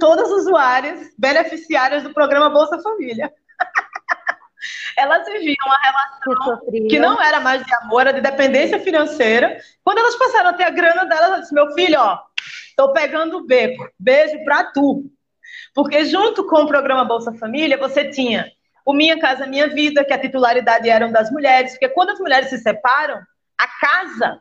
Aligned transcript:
todas 0.00 0.28
usuárias 0.28 1.14
beneficiárias 1.16 2.02
do 2.02 2.12
programa 2.12 2.50
Bolsa 2.50 2.82
Família. 2.82 3.32
elas 4.96 5.24
viviam 5.26 5.56
uma 5.64 5.78
relação 5.78 6.60
que, 6.70 6.80
que, 6.88 6.98
não 6.98 7.22
era 7.22 7.38
mais 7.38 7.64
de 7.64 7.74
amor, 7.76 8.02
era 8.02 8.12
de 8.12 8.20
dependência 8.20 8.80
financeira. 8.80 9.58
Quando 9.84 9.98
elas 9.98 10.16
passaram 10.16 10.50
a 10.50 10.52
ter 10.52 10.64
a 10.64 10.70
grana 10.70 11.04
delas, 11.04 11.28
ela 11.28 11.40
disse: 11.40 11.54
Meu 11.54 11.72
filho, 11.72 12.00
ó, 12.00 12.18
tô 12.76 12.92
pegando 12.92 13.38
o 13.38 13.46
beco, 13.46 13.88
beijo 13.98 14.42
pra 14.44 14.64
tu. 14.64 15.04
Porque 15.74 16.04
junto 16.04 16.46
com 16.46 16.62
o 16.62 16.66
programa 16.66 17.04
Bolsa 17.04 17.32
Família, 17.34 17.78
você 17.78 18.10
tinha 18.10 18.50
o 18.84 18.92
Minha 18.92 19.20
Casa 19.20 19.46
Minha 19.46 19.68
Vida, 19.68 20.04
que 20.04 20.12
a 20.12 20.18
titularidade 20.18 20.88
eram 20.88 21.12
das 21.12 21.30
mulheres, 21.30 21.72
porque 21.72 21.88
quando 21.90 22.10
as 22.10 22.18
mulheres 22.18 22.48
se 22.48 22.58
separam, 22.58 23.20
a 23.58 23.66
casa, 23.66 24.40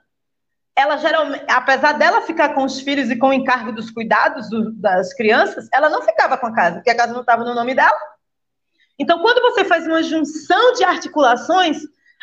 ela 0.79 0.95
geralmente, 0.95 1.43
apesar 1.49 1.91
dela 1.93 2.21
ficar 2.21 2.53
com 2.55 2.63
os 2.63 2.79
filhos 2.79 3.09
e 3.09 3.17
com 3.17 3.27
o 3.27 3.33
encargo 3.33 3.73
dos 3.73 3.91
cuidados 3.91 4.49
do, 4.49 4.71
das 4.71 5.13
crianças, 5.13 5.67
ela 5.73 5.89
não 5.89 6.01
ficava 6.01 6.37
com 6.37 6.47
a 6.47 6.55
casa, 6.55 6.75
porque 6.77 6.89
a 6.89 6.95
casa 6.95 7.11
não 7.11 7.19
estava 7.19 7.43
no 7.43 7.53
nome 7.53 7.75
dela. 7.75 7.99
Então, 8.97 9.19
quando 9.19 9.41
você 9.41 9.65
faz 9.65 9.85
uma 9.85 10.01
junção 10.01 10.73
de 10.73 10.85
articulações, 10.85 11.79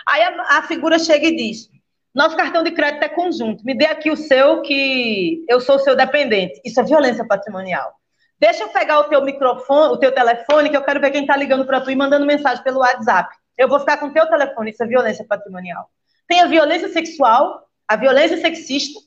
aí 0.09 0.23
a, 0.23 0.59
a 0.59 0.62
figura 0.62 0.98
chega 0.98 1.27
e 1.27 1.37
diz: 1.37 1.69
nosso 2.14 2.34
cartão 2.34 2.62
de 2.62 2.70
crédito 2.70 3.02
é 3.02 3.11
conjunto, 3.11 3.62
me 3.62 3.77
dê 3.77 3.84
aqui 3.84 4.11
o 4.11 4.16
seu, 4.16 4.62
que 4.62 5.45
eu 5.50 5.61
sou 5.61 5.78
seu 5.78 5.95
dependente. 5.95 6.59
Isso 6.64 6.80
é 6.80 6.83
violência 6.83 7.27
patrimonial. 7.27 7.92
Deixa 8.41 8.62
eu 8.62 8.69
pegar 8.69 9.00
o 9.00 9.05
teu 9.05 9.23
microfone, 9.23 9.92
o 9.92 9.98
teu 9.98 10.12
telefone, 10.12 10.70
que 10.70 10.77
eu 10.77 10.83
quero 10.83 11.00
ver 11.00 11.11
quem 11.11 11.23
está 11.23 11.36
ligando 11.36 11.66
para 11.66 11.83
tu 11.83 11.91
e 11.91 11.97
mandando 11.97 12.25
mensagem 12.25 12.64
pelo 12.64 12.78
WhatsApp. 12.78 13.34
Eu 13.59 13.69
vou 13.69 13.80
ficar 13.80 13.98
com 13.98 14.06
o 14.06 14.12
teu 14.14 14.27
telefone, 14.27 14.70
isso 14.70 14.83
é 14.83 14.86
violência 14.86 15.27
patrimonial. 15.28 15.91
Tem 16.27 16.41
a 16.41 16.47
violência 16.47 16.88
sexual, 16.88 17.66
a 17.89 17.97
violência 17.97 18.37
sexista, 18.39 19.01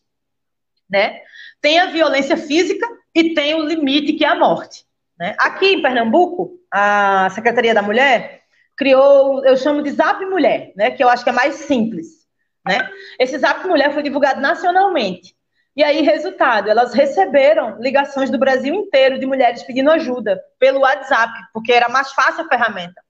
né? 0.89 1.21
Tem 1.61 1.79
a 1.79 1.87
violência 1.87 2.37
física 2.37 2.87
e 3.13 3.33
tem 3.33 3.55
o 3.55 3.65
limite, 3.65 4.13
que 4.13 4.23
é 4.23 4.29
a 4.29 4.35
morte. 4.35 4.85
Né? 5.19 5.35
Aqui 5.37 5.73
em 5.73 5.81
Pernambuco, 5.81 6.59
a 6.71 7.29
Secretaria 7.31 7.73
da 7.73 7.81
Mulher 7.81 8.43
criou, 8.77 9.45
eu 9.45 9.57
chamo 9.57 9.83
de 9.83 9.91
Zap 9.91 10.23
Mulher, 10.25 10.71
né? 10.75 10.91
Que 10.91 11.03
eu 11.03 11.09
acho 11.09 11.23
que 11.23 11.29
é 11.29 11.33
mais 11.33 11.55
simples. 11.55 12.25
Né? 12.65 12.89
Esse 13.19 13.37
Zap 13.37 13.67
Mulher 13.67 13.93
foi 13.93 14.01
divulgado 14.01 14.39
nacionalmente. 14.39 15.35
E 15.75 15.83
aí, 15.83 16.01
resultado, 16.01 16.69
elas 16.69 16.93
receberam 16.93 17.77
ligações 17.79 18.29
do 18.29 18.37
Brasil 18.37 18.73
inteiro 18.73 19.19
de 19.19 19.25
mulheres 19.25 19.63
pedindo 19.63 19.91
ajuda 19.91 20.41
pelo 20.57 20.81
WhatsApp, 20.81 21.31
porque 21.53 21.71
era 21.71 21.87
mais 21.87 22.11
fácil 22.11 22.43
a 22.43 22.47
ferramenta. 22.47 23.01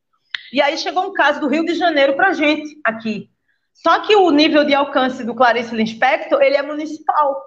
E 0.52 0.62
aí 0.62 0.78
chegou 0.78 1.08
um 1.08 1.14
caso 1.14 1.40
do 1.40 1.48
Rio 1.48 1.66
de 1.66 1.76
Janeiro 1.76 2.16
para 2.16 2.34
gente 2.34 2.80
aqui. 2.84 3.30
Só 3.84 4.00
que 4.02 4.16
o 4.16 4.30
nível 4.32 4.66
de 4.66 4.74
alcance 4.74 5.24
do 5.24 5.36
Clarice 5.36 5.76
Lispector, 5.76 6.42
ele 6.42 6.58
é 6.58 6.62
municipal. 6.62 7.32
O 7.32 7.42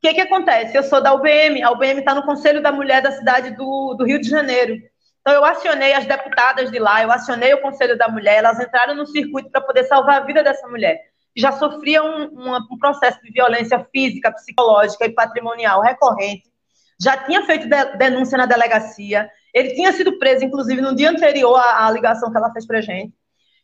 que, 0.00 0.14
que 0.14 0.20
acontece? 0.20 0.76
Eu 0.76 0.82
sou 0.82 1.00
da 1.00 1.14
UBM, 1.14 1.62
a 1.62 1.70
UBM 1.70 2.00
está 2.00 2.14
no 2.14 2.24
Conselho 2.24 2.62
da 2.62 2.72
Mulher 2.72 3.02
da 3.02 3.12
cidade 3.12 3.50
do, 3.52 3.94
do 3.94 4.04
Rio 4.04 4.20
de 4.20 4.28
Janeiro. 4.28 4.76
Então, 5.20 5.34
eu 5.34 5.44
acionei 5.44 5.92
as 5.92 6.06
deputadas 6.06 6.70
de 6.70 6.78
lá, 6.78 7.02
eu 7.02 7.10
acionei 7.10 7.54
o 7.54 7.60
Conselho 7.60 7.96
da 7.96 8.08
Mulher, 8.08 8.36
elas 8.36 8.60
entraram 8.60 8.94
no 8.94 9.06
circuito 9.06 9.50
para 9.50 9.60
poder 9.60 9.84
salvar 9.84 10.20
a 10.20 10.24
vida 10.24 10.42
dessa 10.42 10.68
mulher 10.68 11.00
já 11.36 11.52
sofria 11.52 12.02
um, 12.02 12.24
um, 12.32 12.56
um 12.56 12.78
processo 12.78 13.20
de 13.22 13.30
violência 13.30 13.86
física, 13.92 14.32
psicológica 14.32 15.04
e 15.04 15.12
patrimonial 15.12 15.82
recorrente, 15.82 16.50
já 16.98 17.16
tinha 17.24 17.44
feito 17.44 17.68
de, 17.68 17.96
denúncia 17.98 18.38
na 18.38 18.46
delegacia, 18.46 19.28
ele 19.52 19.74
tinha 19.74 19.92
sido 19.92 20.18
preso, 20.18 20.44
inclusive, 20.44 20.80
no 20.80 20.96
dia 20.96 21.10
anterior 21.10 21.56
à, 21.56 21.86
à 21.86 21.90
ligação 21.90 22.30
que 22.30 22.38
ela 22.38 22.50
fez 22.52 22.66
para 22.66 22.80
gente. 22.80 23.12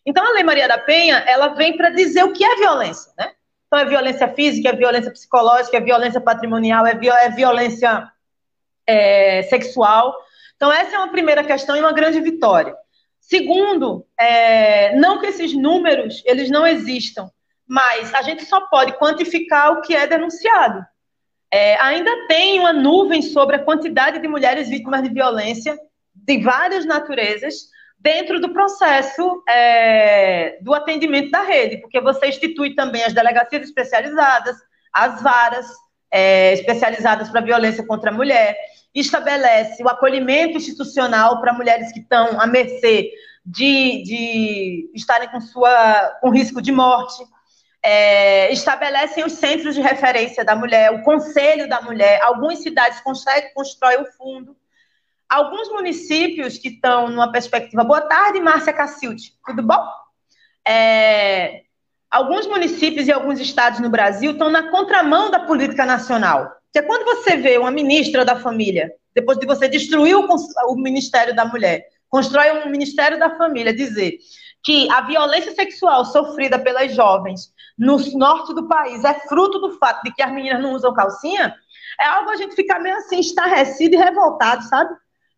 Então, 0.04 0.26
a 0.26 0.32
Lei 0.32 0.42
Maria 0.42 0.66
da 0.66 0.78
Penha, 0.78 1.18
ela 1.26 1.48
vem 1.48 1.76
para 1.76 1.90
dizer 1.90 2.24
o 2.24 2.32
que 2.32 2.44
é 2.44 2.56
violência, 2.56 3.12
né? 3.16 3.32
Então, 3.66 3.78
é 3.78 3.84
violência 3.84 4.28
física, 4.28 4.68
é 4.68 4.76
violência 4.76 5.10
psicológica, 5.10 5.76
é 5.76 5.80
violência 5.80 6.20
patrimonial, 6.20 6.86
é, 6.86 6.92
é 6.92 7.30
violência 7.30 8.10
é, 8.86 9.42
sexual. 9.44 10.14
Então, 10.56 10.72
essa 10.72 10.96
é 10.96 10.98
uma 10.98 11.10
primeira 11.10 11.42
questão 11.42 11.76
e 11.76 11.80
uma 11.80 11.92
grande 11.92 12.20
vitória. 12.20 12.74
Segundo, 13.20 14.04
é, 14.18 14.94
não 14.96 15.20
que 15.20 15.26
esses 15.26 15.54
números, 15.54 16.22
eles 16.26 16.50
não 16.50 16.66
existam, 16.66 17.30
mas 17.66 18.12
a 18.12 18.20
gente 18.22 18.44
só 18.44 18.60
pode 18.68 18.92
quantificar 18.98 19.72
o 19.72 19.80
que 19.80 19.94
é 19.94 20.06
denunciado. 20.06 20.84
É, 21.50 21.76
ainda 21.80 22.26
tem 22.26 22.58
uma 22.60 22.72
nuvem 22.72 23.22
sobre 23.22 23.56
a 23.56 23.64
quantidade 23.64 24.18
de 24.18 24.28
mulheres 24.28 24.68
vítimas 24.68 25.02
de 25.02 25.08
violência 25.08 25.78
de 26.14 26.42
várias 26.42 26.84
naturezas 26.84 27.71
dentro 28.02 28.40
do 28.40 28.52
processo 28.52 29.42
é, 29.48 30.58
do 30.60 30.74
atendimento 30.74 31.30
da 31.30 31.42
rede, 31.42 31.78
porque 31.78 32.00
você 32.00 32.26
institui 32.26 32.74
também 32.74 33.04
as 33.04 33.12
delegacias 33.12 33.62
especializadas, 33.62 34.56
as 34.92 35.22
varas 35.22 35.66
é, 36.10 36.52
especializadas 36.54 37.30
para 37.30 37.40
violência 37.40 37.86
contra 37.86 38.10
a 38.10 38.14
mulher, 38.14 38.56
estabelece 38.94 39.82
o 39.82 39.88
acolhimento 39.88 40.56
institucional 40.58 41.40
para 41.40 41.52
mulheres 41.52 41.92
que 41.92 42.00
estão 42.00 42.40
à 42.40 42.46
mercê 42.46 43.10
de, 43.46 44.02
de 44.02 44.90
estarem 44.94 45.28
com, 45.28 45.40
sua, 45.40 46.18
com 46.20 46.30
risco 46.30 46.60
de 46.60 46.72
morte 46.72 47.22
é, 47.82 48.52
estabelecem 48.52 49.24
os 49.24 49.32
centros 49.32 49.74
de 49.74 49.80
referência 49.80 50.44
da 50.44 50.54
mulher, 50.54 50.92
o 50.92 51.02
conselho 51.02 51.68
da 51.68 51.80
mulher. 51.82 52.20
Algumas 52.22 52.62
cidades 52.62 53.00
constrói 53.00 53.96
o 53.96 54.06
fundo. 54.12 54.56
Alguns 55.32 55.70
municípios 55.70 56.58
que 56.58 56.68
estão 56.68 57.08
numa 57.08 57.32
perspectiva. 57.32 57.82
Boa 57.82 58.02
tarde, 58.02 58.38
Márcia 58.38 58.70
Cacilde. 58.70 59.32
Tudo 59.46 59.62
bom? 59.62 59.82
É, 60.68 61.62
alguns 62.10 62.46
municípios 62.46 63.08
e 63.08 63.12
alguns 63.12 63.40
estados 63.40 63.80
no 63.80 63.88
Brasil 63.88 64.32
estão 64.32 64.50
na 64.50 64.70
contramão 64.70 65.30
da 65.30 65.40
política 65.40 65.86
nacional. 65.86 66.52
Que 66.70 66.80
é 66.80 66.82
quando 66.82 67.06
você 67.06 67.34
vê 67.38 67.56
uma 67.56 67.70
ministra 67.70 68.26
da 68.26 68.36
família, 68.36 68.92
depois 69.14 69.38
de 69.38 69.46
você 69.46 69.70
destruir 69.70 70.14
o, 70.14 70.28
o 70.68 70.76
Ministério 70.76 71.34
da 71.34 71.46
Mulher, 71.46 71.82
constrói 72.10 72.52
um 72.52 72.68
Ministério 72.68 73.18
da 73.18 73.34
Família, 73.34 73.74
dizer 73.74 74.18
que 74.62 74.86
a 74.90 75.00
violência 75.00 75.54
sexual 75.54 76.04
sofrida 76.04 76.58
pelas 76.58 76.94
jovens 76.94 77.54
no 77.78 77.96
norte 78.18 78.52
do 78.52 78.68
país 78.68 79.02
é 79.02 79.14
fruto 79.20 79.58
do 79.60 79.78
fato 79.78 80.02
de 80.02 80.12
que 80.12 80.22
as 80.22 80.30
meninas 80.30 80.60
não 80.60 80.74
usam 80.74 80.92
calcinha, 80.92 81.54
é 81.98 82.04
algo 82.04 82.28
a 82.28 82.36
gente 82.36 82.54
ficar 82.54 82.80
meio 82.80 82.96
assim, 82.96 83.18
estarrecido 83.18 83.94
e 83.94 83.98
revoltado, 83.98 84.62
sabe? 84.64 84.94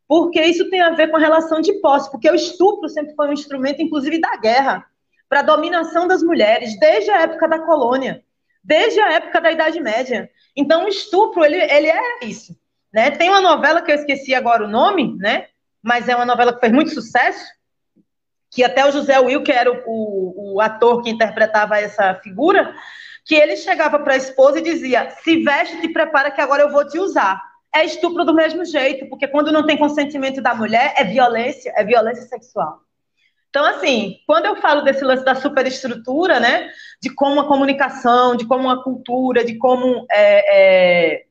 Porque 0.07 0.41
isso 0.43 0.69
tem 0.71 0.81
a 0.81 0.91
ver 0.91 1.09
com 1.09 1.17
a 1.17 1.21
relação 1.21 1.61
de 1.61 1.73
posse, 1.81 2.11
porque 2.11 2.31
o 2.31 2.35
estupro 2.35 2.89
sempre 2.89 3.15
foi 3.15 3.29
um 3.29 3.33
instrumento, 3.33 3.81
inclusive, 3.81 4.21
da 4.21 4.37
guerra, 4.37 4.85
para 5.29 5.41
a 5.41 5.45
dominação 5.45 6.07
das 6.07 6.23
mulheres, 6.23 6.79
desde 6.79 7.11
a 7.11 7.23
época 7.23 7.49
da 7.49 7.59
colônia, 7.59 8.23
desde 8.63 9.01
a 9.01 9.13
época 9.13 9.41
da 9.41 9.51
Idade 9.51 9.81
Média. 9.81 10.31
Então, 10.55 10.85
o 10.85 10.89
estupro, 10.89 11.45
ele, 11.45 11.57
ele 11.57 11.89
é 11.89 12.25
isso. 12.25 12.57
Né? 12.93 13.11
Tem 13.11 13.29
uma 13.29 13.41
novela 13.41 13.83
que 13.83 13.91
eu 13.91 13.97
esqueci 13.97 14.35
agora 14.35 14.65
o 14.65 14.69
nome, 14.69 15.17
né? 15.19 15.49
mas 15.85 16.09
é 16.09 16.17
uma 16.17 16.25
novela 16.25 16.55
que 16.55 16.61
fez 16.61 16.73
muito 16.73 16.95
sucesso, 16.95 17.45
que 18.51 18.65
até 18.65 18.87
o 18.87 18.91
José 18.91 19.19
Will, 19.21 19.43
que 19.43 19.53
era 19.53 19.71
o, 19.71 19.83
o, 19.85 20.55
o 20.55 20.61
ator 20.61 21.03
que 21.03 21.11
interpretava 21.11 21.79
essa 21.79 22.15
figura, 22.15 22.75
que 23.27 23.35
ele 23.35 23.57
chegava 23.57 23.99
para 23.99 24.15
a 24.15 24.17
esposa 24.17 24.59
e 24.59 24.63
dizia: 24.63 25.11
se 25.11 25.43
veste, 25.43 25.81
te 25.81 25.89
prepara 25.89 26.31
que 26.31 26.41
agora 26.41 26.63
eu 26.63 26.71
vou 26.71 26.87
te 26.87 26.99
usar. 26.99 27.43
É 27.75 27.85
estupro 27.85 28.25
do 28.25 28.33
mesmo 28.33 28.65
jeito, 28.65 29.09
porque 29.09 29.27
quando 29.27 29.51
não 29.51 29.67
tem 29.67 29.77
consentimento 29.77 30.41
da 30.41 30.55
mulher, 30.55 30.95
é 30.97 31.05
violência, 31.05 31.73
é 31.77 31.83
violência 31.85 32.23
sexual. 32.23 32.81
Então, 33.51 33.65
assim, 33.65 34.19
quando 34.27 34.47
eu 34.47 34.57
falo 34.57 34.83
desse 34.83 35.05
lance 35.05 35.25
da 35.25 35.35
superestrutura, 35.35 36.41
né, 36.41 36.71
de 37.01 37.09
como 37.11 37.41
a 37.41 37.47
comunicação, 37.47 38.35
de 38.35 38.47
como 38.47 38.69
a 38.69 38.83
cultura, 38.83 39.45
de 39.45 39.57
como 39.59 40.07
é, 40.11 41.15
é, 41.15 41.25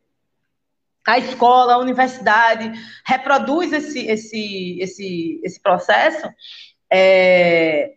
a 1.05 1.17
escola, 1.17 1.73
a 1.73 1.79
universidade 1.79 2.71
reproduz 3.05 3.73
esse, 3.73 4.07
esse, 4.07 4.79
esse, 4.79 5.41
esse 5.43 5.61
processo, 5.61 6.29
é, 6.89 7.93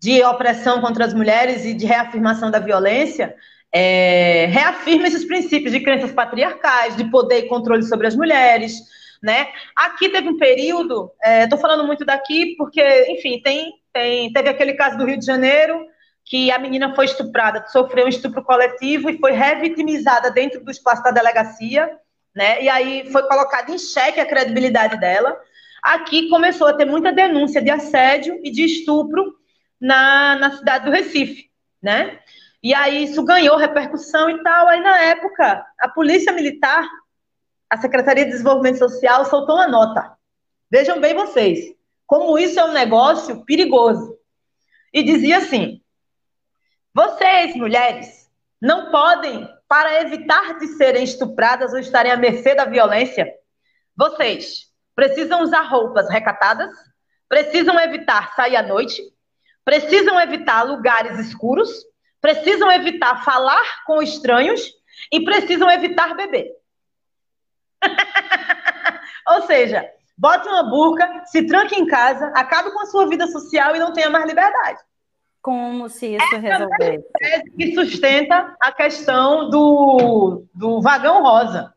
de 0.00 0.22
opressão 0.24 0.80
contra 0.80 1.04
as 1.04 1.14
mulheres 1.14 1.64
e 1.64 1.74
de 1.74 1.86
reafirmação 1.86 2.50
da 2.50 2.58
violência, 2.58 3.36
é, 3.74 4.46
reafirma 4.46 5.08
esses 5.08 5.24
princípios 5.24 5.72
de 5.72 5.80
crenças 5.80 6.12
patriarcais, 6.12 6.96
de 6.96 7.04
poder 7.10 7.38
e 7.38 7.48
controle 7.48 7.82
sobre 7.82 8.06
as 8.06 8.14
mulheres, 8.14 8.74
né? 9.22 9.48
Aqui 9.74 10.08
teve 10.08 10.28
um 10.28 10.38
período, 10.38 11.10
estou 11.42 11.58
é, 11.58 11.60
falando 11.60 11.84
muito 11.84 12.04
daqui 12.04 12.54
porque, 12.56 12.82
enfim, 13.10 13.40
tem, 13.42 13.72
tem, 13.92 14.32
teve 14.32 14.48
aquele 14.48 14.74
caso 14.74 14.96
do 14.96 15.04
Rio 15.04 15.18
de 15.18 15.26
Janeiro, 15.26 15.86
que 16.24 16.50
a 16.50 16.58
menina 16.58 16.94
foi 16.94 17.06
estuprada, 17.06 17.66
sofreu 17.68 18.06
um 18.06 18.08
estupro 18.08 18.42
coletivo 18.42 19.10
e 19.10 19.18
foi 19.18 19.32
revitimizada 19.32 20.30
dentro 20.30 20.64
do 20.64 20.70
espaço 20.70 21.02
da 21.02 21.10
delegacia, 21.10 21.90
né? 22.34 22.62
E 22.62 22.68
aí 22.68 23.10
foi 23.10 23.22
colocada 23.24 23.72
em 23.72 23.78
xeque 23.78 24.20
a 24.20 24.26
credibilidade 24.26 24.98
dela 24.98 25.36
aqui 25.84 26.30
começou 26.30 26.66
a 26.66 26.72
ter 26.72 26.86
muita 26.86 27.12
denúncia 27.12 27.60
de 27.60 27.68
assédio 27.68 28.40
e 28.42 28.50
de 28.50 28.64
estupro 28.64 29.34
na, 29.78 30.36
na 30.36 30.56
cidade 30.56 30.86
do 30.86 30.90
Recife, 30.90 31.50
né? 31.82 32.18
E 32.64 32.72
aí 32.72 33.04
isso 33.04 33.22
ganhou 33.22 33.58
repercussão 33.58 34.30
e 34.30 34.42
tal. 34.42 34.66
Aí 34.68 34.80
na 34.80 34.98
época, 35.02 35.66
a 35.78 35.86
Polícia 35.86 36.32
Militar, 36.32 36.88
a 37.68 37.76
Secretaria 37.76 38.24
de 38.24 38.30
Desenvolvimento 38.30 38.78
Social 38.78 39.26
soltou 39.26 39.56
uma 39.56 39.68
nota. 39.68 40.16
Vejam 40.70 40.98
bem 40.98 41.12
vocês, 41.12 41.76
como 42.06 42.38
isso 42.38 42.58
é 42.58 42.64
um 42.64 42.72
negócio 42.72 43.44
perigoso. 43.44 44.18
E 44.94 45.02
dizia 45.02 45.38
assim: 45.38 45.82
vocês, 46.94 47.54
mulheres, 47.54 48.30
não 48.62 48.90
podem, 48.90 49.46
para 49.68 50.00
evitar 50.00 50.56
de 50.56 50.68
serem 50.68 51.04
estupradas 51.04 51.74
ou 51.74 51.78
estarem 51.78 52.12
à 52.12 52.16
mercê 52.16 52.54
da 52.54 52.64
violência, 52.64 53.30
vocês 53.94 54.72
precisam 54.94 55.42
usar 55.42 55.62
roupas 55.64 56.08
recatadas, 56.08 56.70
precisam 57.28 57.78
evitar 57.78 58.34
sair 58.34 58.56
à 58.56 58.62
noite, 58.62 59.02
precisam 59.66 60.18
evitar 60.18 60.62
lugares 60.62 61.18
escuros, 61.18 61.70
precisam 62.24 62.72
evitar 62.72 63.22
falar 63.22 63.84
com 63.84 64.00
estranhos 64.00 64.72
e 65.12 65.22
precisam 65.22 65.70
evitar 65.70 66.16
beber. 66.16 66.50
Ou 69.28 69.42
seja, 69.42 69.86
bote 70.16 70.48
uma 70.48 70.62
burca, 70.62 71.22
se 71.26 71.46
tranque 71.46 71.74
em 71.74 71.86
casa, 71.86 72.28
acabe 72.28 72.70
com 72.70 72.80
a 72.80 72.86
sua 72.86 73.06
vida 73.10 73.26
social 73.26 73.76
e 73.76 73.78
não 73.78 73.92
tenha 73.92 74.08
mais 74.08 74.24
liberdade. 74.24 74.80
Como 75.42 75.86
se 75.90 76.16
isso 76.16 76.36
resolvesse? 76.38 77.04
É 77.20 77.40
que 77.42 77.74
sustenta 77.74 78.56
a 78.58 78.72
questão 78.72 79.50
do, 79.50 80.46
do 80.54 80.80
vagão 80.80 81.22
rosa. 81.22 81.74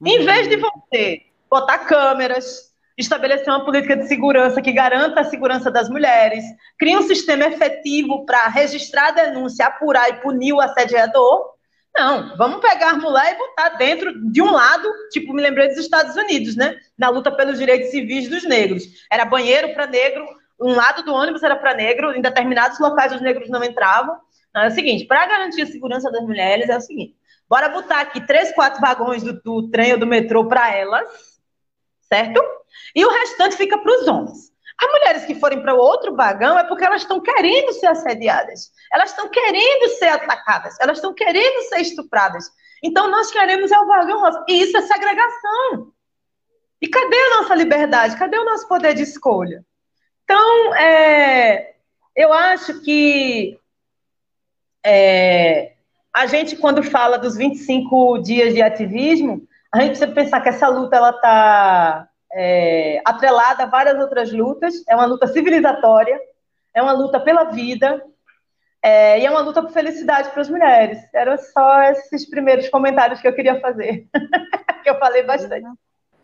Uhum. 0.00 0.06
Em 0.06 0.24
vez 0.24 0.48
de 0.48 0.54
você 0.56 1.22
botar 1.50 1.78
câmeras, 1.78 2.72
estabelecer 2.96 3.48
uma 3.48 3.64
política 3.64 3.96
de 3.96 4.06
segurança 4.06 4.62
que 4.62 4.72
garanta 4.72 5.20
a 5.20 5.24
segurança 5.24 5.70
das 5.70 5.88
mulheres, 5.88 6.44
cria 6.78 6.98
um 6.98 7.02
sistema 7.02 7.46
efetivo 7.46 8.24
para 8.24 8.48
registrar 8.48 9.08
a 9.08 9.12
denúncia, 9.12 9.66
apurar 9.66 10.08
e 10.10 10.20
punir 10.20 10.52
o 10.52 10.60
assediador, 10.60 11.54
não, 11.96 12.36
vamos 12.36 12.60
pegar 12.60 12.90
a 12.90 12.96
mulher 12.96 13.34
e 13.34 13.38
botar 13.38 13.68
dentro 13.76 14.12
de 14.32 14.42
um 14.42 14.50
lado, 14.50 14.88
tipo, 15.12 15.32
me 15.32 15.40
lembrei 15.40 15.68
dos 15.68 15.78
Estados 15.78 16.16
Unidos, 16.16 16.56
né? 16.56 16.76
Na 16.98 17.08
luta 17.08 17.30
pelos 17.30 17.56
direitos 17.56 17.90
civis 17.90 18.28
dos 18.28 18.42
negros. 18.42 18.82
Era 19.10 19.24
banheiro 19.24 19.72
para 19.74 19.86
negro, 19.86 20.26
um 20.60 20.74
lado 20.74 21.04
do 21.04 21.14
ônibus 21.14 21.44
era 21.44 21.54
para 21.54 21.74
negro, 21.74 22.12
em 22.12 22.20
determinados 22.20 22.80
locais 22.80 23.12
os 23.12 23.20
negros 23.20 23.48
não 23.48 23.62
entravam. 23.62 24.16
Não, 24.52 24.62
é 24.62 24.68
o 24.68 24.72
seguinte, 24.72 25.04
para 25.06 25.26
garantir 25.26 25.62
a 25.62 25.66
segurança 25.66 26.10
das 26.10 26.22
mulheres, 26.22 26.68
é 26.68 26.76
o 26.76 26.80
seguinte: 26.80 27.14
bora 27.48 27.68
botar 27.68 28.00
aqui 28.00 28.20
três, 28.20 28.52
quatro 28.52 28.80
vagões 28.80 29.22
do, 29.22 29.40
do 29.40 29.70
trem 29.70 29.92
ou 29.92 29.98
do 29.98 30.06
metrô 30.06 30.46
para 30.46 30.74
elas, 30.74 31.06
certo? 32.12 32.42
E 32.94 33.04
o 33.04 33.10
restante 33.10 33.56
fica 33.56 33.78
para 33.78 33.92
os 33.92 34.06
homens. 34.08 34.52
As 34.80 34.90
mulheres 34.90 35.24
que 35.24 35.36
forem 35.36 35.62
para 35.62 35.74
outro 35.74 36.16
vagão 36.16 36.58
é 36.58 36.64
porque 36.64 36.84
elas 36.84 37.02
estão 37.02 37.20
querendo 37.20 37.72
ser 37.72 37.86
assediadas, 37.86 38.72
elas 38.92 39.10
estão 39.10 39.28
querendo 39.28 39.88
ser 39.98 40.08
atacadas, 40.08 40.78
elas 40.80 40.98
estão 40.98 41.14
querendo 41.14 41.62
ser 41.68 41.80
estupradas. 41.80 42.50
Então 42.82 43.10
nós 43.10 43.30
queremos 43.30 43.70
é 43.70 43.78
o 43.78 43.84
nosso. 43.86 44.44
E 44.48 44.62
isso 44.62 44.76
é 44.76 44.82
segregação. 44.82 45.92
E 46.80 46.88
cadê 46.88 47.16
a 47.16 47.40
nossa 47.40 47.54
liberdade? 47.54 48.16
Cadê 48.16 48.36
o 48.36 48.44
nosso 48.44 48.68
poder 48.68 48.94
de 48.94 49.02
escolha? 49.02 49.64
Então, 50.24 50.74
é, 50.74 51.76
eu 52.16 52.32
acho 52.32 52.82
que 52.82 53.58
é, 54.84 55.72
a 56.12 56.26
gente, 56.26 56.56
quando 56.56 56.82
fala 56.82 57.18
dos 57.18 57.36
25 57.36 58.18
dias 58.18 58.54
de 58.54 58.60
ativismo, 58.60 59.46
a 59.74 59.80
gente 59.80 59.88
precisa 59.88 60.12
pensar 60.12 60.40
que 60.40 60.48
essa 60.48 60.68
luta 60.68 60.96
ela 60.96 61.10
está 61.10 62.08
é, 62.32 63.02
atrelada 63.04 63.64
a 63.64 63.66
várias 63.66 63.98
outras 63.98 64.32
lutas, 64.32 64.72
é 64.88 64.94
uma 64.94 65.04
luta 65.04 65.26
civilizatória, 65.26 66.16
é 66.72 66.80
uma 66.80 66.92
luta 66.92 67.18
pela 67.18 67.44
vida, 67.44 68.00
é, 68.80 69.18
e 69.18 69.26
é 69.26 69.30
uma 69.30 69.40
luta 69.40 69.60
por 69.62 69.72
felicidade 69.72 70.30
para 70.30 70.42
as 70.42 70.48
mulheres. 70.48 70.98
Eram 71.12 71.36
só 71.36 71.82
esses 71.82 72.30
primeiros 72.30 72.68
comentários 72.68 73.20
que 73.20 73.26
eu 73.26 73.34
queria 73.34 73.60
fazer, 73.60 74.06
que 74.84 74.90
eu 74.90 74.98
falei 75.00 75.24
bastante. 75.24 75.66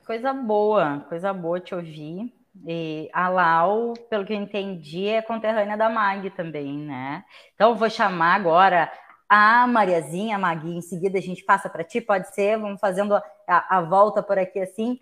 Coisa 0.07 0.33
boa, 0.33 1.05
coisa 1.09 1.33
boa 1.33 1.59
te 1.59 1.75
ouvir. 1.75 2.33
E 2.69 3.11
a 3.13 3.29
Lau, 3.29 3.95
pelo 4.09 4.25
que 4.25 4.33
eu 4.33 4.37
entendi, 4.37 5.09
é 5.09 5.23
conterrânea 5.23 5.77
da 5.77 5.89
Mag 5.89 6.31
também, 6.31 6.79
né? 6.79 7.25
Então, 7.55 7.75
vou 7.75 7.91
chamar 7.91 8.35
agora 8.35 8.93
a 9.31 9.67
Mariazinha, 9.67 10.37
a 10.37 10.39
Magui, 10.39 10.77
em 10.77 10.83
seguida 10.83 11.19
a 11.19 11.23
gente 11.23 11.43
passa 11.43 11.71
para 11.71 11.85
ti, 11.85 12.01
pode 12.01 12.35
ser, 12.35 12.59
vamos 12.59 12.81
fazendo 12.81 13.15
a, 13.15 13.79
a 13.79 13.81
volta 13.81 14.23
por 14.23 14.39
aqui 14.39 14.61
assim 14.61 14.99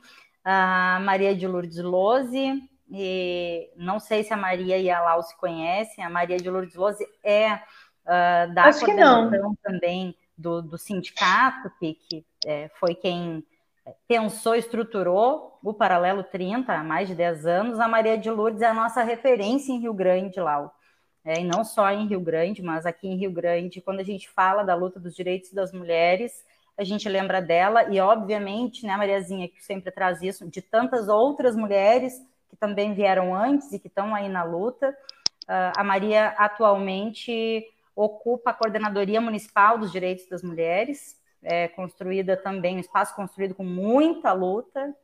a 0.51 0.99
Maria 1.03 1.37
de 1.37 1.47
Lourdes 1.47 1.77
Lose, 1.77 2.63
e 2.91 3.71
não 3.77 4.01
sei 4.01 4.25
se 4.25 4.33
a 4.33 4.37
Maria 4.37 4.79
e 4.79 4.91
a 4.91 4.99
Lau 5.03 5.23
se 5.23 5.37
conhecem, 5.37 6.03
a 6.03 6.09
Maria 6.09 6.39
de 6.39 6.49
Lourdes 6.49 6.75
Lose 6.75 7.07
é 7.23 7.53
uh, 7.55 8.55
da 8.55 8.65
Acho 8.65 8.81
coordenação 8.81 9.55
também 9.63 10.17
do, 10.37 10.63
do 10.63 10.79
sindicato, 10.79 11.71
que, 11.79 11.95
que 11.95 12.27
é, 12.47 12.71
foi 12.81 12.95
quem 12.95 13.45
pensou, 14.07 14.55
estruturou 14.55 15.59
o 15.63 15.75
Paralelo 15.75 16.23
30 16.23 16.73
há 16.73 16.83
mais 16.83 17.09
de 17.09 17.15
10 17.15 17.45
anos. 17.45 17.81
A 17.81 17.87
Maria 17.87 18.17
de 18.17 18.31
Lourdes 18.31 18.63
é 18.63 18.67
a 18.67 18.75
nossa 18.75 19.03
referência 19.03 19.71
em 19.71 19.81
Rio 19.81 19.93
Grande, 19.93 20.41
Lau. 20.41 20.75
É, 21.29 21.43
e 21.43 21.45
não 21.45 21.63
só 21.63 21.91
em 21.91 22.07
Rio 22.07 22.21
Grande, 22.21 22.63
mas 22.63 22.87
aqui 22.87 23.07
em 23.07 23.15
Rio 23.15 23.31
Grande, 23.31 23.83
quando 23.83 24.01
a 24.01 24.03
gente 24.03 24.31
fala 24.31 24.63
da 24.63 24.75
luta 24.75 24.99
dos 24.99 25.15
direitos 25.15 25.53
das 25.53 25.75
mulheres, 25.75 26.43
a 26.75 26.83
gente 26.83 27.07
lembra 27.07 27.43
dela, 27.43 27.85
e 27.93 28.01
obviamente, 28.01 28.87
né, 28.87 28.97
Mariazinha, 28.97 29.47
que 29.47 29.63
sempre 29.63 29.91
traz 29.91 30.23
isso, 30.23 30.49
de 30.49 30.63
tantas 30.63 31.07
outras 31.07 31.55
mulheres 31.55 32.15
que 32.49 32.57
também 32.57 32.95
vieram 32.95 33.35
antes 33.35 33.71
e 33.73 33.79
que 33.79 33.89
estão 33.89 34.15
aí 34.15 34.27
na 34.27 34.43
luta. 34.43 34.89
Uh, 35.43 35.77
a 35.77 35.85
Maria 35.85 36.29
atualmente 36.29 37.63
ocupa 37.95 38.49
a 38.49 38.55
Coordenadoria 38.55 39.21
Municipal 39.21 39.77
dos 39.77 39.93
Direitos 39.93 40.27
das 40.31 40.43
Mulheres, 40.43 41.21
é 41.43 41.69
construída 41.69 42.39
também, 42.39 42.77
um 42.79 42.81
espaço 42.81 43.15
construído 43.15 43.55
com 43.55 43.65
muita 43.65 44.33
luta. 44.33 44.97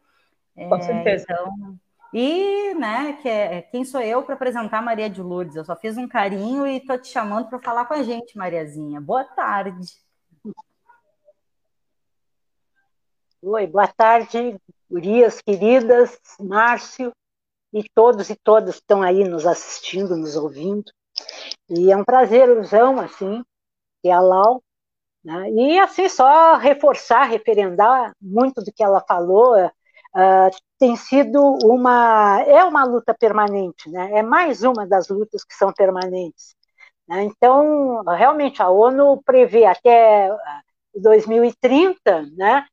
Com 0.54 0.76
é, 0.76 0.80
certeza. 0.80 1.26
Então, 1.28 1.78
e, 2.14 2.74
né, 2.74 3.14
que 3.20 3.28
é, 3.28 3.62
quem 3.62 3.84
sou 3.84 4.00
eu 4.00 4.22
para 4.22 4.36
apresentar 4.36 4.80
Maria 4.80 5.10
de 5.10 5.20
Lourdes? 5.20 5.56
Eu 5.56 5.64
só 5.64 5.74
fiz 5.74 5.98
um 5.98 6.06
carinho 6.06 6.64
e 6.64 6.76
estou 6.76 6.96
te 6.96 7.08
chamando 7.08 7.48
para 7.48 7.58
falar 7.58 7.86
com 7.86 7.94
a 7.94 8.04
gente, 8.04 8.38
Mariazinha. 8.38 9.00
Boa 9.00 9.24
tarde. 9.24 9.84
Oi, 13.42 13.66
boa 13.66 13.88
tarde, 13.88 14.56
gurias 14.88 15.42
queridas, 15.42 16.16
Márcio 16.38 17.12
e 17.72 17.82
todos 17.92 18.30
e 18.30 18.36
todas 18.36 18.76
que 18.76 18.82
estão 18.82 19.02
aí 19.02 19.24
nos 19.24 19.44
assistindo, 19.44 20.16
nos 20.16 20.36
ouvindo. 20.36 20.92
E 21.68 21.90
é 21.90 21.96
um 21.96 22.04
prazerzão, 22.04 23.00
assim, 23.00 23.42
ter 24.04 24.12
a 24.12 24.20
Lau. 24.20 24.62
Né? 25.24 25.50
E, 25.50 25.78
assim, 25.80 26.08
só 26.08 26.54
reforçar, 26.54 27.24
referendar 27.24 28.14
muito 28.22 28.62
do 28.62 28.72
que 28.72 28.84
ela 28.84 29.00
falou, 29.00 29.56
tem 30.78 30.96
sido 30.96 31.40
uma... 31.64 32.40
é 32.46 32.64
uma 32.64 32.84
luta 32.84 33.14
permanente, 33.14 33.90
né? 33.90 34.18
É 34.18 34.22
mais 34.22 34.62
uma 34.62 34.86
das 34.86 35.08
lutas 35.08 35.44
que 35.44 35.54
são 35.54 35.72
permanentes. 35.72 36.54
Né? 37.08 37.24
Então, 37.24 38.02
realmente, 38.04 38.62
a 38.62 38.68
ONU 38.70 39.22
prevê 39.24 39.64
até 39.64 40.30
2030, 40.94 42.30
né? 42.36 42.66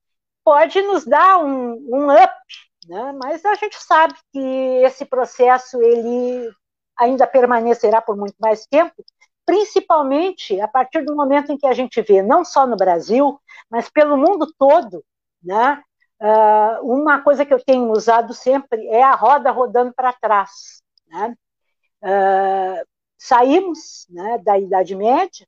pode 0.43 0.81
nos 0.81 1.05
dar 1.05 1.37
um, 1.43 1.73
um 1.73 2.11
up, 2.11 2.33
né? 2.87 3.13
mas 3.21 3.45
a 3.45 3.55
gente 3.55 3.75
sabe 3.77 4.15
que 4.31 4.39
esse 4.83 5.05
processo 5.05 5.81
ele 5.81 6.51
ainda 6.97 7.27
permanecerá 7.27 8.01
por 8.01 8.15
muito 8.15 8.35
mais 8.39 8.65
tempo, 8.67 8.93
principalmente 9.45 10.59
a 10.59 10.67
partir 10.67 11.03
do 11.03 11.15
momento 11.15 11.51
em 11.51 11.57
que 11.57 11.67
a 11.67 11.73
gente 11.73 12.01
vê, 12.01 12.21
não 12.21 12.43
só 12.45 12.65
no 12.67 12.75
Brasil, 12.75 13.39
mas 13.69 13.89
pelo 13.89 14.17
mundo 14.17 14.51
todo, 14.57 15.03
né? 15.43 15.81
Uh, 16.21 16.85
uma 16.85 17.21
coisa 17.21 17.45
que 17.45 17.53
eu 17.53 17.63
tenho 17.63 17.91
usado 17.91 18.33
sempre 18.33 18.87
é 18.87 19.01
a 19.01 19.15
roda 19.15 19.49
rodando 19.51 19.93
para 19.93 20.13
trás. 20.13 20.81
Né? 21.07 21.35
Uh, 22.03 22.87
saímos 23.17 24.05
né, 24.09 24.37
da 24.37 24.57
Idade 24.59 24.95
Média, 24.95 25.47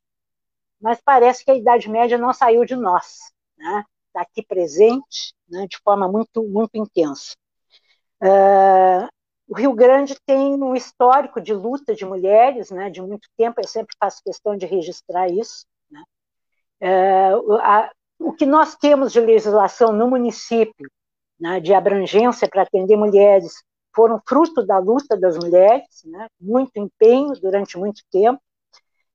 mas 0.80 1.00
parece 1.00 1.44
que 1.44 1.50
a 1.50 1.56
Idade 1.56 1.88
Média 1.88 2.18
não 2.18 2.32
saiu 2.32 2.64
de 2.64 2.74
nós. 2.74 3.32
Né? 3.56 3.84
está 4.14 4.22
aqui 4.22 4.42
presente 4.46 5.34
né, 5.48 5.66
de 5.66 5.76
forma 5.78 6.08
muito, 6.08 6.42
muito 6.44 6.76
intensa. 6.76 7.34
Uh, 8.22 9.08
o 9.48 9.56
Rio 9.56 9.74
Grande 9.74 10.14
tem 10.24 10.54
um 10.54 10.74
histórico 10.74 11.40
de 11.40 11.52
luta 11.52 11.94
de 11.94 12.04
mulheres, 12.06 12.70
né, 12.70 12.88
de 12.88 13.02
muito 13.02 13.28
tempo, 13.36 13.60
eu 13.60 13.68
sempre 13.68 13.94
faço 13.98 14.22
questão 14.22 14.56
de 14.56 14.66
registrar 14.66 15.28
isso. 15.28 15.66
Uh, 16.80 17.54
a, 17.60 17.90
o 18.18 18.32
que 18.32 18.46
nós 18.46 18.76
temos 18.76 19.12
de 19.12 19.20
legislação 19.20 19.92
no 19.92 20.08
município, 20.08 20.90
né, 21.38 21.60
de 21.60 21.74
abrangência 21.74 22.48
para 22.48 22.62
atender 22.62 22.96
mulheres, 22.96 23.52
foram 23.94 24.20
fruto 24.26 24.64
da 24.64 24.78
luta 24.78 25.16
das 25.16 25.36
mulheres, 25.36 26.02
né, 26.04 26.26
muito 26.40 26.72
empenho 26.76 27.32
durante 27.40 27.78
muito 27.78 28.02
tempo. 28.10 28.40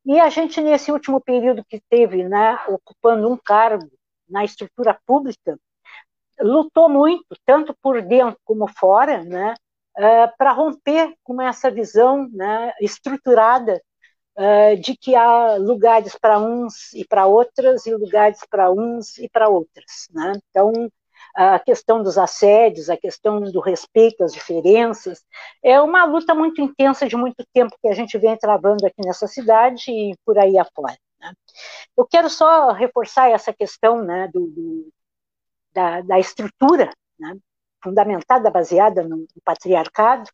E 0.06 0.20
a 0.20 0.30
gente, 0.30 0.62
nesse 0.62 0.92
último 0.92 1.20
período 1.20 1.64
que 1.68 1.82
teve, 1.90 2.24
né, 2.24 2.58
ocupando 2.68 3.30
um 3.30 3.38
cargo 3.38 3.90
na 4.30 4.46
estrutura 4.46 4.98
pública, 5.06 5.58
lutou 6.40 6.88
muito, 6.90 7.26
tanto 7.46 7.76
por 7.82 8.02
dentro 8.02 8.40
como 8.46 8.68
fora, 8.68 9.24
né, 9.24 9.54
uh, 9.98 10.38
para 10.38 10.54
romper 10.54 11.14
com 11.24 11.42
essa 11.42 11.70
visão 11.70 12.30
né, 12.32 12.74
estruturada 12.80 13.82
uh, 14.40 14.80
de 14.80 14.96
que 14.96 15.16
há 15.16 15.56
lugares 15.58 16.16
para 16.18 16.40
uns 16.40 16.94
e 16.94 17.06
para 17.06 17.26
outras, 17.26 17.86
e 17.86 17.94
lugares 17.94 18.40
para 18.50 18.72
uns 18.72 19.18
e 19.18 19.28
para 19.30 19.50
outras. 19.50 20.08
Né? 20.12 20.34
Então, 20.50 20.72
a 21.36 21.60
questão 21.60 22.02
dos 22.02 22.18
assédios, 22.18 22.90
a 22.90 22.98
questão 22.98 23.42
do 23.42 23.60
respeito 23.60 24.24
às 24.24 24.34
diferenças, 24.34 25.24
é 25.64 25.80
uma 25.80 26.06
luta 26.06 26.34
muito 26.34 26.62
intensa 26.62 27.08
de 27.08 27.16
muito 27.16 27.46
tempo 27.54 27.78
que 27.82 27.88
a 27.88 27.94
gente 27.94 28.18
vem 28.18 28.38
travando 28.38 28.86
aqui 28.86 29.02
nessa 29.06 29.28
cidade 29.28 29.92
e 29.92 30.16
por 30.26 30.38
aí 30.40 30.58
afora. 30.58 30.98
Né? 31.20 31.34
Eu 31.98 32.08
quero 32.08 32.30
só 32.30 32.72
reforçar 32.72 33.30
essa 33.30 33.54
questão 33.54 34.04
né, 34.04 34.28
do, 34.34 34.48
do 34.48 34.94
da, 35.74 36.02
da, 36.02 36.20
estrutura, 36.20 36.92
né? 37.20 37.38
fundamentada, 37.84 38.50
baseada 38.50 39.04
no, 39.04 39.18
no 39.18 39.42
patriarcado, 39.44 40.30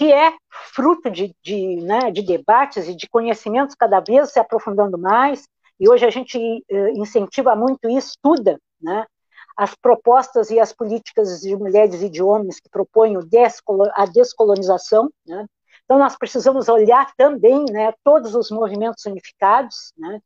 que 0.00 0.10
é 0.10 0.32
fruto 0.72 1.10
de, 1.10 1.36
de, 1.42 1.76
né, 1.82 2.10
de, 2.10 2.22
debates 2.22 2.88
e 2.88 2.96
de 2.96 3.06
conhecimentos 3.06 3.74
cada 3.74 4.00
vez 4.00 4.32
se 4.32 4.40
aprofundando 4.40 4.96
mais, 4.96 5.46
e 5.78 5.90
hoje 5.90 6.06
a 6.06 6.10
gente 6.10 6.38
uh, 6.38 6.88
incentiva 6.98 7.54
muito 7.54 7.86
e 7.86 7.98
estuda 7.98 8.58
né, 8.80 9.04
as 9.54 9.74
propostas 9.74 10.50
e 10.50 10.58
as 10.58 10.72
políticas 10.72 11.40
de 11.40 11.54
mulheres 11.54 12.00
e 12.00 12.08
de 12.08 12.22
homens 12.22 12.58
que 12.58 12.70
propõem 12.70 13.18
a 13.94 14.06
descolonização. 14.06 15.10
Né? 15.26 15.44
Então, 15.90 15.98
nós 15.98 16.16
precisamos 16.16 16.68
olhar 16.68 17.12
também 17.16 17.64
né, 17.68 17.92
todos 18.04 18.36
os 18.36 18.48
movimentos 18.48 19.04
unificados, 19.06 19.92
né? 19.98 20.20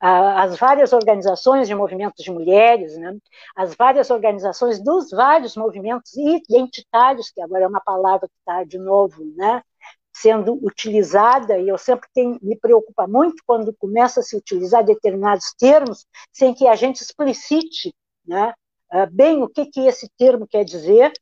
as 0.00 0.56
várias 0.56 0.94
organizações 0.94 1.68
de 1.68 1.74
movimentos 1.74 2.24
de 2.24 2.30
mulheres, 2.30 2.96
né? 2.96 3.14
as 3.54 3.74
várias 3.74 4.08
organizações 4.08 4.82
dos 4.82 5.10
vários 5.10 5.56
movimentos 5.56 6.16
identitários, 6.16 7.30
que 7.30 7.42
agora 7.42 7.64
é 7.64 7.68
uma 7.68 7.82
palavra 7.82 8.28
que 8.28 8.34
está 8.38 8.64
de 8.64 8.78
novo 8.78 9.22
né? 9.36 9.62
sendo 10.10 10.54
utilizada, 10.64 11.58
e 11.58 11.68
eu 11.68 11.76
sempre 11.76 12.08
tenho, 12.14 12.38
me 12.40 12.56
preocupa 12.56 13.06
muito 13.06 13.42
quando 13.46 13.76
começa 13.76 14.20
a 14.20 14.22
se 14.22 14.34
utilizar 14.34 14.82
determinados 14.82 15.52
termos 15.58 16.06
sem 16.32 16.54
que 16.54 16.66
a 16.66 16.74
gente 16.74 17.02
explicite 17.02 17.94
né? 18.26 18.54
Ah, 18.90 19.04
bem 19.04 19.42
o 19.42 19.48
que, 19.48 19.66
que 19.66 19.80
esse 19.80 20.08
termo 20.16 20.46
quer 20.46 20.64
dizer? 20.64 21.12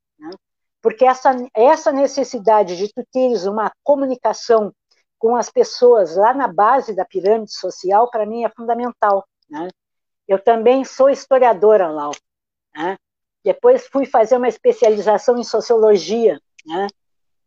Porque 0.88 1.04
essa, 1.04 1.36
essa 1.54 1.92
necessidade 1.92 2.74
de 2.78 2.90
tu 2.90 3.06
teres 3.12 3.44
uma 3.44 3.70
comunicação 3.84 4.72
com 5.18 5.36
as 5.36 5.50
pessoas 5.50 6.16
lá 6.16 6.32
na 6.32 6.48
base 6.48 6.96
da 6.96 7.04
pirâmide 7.04 7.52
social, 7.52 8.10
para 8.10 8.24
mim 8.24 8.42
é 8.42 8.48
fundamental. 8.48 9.28
Né? 9.50 9.68
Eu 10.26 10.42
também 10.42 10.86
sou 10.86 11.10
historiadora, 11.10 11.90
Lau. 11.90 12.12
Né? 12.74 12.96
Depois 13.44 13.86
fui 13.88 14.06
fazer 14.06 14.38
uma 14.38 14.48
especialização 14.48 15.36
em 15.36 15.44
sociologia, 15.44 16.40
né? 16.64 16.86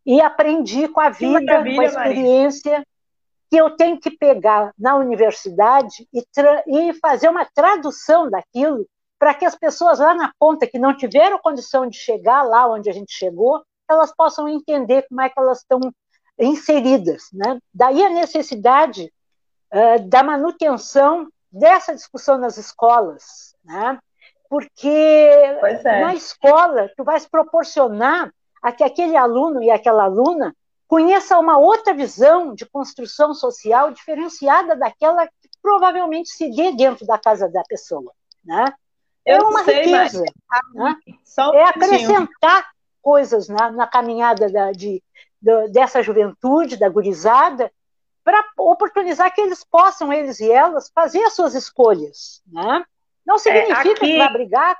e 0.05 0.21
aprendi 0.21 0.88
com 0.88 1.00
a 1.00 1.10
vida, 1.10 1.63
com 1.63 1.81
a 1.81 1.86
experiência, 1.86 2.71
Maria. 2.71 2.88
que 3.50 3.57
eu 3.57 3.71
tenho 3.71 4.00
que 4.00 4.12
pegar 4.12 4.71
na 4.77 4.95
universidade 4.98 6.07
e, 6.13 6.24
e 6.67 6.93
fazer 6.93 7.27
uma 7.27 7.45
tradução 7.45 8.29
daquilo 8.29 8.86
para 9.21 9.35
que 9.35 9.45
as 9.45 9.53
pessoas 9.53 9.99
lá 9.99 10.15
na 10.15 10.33
ponta 10.39 10.65
que 10.65 10.79
não 10.79 10.97
tiveram 10.97 11.37
condição 11.37 11.85
de 11.85 11.95
chegar 11.95 12.41
lá 12.41 12.67
onde 12.67 12.89
a 12.89 12.91
gente 12.91 13.13
chegou, 13.13 13.63
elas 13.87 14.11
possam 14.11 14.49
entender 14.49 15.05
como 15.07 15.21
é 15.21 15.29
que 15.29 15.39
elas 15.39 15.59
estão 15.59 15.79
inseridas. 16.39 17.25
Né? 17.31 17.59
Daí 17.71 18.03
a 18.03 18.09
necessidade 18.09 19.13
uh, 19.71 20.09
da 20.09 20.23
manutenção 20.23 21.27
dessa 21.51 21.93
discussão 21.93 22.39
nas 22.39 22.57
escolas, 22.57 23.55
né? 23.63 23.99
porque 24.49 24.87
é. 24.87 26.01
na 26.01 26.15
escola 26.15 26.89
tu 26.97 27.03
vais 27.03 27.27
proporcionar 27.27 28.33
a 28.59 28.71
que 28.71 28.83
aquele 28.83 29.15
aluno 29.15 29.61
e 29.61 29.69
aquela 29.69 30.05
aluna 30.05 30.51
conheça 30.87 31.37
uma 31.37 31.59
outra 31.59 31.93
visão 31.93 32.55
de 32.55 32.65
construção 32.65 33.35
social 33.35 33.91
diferenciada 33.91 34.75
daquela 34.75 35.27
que 35.27 35.47
provavelmente 35.61 36.31
se 36.31 36.49
dê 36.49 36.71
dentro 36.71 37.05
da 37.05 37.19
casa 37.19 37.47
da 37.47 37.61
pessoa. 37.69 38.11
Né? 38.43 38.65
É 39.25 39.37
uma 39.39 39.63
sei, 39.63 39.83
riqueza. 39.83 40.23
Mas... 40.49 40.73
Né? 40.73 40.95
Um 41.39 41.53
é 41.53 41.63
acrescentar 41.63 42.69
coisas 43.01 43.47
na, 43.47 43.71
na 43.71 43.87
caminhada 43.87 44.49
da, 44.49 44.71
de, 44.71 45.01
de, 45.41 45.67
dessa 45.69 46.01
juventude, 46.03 46.77
da 46.77 46.89
gurizada, 46.89 47.71
para 48.23 48.43
oportunizar 48.57 49.33
que 49.33 49.41
eles 49.41 49.63
possam, 49.63 50.13
eles 50.13 50.39
e 50.39 50.51
elas, 50.51 50.91
fazer 50.93 51.23
as 51.23 51.33
suas 51.33 51.55
escolhas. 51.55 52.41
Né? 52.51 52.83
Não 53.25 53.35
é, 53.35 53.39
significa 53.39 53.73
é, 53.73 53.91
aqui, 53.91 53.93
que 53.95 54.17
vai 54.17 54.33
brigar. 54.33 54.77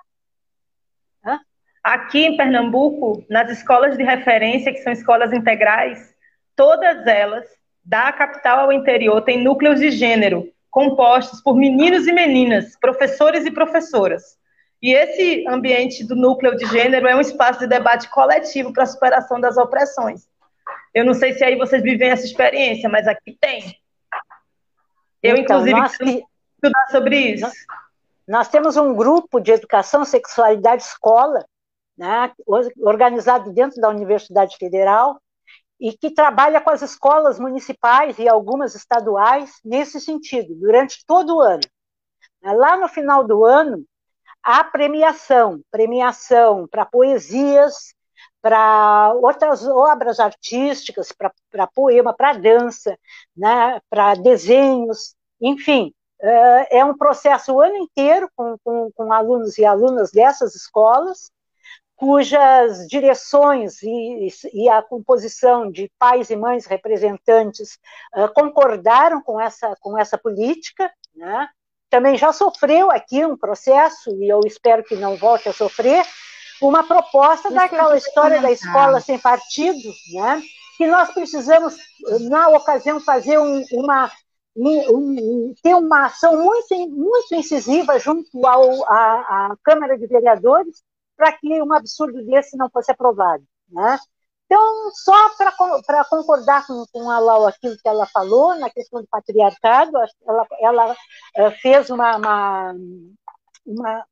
Aqui 1.84 2.26
em 2.28 2.38
Pernambuco, 2.38 3.26
nas 3.28 3.50
escolas 3.50 3.98
de 3.98 4.04
referência, 4.04 4.72
que 4.72 4.84
são 4.84 4.94
escolas 4.94 5.34
integrais, 5.34 6.14
todas 6.56 7.08
elas, 7.08 7.48
da 7.84 8.14
capital 8.14 8.60
ao 8.60 8.72
interior, 8.72 9.22
têm 9.24 9.44
núcleos 9.44 9.80
de 9.80 9.90
gênero, 9.90 10.48
compostos 10.72 11.42
por 11.42 11.56
meninos 11.56 12.08
e 12.08 12.14
meninas, 12.14 12.78
professores 12.80 13.46
e 13.46 13.52
professoras. 13.52 14.40
E 14.82 14.94
esse 14.94 15.46
ambiente 15.48 16.04
do 16.04 16.16
núcleo 16.16 16.56
de 16.56 16.66
gênero 16.66 17.08
é 17.08 17.16
um 17.16 17.22
espaço 17.22 17.60
de 17.60 17.68
debate 17.68 18.10
coletivo 18.10 18.74
para 18.74 18.84
a 18.84 18.88
superação 18.88 19.40
das 19.40 19.58
opressões. 19.58 20.28
Eu 20.94 21.06
não 21.06 21.14
sei 21.14 21.34
se 21.34 21.44
aí 21.44 21.56
vocês 21.56 21.84
vivem 21.84 22.10
essa 22.10 22.26
experiência, 22.26 22.90
mas 22.90 23.08
aqui 23.08 23.38
tem. 23.40 23.78
Eu, 25.22 25.38
então, 25.38 25.58
inclusive, 25.58 25.80
nós 25.80 25.98
que... 25.98 26.24
estudar 26.56 26.88
sobre 26.90 27.18
isso. 27.18 27.44
Nós, 27.44 27.54
nós, 28.28 28.50
temos 28.50 28.76
um 28.76 28.96
grupo 28.96 29.40
de 29.40 29.52
educação, 29.52 30.04
sexualidade, 30.04 30.82
escola, 30.82 31.46
né, 31.96 32.32
organizado 32.80 33.52
dentro 33.52 33.80
da 33.80 33.90
Universidade 33.90 34.58
Federal, 34.58 35.22
e 35.82 35.98
que 35.98 36.12
trabalha 36.12 36.62
com 36.62 36.70
as 36.70 36.84
escolas 36.84 37.40
municipais 37.40 38.20
e 38.20 38.30
algumas 38.30 38.76
estaduais 38.76 39.60
nesse 39.66 40.00
sentido, 40.00 40.54
durante 40.54 41.04
todo 41.08 41.38
o 41.38 41.42
ano. 41.42 41.64
Lá 42.44 42.78
no 42.78 42.88
final 42.88 43.24
do 43.24 43.44
ano, 43.44 43.84
há 44.44 44.64
premiação, 44.64 45.60
premiação 45.72 46.68
para 46.68 46.86
poesias, 46.86 47.96
para 48.42 49.12
outras 49.16 49.66
obras 49.66 50.20
artísticas, 50.20 51.12
para 51.12 51.68
poema, 51.68 52.14
para 52.14 52.34
dança, 52.34 52.96
né, 53.36 53.80
para 53.90 54.14
desenhos, 54.14 55.16
enfim, 55.40 55.92
eh, 56.22 56.80
é 56.80 56.86
um 56.86 56.96
processo 56.96 57.54
o 57.54 57.62
ano 57.62 57.78
inteiro 57.78 58.30
com, 58.36 58.56
com, 58.64 58.92
com 58.94 59.12
alunos 59.12 59.58
e 59.58 59.66
alunas 59.66 60.12
dessas 60.12 60.56
escolas, 60.56 61.32
cujas 62.02 62.88
direções 62.88 63.84
e, 63.84 64.28
e, 64.56 64.68
a 64.68 64.82
composição 64.82 65.70
de 65.70 65.88
pais 66.00 66.32
e 66.32 66.36
mães 66.36 66.66
representantes 66.66 67.78
uh, 68.16 68.28
concordaram 68.34 69.22
com 69.22 69.40
essa, 69.40 69.76
com 69.80 69.96
essa 69.96 70.18
política, 70.18 70.92
né? 71.16 71.48
também 71.92 72.18
já 72.18 72.34
sofreu 72.34 72.90
aqui 72.90 73.24
um 73.24 73.38
processo, 73.38 74.10
e 74.16 74.28
eu 74.28 74.40
espero 74.48 74.84
que 74.84 74.96
não 74.96 75.16
volte 75.16 75.48
a 75.48 75.54
sofrer, 75.54 76.04
uma 76.60 76.84
proposta 76.84 77.50
Isso 77.50 77.56
daquela 77.56 77.96
história 77.96 78.42
da 78.42 78.52
escola 78.52 79.00
sem 79.00 79.20
partido, 79.20 79.94
né? 80.12 80.42
que 80.80 80.88
nós 80.88 81.14
precisamos, 81.14 81.76
na 82.32 82.50
ocasião, 82.50 83.00
fazer 83.00 83.38
um, 83.38 83.64
uma, 83.74 84.12
um, 84.58 85.54
ter 85.62 85.76
uma 85.76 86.08
ação 86.08 86.44
muito, 86.44 86.76
muito 86.90 87.36
incisiva 87.36 88.00
junto 88.00 88.44
ao, 88.44 88.92
à, 88.92 89.52
à 89.52 89.56
Câmara 89.64 89.96
de 90.00 90.08
Vereadores, 90.08 90.82
para 91.22 91.34
que 91.34 91.62
um 91.62 91.72
absurdo 91.72 92.26
desse 92.26 92.58
não 92.58 92.68
fosse 92.68 92.92
aprovado. 92.92 93.44
Né? 93.70 94.00
Então, 94.46 94.92
só 94.96 95.30
para 95.36 96.04
concordar 96.06 96.66
com, 96.66 96.84
com 96.92 97.12
a 97.12 97.20
Lau 97.20 97.46
aquilo 97.46 97.78
que 97.78 97.88
ela 97.88 98.08
falou, 98.08 98.56
na 98.58 98.72
questão 98.72 99.02
do 99.02 99.08
patriarcado, 99.08 99.92
ela, 100.28 100.48
ela 100.60 100.92
uh, 100.94 101.52
fez 101.62 101.92
uma, 101.92 102.18
uma, 102.18 102.76
uma 103.64 104.06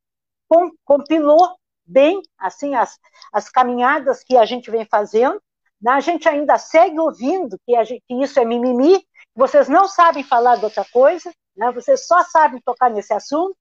compilou 0.86 1.56
bem 1.84 2.22
assim 2.38 2.76
as, 2.76 3.00
as 3.34 3.50
caminhadas 3.50 4.24
que 4.24 4.38
a 4.38 4.46
gente 4.46 4.70
vem 4.70 4.86
fazendo. 4.86 5.42
Né? 5.82 5.92
A 5.92 6.00
gente 6.00 6.30
ainda 6.30 6.60
segue 6.60 7.00
ouvindo 7.00 7.60
que, 7.66 7.84
gente, 7.86 8.04
que 8.08 8.24
isso 8.24 8.40
é 8.40 8.46
mimimi, 8.46 9.04
vocês 9.36 9.68
não 9.68 9.88
sabem 9.88 10.24
falar 10.24 10.58
de 10.58 10.66
outra 10.66 10.86
coisa, 10.94 11.34
né? 11.58 11.72
vocês 11.72 12.06
só 12.06 12.22
sabem 12.26 12.62
tocar 12.62 12.92
nesse 12.92 13.16
assunto, 13.16 13.58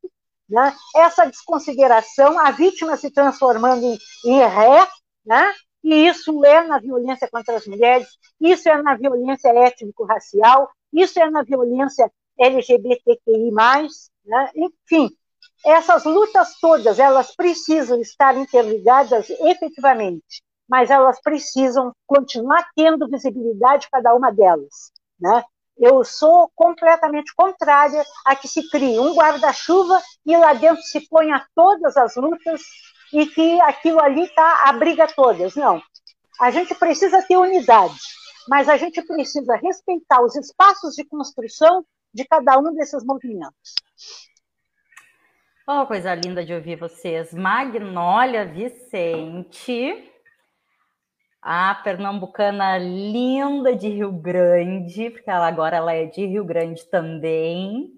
né? 0.48 0.74
essa 0.96 1.26
desconsideração, 1.26 2.38
a 2.38 2.50
vítima 2.50 2.96
se 2.96 3.10
transformando 3.10 3.84
em, 3.84 3.98
em 4.24 4.38
ré, 4.38 4.88
né? 5.24 5.52
e 5.82 6.06
isso 6.06 6.44
é 6.44 6.66
na 6.66 6.78
violência 6.78 7.28
contra 7.30 7.56
as 7.56 7.66
mulheres, 7.66 8.08
isso 8.40 8.68
é 8.68 8.80
na 8.82 8.96
violência 8.96 9.48
étnico-racial, 9.48 10.70
isso 10.92 11.20
é 11.20 11.30
na 11.30 11.42
violência 11.42 12.10
LGBTQI+, 12.38 13.50
né? 14.24 14.50
enfim, 14.54 15.10
essas 15.64 16.04
lutas 16.04 16.58
todas, 16.60 16.98
elas 16.98 17.34
precisam 17.34 18.00
estar 18.00 18.36
interligadas 18.36 19.28
efetivamente, 19.30 20.42
mas 20.68 20.90
elas 20.90 21.20
precisam 21.20 21.92
continuar 22.06 22.68
tendo 22.76 23.08
visibilidade 23.08 23.88
cada 23.90 24.14
uma 24.14 24.30
delas, 24.30 24.92
né? 25.18 25.44
Eu 25.78 26.02
sou 26.04 26.50
completamente 26.56 27.32
contrária 27.34 28.04
a 28.24 28.34
que 28.34 28.48
se 28.48 28.68
crie 28.68 28.98
um 28.98 29.14
guarda-chuva 29.14 30.02
e 30.26 30.36
lá 30.36 30.52
dentro 30.52 30.82
se 30.82 31.08
ponha 31.08 31.46
todas 31.54 31.96
as 31.96 32.16
lutas 32.16 32.62
e 33.12 33.26
que 33.26 33.60
aquilo 33.60 34.00
ali 34.00 34.28
tá 34.34 34.64
abriga 34.64 35.06
todas. 35.06 35.54
Não. 35.54 35.80
A 36.40 36.50
gente 36.50 36.74
precisa 36.74 37.22
ter 37.22 37.36
unidade, 37.36 37.98
mas 38.48 38.68
a 38.68 38.76
gente 38.76 39.00
precisa 39.02 39.56
respeitar 39.56 40.20
os 40.20 40.34
espaços 40.36 40.94
de 40.94 41.04
construção 41.04 41.84
de 42.12 42.24
cada 42.24 42.58
um 42.58 42.74
desses 42.74 43.04
movimentos. 43.04 43.74
Oh, 45.66 45.86
coisa 45.86 46.14
linda 46.14 46.44
de 46.44 46.54
ouvir 46.54 46.76
vocês. 46.76 47.32
Magnólia 47.32 48.46
Vicente 48.46 50.10
a 51.42 51.74
pernambucana 51.76 52.78
linda 52.78 53.74
de 53.74 53.88
Rio 53.88 54.12
Grande, 54.12 55.10
porque 55.10 55.30
ela 55.30 55.46
agora 55.46 55.76
ela 55.76 55.92
é 55.92 56.06
de 56.06 56.26
Rio 56.26 56.44
Grande 56.44 56.84
também, 56.90 57.92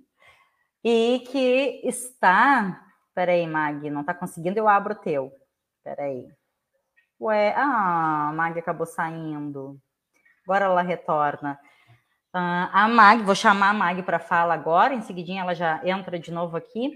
e 0.85 1.21
que 1.31 1.81
está. 1.85 2.87
Peraí, 3.15 3.47
Mag, 3.47 3.91
não 3.91 4.03
está 4.03 4.15
conseguindo, 4.15 4.59
eu 4.59 4.69
abro 4.69 4.95
o 4.95 4.99
teu. 4.99 5.33
Peraí. 5.83 6.29
Ué, 7.21 7.55
ah, 7.57 8.29
a 8.31 8.33
Mag 8.33 8.59
acabou 8.59 8.87
saindo. 8.87 9.79
Agora 10.45 10.67
ela 10.67 10.83
retorna. 10.83 11.59
Uh, 12.35 12.71
a 12.73 12.89
Mag, 12.89 13.23
vou 13.23 13.35
chamar 13.35 13.71
a 13.71 13.75
Mag 13.75 14.03
para 14.05 14.19
fala 14.19 14.55
agora, 14.55 14.95
em 14.95 15.03
seguidinha 15.03 15.43
ela 15.43 15.55
já 15.55 15.81
entra 15.85 16.19
de 16.19 16.31
novo 16.31 16.57
aqui. 16.57 16.89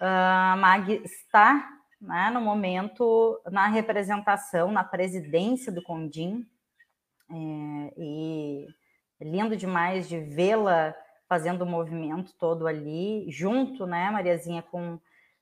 Uh, 0.00 0.52
a 0.52 0.56
Mag 0.56 1.02
está 1.04 1.68
né, 2.00 2.30
no 2.30 2.40
momento 2.40 3.40
na 3.50 3.66
representação, 3.66 4.70
na 4.70 4.84
presidência 4.84 5.72
do 5.72 5.82
Condim, 5.82 6.46
é, 7.30 7.92
e 7.96 8.66
lindo 9.20 9.56
demais 9.56 10.08
de 10.08 10.18
vê-la 10.20 10.94
fazendo 11.28 11.62
o 11.62 11.66
movimento 11.66 12.32
todo 12.38 12.66
ali, 12.66 13.26
junto, 13.30 13.86
né, 13.86 14.10
Mariazinha, 14.10 14.62
com 14.62 14.98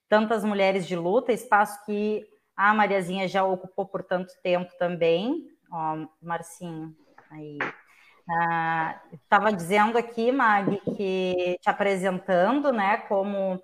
tantas 0.09 0.45
mulheres 0.45 0.87
de 0.87 0.97
luta, 0.97 1.33
espaço 1.33 1.85
que 1.85 2.27
a 2.57 2.73
Mariazinha 2.75 3.29
já 3.29 3.45
ocupou 3.45 3.87
por 3.87 4.03
tanto 4.03 4.33
tempo 4.43 4.73
também. 4.79 5.47
Ó, 5.71 6.07
Marcinho, 6.21 6.95
aí. 7.31 7.59
Estava 9.13 9.49
ah, 9.49 9.53
dizendo 9.53 9.97
aqui, 9.97 10.33
Mag, 10.33 10.81
que 10.97 11.57
te 11.61 11.71
apresentando, 11.71 12.73
né, 12.73 12.97
como 12.97 13.63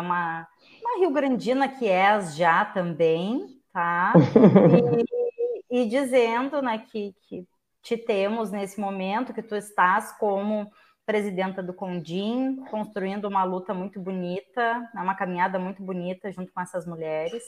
uma, 0.00 0.46
uma 0.80 0.98
Rio 0.98 1.10
Grandina 1.10 1.68
que 1.68 1.88
és 1.88 2.36
já 2.36 2.64
também, 2.64 3.60
tá? 3.72 4.12
E, 5.70 5.82
e 5.82 5.88
dizendo, 5.88 6.62
né, 6.62 6.78
que, 6.78 7.14
que 7.26 7.44
te 7.82 7.96
temos 7.96 8.52
nesse 8.52 8.80
momento, 8.80 9.34
que 9.34 9.42
tu 9.42 9.56
estás 9.56 10.12
como 10.12 10.70
presidenta 11.04 11.62
do 11.62 11.74
Condim, 11.74 12.64
construindo 12.70 13.26
uma 13.26 13.44
luta 13.44 13.74
muito 13.74 14.00
bonita, 14.00 14.78
né, 14.94 15.02
uma 15.02 15.14
caminhada 15.14 15.58
muito 15.58 15.82
bonita 15.82 16.30
junto 16.30 16.52
com 16.52 16.60
essas 16.60 16.86
mulheres. 16.86 17.42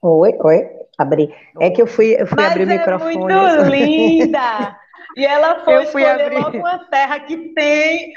Oi, 0.00 0.36
oi, 0.40 0.70
abri. 0.96 1.34
É 1.60 1.70
que 1.70 1.82
eu 1.82 1.86
fui, 1.86 2.14
eu 2.20 2.26
fui 2.26 2.36
Mas 2.36 2.52
abrir 2.52 2.66
o 2.66 2.70
é 2.70 2.78
microfone. 2.78 3.18
Muito 3.18 3.62
linda! 3.70 4.76
E 5.16 5.24
ela 5.24 5.60
foi 5.64 5.84
escolher 5.84 6.20
abrir... 6.20 6.38
logo 6.38 6.58
uma 6.58 6.78
terra 6.90 7.20
que 7.20 7.36
tem 7.54 8.12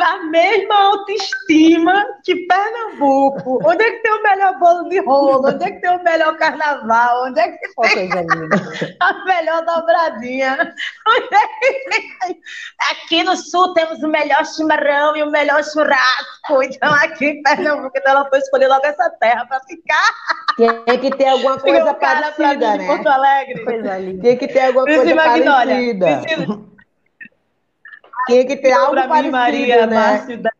a 0.00 0.18
mesma 0.24 0.74
autoestima 0.74 2.04
que 2.24 2.46
Pernambuco. 2.46 3.60
Onde 3.68 3.82
é 3.82 3.90
que 3.92 4.02
tem 4.02 4.12
o 4.12 4.22
melhor 4.22 4.58
bolo 4.58 4.88
de 4.88 5.00
rolo? 5.00 5.48
Onde 5.48 5.64
é 5.64 5.70
que 5.72 5.80
tem 5.80 5.90
o 5.90 6.02
melhor 6.02 6.36
carnaval? 6.36 7.24
Onde 7.26 7.40
é 7.40 7.48
que 7.52 7.68
tem 7.82 8.10
a 9.00 9.24
melhor 9.24 9.64
dobradinha? 9.64 10.74
Onde 11.06 11.34
é 11.34 11.46
que 11.46 11.90
tem... 11.90 12.40
Aqui 12.90 13.22
no 13.22 13.36
sul 13.36 13.74
temos 13.74 14.02
o 14.02 14.08
melhor 14.08 14.44
chimarrão 14.46 15.16
e 15.16 15.22
o 15.22 15.30
melhor 15.30 15.62
churrasco. 15.64 16.62
Então 16.62 16.92
aqui 16.94 17.26
em 17.26 17.42
Pernambuco, 17.42 17.92
então 17.96 18.12
ela 18.12 18.28
foi 18.28 18.38
escolher 18.38 18.68
logo 18.68 18.86
essa 18.86 19.10
terra 19.20 19.44
para 19.46 19.60
ficar. 19.60 20.08
Tem 20.86 20.98
que 20.98 21.10
ter 21.16 21.28
alguma 21.28 21.58
coisa 21.58 21.94
parecida, 21.94 22.76
né? 22.76 22.86
Porto 22.86 23.06
Alegre. 23.06 23.64
Tem 24.18 24.36
que 24.36 24.48
ter 24.48 24.60
alguma 24.60 24.84
coisa 24.84 25.14
parecida. 25.14 26.06
Tinha 28.26 28.46
que 28.46 28.56
ter 28.56 28.72
algo 28.72 28.94
parecido, 28.94 29.22
mim, 29.24 29.30
Maria, 29.30 29.86
né? 29.86 29.96
Márcio 29.96 30.38
da... 30.38 30.50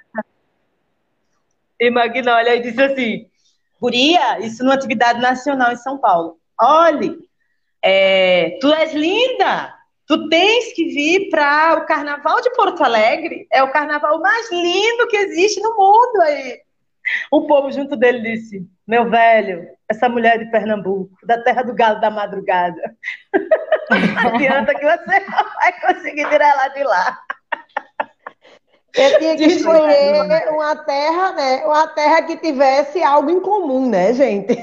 E 1.81 1.91
Magnólia 1.91 2.57
e 2.57 2.63
disse 2.63 2.83
assim, 2.83 3.29
Guria, 3.81 4.41
isso 4.41 4.65
numa 4.65 4.75
atividade 4.75 5.21
nacional 5.21 5.73
em 5.73 5.77
São 5.77 5.99
Paulo. 5.99 6.39
Olhe, 6.61 7.17
é, 7.83 8.59
tu 8.61 8.73
és 8.73 8.93
linda, 8.93 9.75
tu 10.07 10.29
tens 10.29 10.73
que 10.73 10.87
vir 10.87 11.29
para 11.31 11.77
o 11.77 11.87
Carnaval 11.87 12.41
de 12.41 12.51
Porto 12.55 12.83
Alegre, 12.83 13.47
é 13.53 13.63
o 13.63 13.71
carnaval 13.71 14.19
mais 14.21 14.51
lindo 14.51 15.07
que 15.09 15.17
existe 15.17 15.61
no 15.61 15.77
mundo 15.77 16.21
aí. 16.23 16.61
O 17.31 17.47
povo 17.47 17.71
junto 17.71 17.97
dele 17.97 18.21
disse, 18.21 18.67
meu 18.87 19.09
velho, 19.09 19.69
essa 19.89 20.09
mulher 20.09 20.39
de 20.39 20.51
Pernambuco, 20.51 21.15
da 21.25 21.43
terra 21.43 21.63
do 21.63 21.75
galo 21.75 22.01
da 22.01 22.11
madrugada. 22.11 22.81
Não 23.91 24.35
adianta 24.35 24.75
que 24.75 24.85
você 24.85 25.21
não 25.21 25.45
vai 25.55 25.81
conseguir 25.81 26.29
tirar 26.29 26.49
ela 26.49 26.69
de 26.69 26.85
lá. 26.85 27.19
Eu 28.95 29.19
tinha 29.19 29.37
que 29.37 29.45
escolher 29.45 30.51
uma 30.51 30.75
terra, 30.77 31.33
né? 31.33 31.65
Uma 31.65 31.87
terra 31.89 32.23
que 32.23 32.37
tivesse 32.37 33.03
algo 33.03 33.31
em 33.31 33.41
comum, 33.41 33.89
né, 33.89 34.13
gente? 34.13 34.57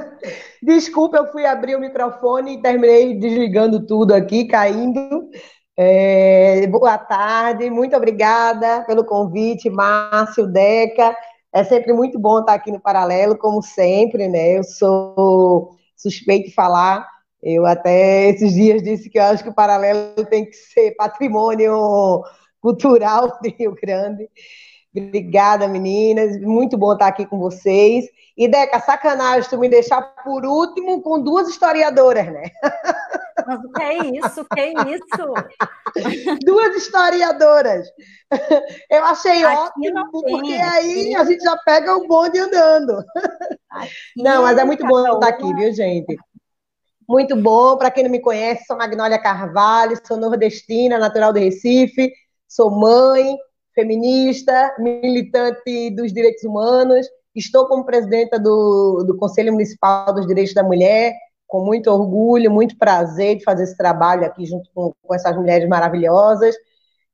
Desculpa, 0.62 1.16
eu 1.16 1.26
fui 1.32 1.44
abrir 1.44 1.74
o 1.74 1.80
microfone 1.80 2.54
e 2.54 2.62
terminei 2.62 3.18
desligando 3.18 3.84
tudo 3.84 4.14
aqui, 4.14 4.44
caindo. 4.44 5.28
É, 5.76 6.66
boa 6.68 6.96
tarde, 6.98 7.70
muito 7.70 7.96
obrigada 7.96 8.84
pelo 8.86 9.04
convite, 9.04 9.68
Márcio, 9.68 10.46
Deca. 10.46 11.16
É 11.52 11.64
sempre 11.64 11.92
muito 11.92 12.18
bom 12.18 12.40
estar 12.40 12.54
aqui 12.54 12.70
no 12.70 12.80
Paralelo, 12.80 13.36
como 13.36 13.60
sempre, 13.62 14.28
né? 14.28 14.58
Eu 14.58 14.64
sou 14.64 15.76
suspeito 15.96 16.48
de 16.48 16.54
falar. 16.54 17.06
Eu 17.42 17.66
até 17.66 18.30
esses 18.30 18.52
dias 18.52 18.82
disse 18.82 19.10
que 19.10 19.18
eu 19.18 19.24
acho 19.24 19.42
que 19.42 19.50
o 19.50 19.54
Paralelo 19.54 20.24
tem 20.30 20.44
que 20.44 20.54
ser 20.54 20.94
patrimônio 20.94 22.22
cultural 22.60 23.38
do 23.42 23.50
Rio 23.58 23.74
Grande. 23.74 24.28
Obrigada, 24.94 25.66
meninas. 25.66 26.38
Muito 26.40 26.78
bom 26.78 26.92
estar 26.92 27.08
aqui 27.08 27.26
com 27.26 27.38
vocês. 27.38 28.04
E, 28.36 28.46
Deca, 28.46 28.78
sacanagem 28.80 29.48
tu 29.48 29.58
me 29.58 29.68
deixar 29.68 30.02
por 30.22 30.44
último 30.44 31.02
com 31.02 31.22
duas 31.22 31.48
historiadoras, 31.48 32.26
né? 32.26 32.44
Mas 33.46 33.60
que 33.74 33.82
é 33.82 34.04
isso? 34.06 34.46
Que 34.54 34.60
é 34.60 34.72
isso? 34.94 36.38
Duas 36.44 36.76
historiadoras. 36.76 37.88
Eu 38.90 39.04
achei 39.04 39.42
aqui 39.44 39.90
ótimo, 39.90 40.10
porque 40.10 40.52
aí 40.52 41.14
a 41.14 41.24
gente 41.24 41.42
já 41.42 41.56
pega 41.64 41.96
o 41.96 42.06
bonde 42.06 42.38
andando. 42.38 43.04
Aqui 43.70 43.90
não, 44.16 44.42
mas 44.42 44.56
é 44.58 44.64
muito 44.64 44.86
bom 44.86 45.14
estar 45.14 45.28
aqui, 45.28 45.54
viu, 45.54 45.72
gente? 45.72 46.16
Muito 47.12 47.36
bom. 47.36 47.76
Para 47.76 47.90
quem 47.90 48.04
não 48.04 48.10
me 48.10 48.22
conhece, 48.22 48.64
sou 48.64 48.74
Magnólia 48.74 49.20
Carvalho, 49.20 49.98
sou 50.02 50.16
nordestina, 50.16 50.96
natural 50.96 51.30
do 51.30 51.38
Recife, 51.38 52.10
sou 52.48 52.70
mãe, 52.70 53.36
feminista, 53.74 54.74
militante 54.78 55.90
dos 55.90 56.10
direitos 56.10 56.42
humanos, 56.42 57.06
estou 57.34 57.68
como 57.68 57.84
presidenta 57.84 58.38
do, 58.38 59.04
do 59.06 59.14
Conselho 59.18 59.52
Municipal 59.52 60.14
dos 60.14 60.26
Direitos 60.26 60.54
da 60.54 60.62
Mulher, 60.62 61.12
com 61.46 61.62
muito 61.62 61.90
orgulho, 61.90 62.50
muito 62.50 62.78
prazer 62.78 63.36
de 63.36 63.44
fazer 63.44 63.64
esse 63.64 63.76
trabalho 63.76 64.24
aqui 64.24 64.46
junto 64.46 64.70
com, 64.74 64.94
com 65.02 65.14
essas 65.14 65.36
mulheres 65.36 65.68
maravilhosas. 65.68 66.54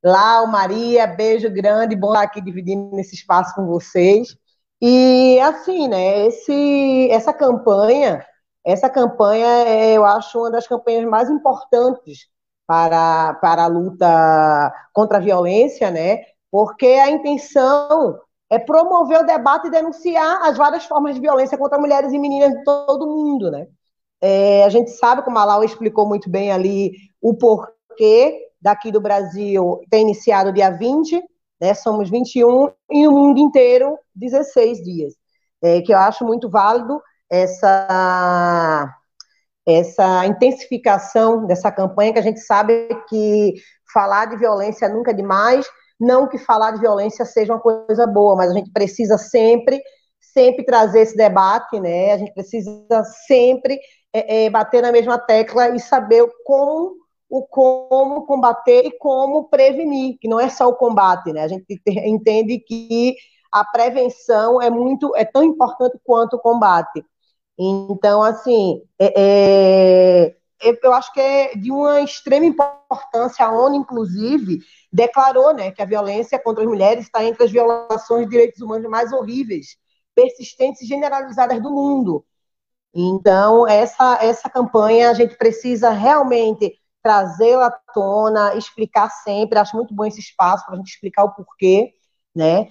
Lau, 0.01 0.47
Maria, 0.47 1.09
beijo 1.09 1.51
grande, 1.51 1.97
bom 1.97 2.13
estar 2.13 2.23
aqui 2.23 2.41
dividindo 2.41 2.97
esse 3.01 3.17
espaço 3.17 3.53
com 3.53 3.67
vocês. 3.67 4.29
E 4.81 5.41
assim, 5.41 5.89
né, 5.89 6.29
esse, 6.29 7.09
essa 7.11 7.33
campanha, 7.33 8.25
essa 8.71 8.91
campanha 8.91 9.47
é, 9.47 9.95
eu 9.95 10.05
acho 10.05 10.39
uma 10.39 10.51
das 10.51 10.67
campanhas 10.67 11.05
mais 11.09 11.31
importantes 11.31 12.29
para, 12.67 13.33
para 13.35 13.65
a 13.65 13.67
luta 13.67 14.73
contra 14.93 15.17
a 15.17 15.21
violência, 15.21 15.91
né? 15.91 16.21
Porque 16.51 16.87
a 16.87 17.11
intenção 17.11 18.19
é 18.51 18.59
promover 18.59 19.21
o 19.21 19.27
debate 19.27 19.69
e 19.69 19.71
denunciar 19.71 20.43
as 20.43 20.59
várias 20.59 20.85
formas 20.85 21.15
de 21.15 21.21
violência 21.21 21.57
contra 21.57 21.79
mulheres 21.79 22.13
e 22.13 22.19
meninas 22.19 22.53
de 22.53 22.63
todo 22.65 23.07
mundo, 23.07 23.51
né? 23.51 23.69
É, 24.21 24.65
a 24.65 24.69
gente 24.69 24.91
sabe, 24.91 25.23
como 25.23 25.39
a 25.39 25.45
Laura 25.47 25.65
explicou 25.65 26.07
muito 26.07 26.29
bem 26.29 26.53
ali, 26.53 26.93
o 27.23 27.35
porquê 27.35 28.49
daqui 28.61 28.93
do 28.93 29.01
Brasil 29.01 29.81
tem 29.89 30.03
iniciado 30.03 30.53
dia 30.53 30.71
20, 30.71 31.23
né? 31.59 31.73
Somos 31.73 32.11
21 32.11 32.71
e 32.91 33.09
o 33.09 33.13
mundo 33.13 33.41
inteiro 33.41 33.99
16 34.15 34.85
dias. 34.85 35.15
É, 35.63 35.81
que 35.81 35.93
eu 35.93 35.99
acho 35.99 36.25
muito 36.25 36.51
válido 36.51 37.01
essa 37.31 38.95
essa 39.67 40.25
intensificação 40.25 41.47
dessa 41.47 41.71
campanha, 41.71 42.15
que 42.15 42.19
a 42.19 42.23
gente 42.23 42.41
sabe 42.41 42.89
que 43.07 43.55
falar 43.93 44.25
de 44.25 44.39
violência 44.39 44.89
nunca 44.89 45.11
é 45.11 45.15
demais, 45.15 45.67
não 46.01 46.27
que 46.27 46.39
falar 46.39 46.71
de 46.71 46.81
violência 46.81 47.25
seja 47.27 47.53
uma 47.53 47.61
coisa 47.61 48.07
boa, 48.07 48.35
mas 48.35 48.51
a 48.51 48.55
gente 48.55 48.71
precisa 48.73 49.19
sempre, 49.19 49.83
sempre 50.21 50.65
trazer 50.65 51.01
esse 51.01 51.17
debate, 51.17 51.79
né? 51.81 52.13
A 52.13 52.19
gente 52.19 52.33
precisa 52.33 53.05
sempre 53.27 53.79
é, 54.13 54.47
é, 54.47 54.51
bater 54.51 54.81
na 54.81 54.91
mesma 54.91 55.19
tecla 55.19 55.69
e 55.71 55.81
saber 55.81 56.27
como 56.45 56.97
o 57.29 57.47
como 57.47 58.25
combater 58.25 58.87
e 58.87 58.99
como 58.99 59.51
prevenir, 59.51 60.17
que 60.19 60.29
não 60.29 60.41
é 60.41 60.49
só 60.49 60.67
o 60.67 60.77
combate, 60.77 61.31
né? 61.31 61.43
A 61.43 61.49
gente 61.49 61.67
entende 61.87 62.59
que 62.59 63.17
a 63.53 63.65
prevenção 63.65 64.63
é 64.63 64.71
muito, 64.71 65.15
é 65.15 65.25
tão 65.25 65.43
importante 65.43 65.99
quanto 66.05 66.37
o 66.37 66.41
combate. 66.41 67.05
Então, 67.59 68.23
assim, 68.23 68.83
é, 68.99 69.13
é, 69.17 70.79
eu 70.83 70.93
acho 70.93 71.13
que 71.13 71.21
é 71.21 71.57
de 71.57 71.71
uma 71.73 72.01
extrema 72.01 72.47
importância. 72.47 73.45
A 73.45 73.53
ONU, 73.53 73.77
inclusive, 73.77 74.61
declarou 74.93 75.53
né, 75.53 75.73
que 75.73 75.83
a 75.83 75.87
violência 75.87 76.39
contra 76.39 76.63
as 76.63 76.69
mulheres 76.69 77.05
está 77.05 77.25
entre 77.25 77.45
as 77.45 77.51
violações 77.51 78.25
de 78.25 78.31
direitos 78.31 78.61
humanos 78.61 78.89
mais 78.89 79.13
horríveis, 79.13 79.77
persistentes 80.15 80.83
e 80.83 80.87
generalizadas 80.87 81.61
do 81.61 81.71
mundo. 81.71 82.25
Então, 82.95 83.67
essa, 83.67 84.19
essa 84.23 84.49
campanha 84.49 85.11
a 85.11 85.15
gente 85.15 85.37
precisa 85.37 85.91
realmente 85.91 86.75
trazê-la 87.03 87.67
à 87.67 87.71
tona, 87.93 88.55
explicar 88.55 89.11
sempre. 89.11 89.59
Acho 89.59 89.77
muito 89.77 89.95
bom 89.95 90.05
esse 90.05 90.21
espaço 90.21 90.65
para 90.65 90.75
a 90.75 90.79
gente 90.79 90.91
explicar 90.91 91.25
o 91.25 91.35
porquê, 91.35 91.93
né? 92.35 92.71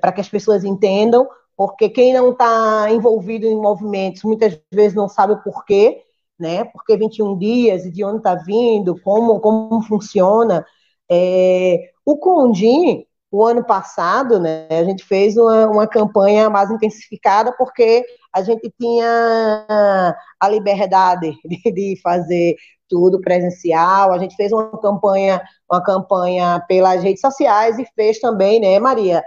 Para 0.00 0.12
que 0.12 0.20
as 0.20 0.28
pessoas 0.28 0.64
entendam, 0.64 1.28
porque 1.58 1.88
quem 1.88 2.12
não 2.14 2.30
está 2.30 2.86
envolvido 2.88 3.44
em 3.44 3.56
movimentos 3.56 4.22
muitas 4.22 4.56
vezes 4.72 4.94
não 4.94 5.08
sabe 5.08 5.32
o 5.32 5.42
porquê, 5.42 6.04
né? 6.38 6.64
Porque 6.66 6.96
21 6.96 7.36
dias 7.36 7.84
e 7.84 7.90
de 7.90 8.04
onde 8.04 8.18
está 8.18 8.36
vindo, 8.36 8.96
como, 9.02 9.40
como 9.40 9.82
funciona. 9.82 10.64
É, 11.10 11.90
o 12.06 12.16
Condim, 12.16 13.04
o 13.28 13.44
ano 13.44 13.64
passado, 13.64 14.38
né, 14.38 14.68
a 14.70 14.84
gente 14.84 15.04
fez 15.04 15.36
uma, 15.36 15.66
uma 15.66 15.86
campanha 15.88 16.48
mais 16.48 16.70
intensificada 16.70 17.52
porque 17.58 18.04
a 18.32 18.40
gente 18.40 18.72
tinha 18.80 20.16
a 20.40 20.48
liberdade 20.48 21.32
de, 21.44 21.72
de 21.72 22.00
fazer 22.00 22.54
tudo 22.88 23.20
presencial. 23.20 24.12
A 24.12 24.18
gente 24.18 24.36
fez 24.36 24.52
uma 24.52 24.80
campanha, 24.80 25.42
uma 25.68 25.82
campanha 25.82 26.64
pelas 26.68 27.02
redes 27.02 27.20
sociais 27.20 27.80
e 27.80 27.86
fez 27.96 28.20
também, 28.20 28.60
né, 28.60 28.78
Maria, 28.78 29.24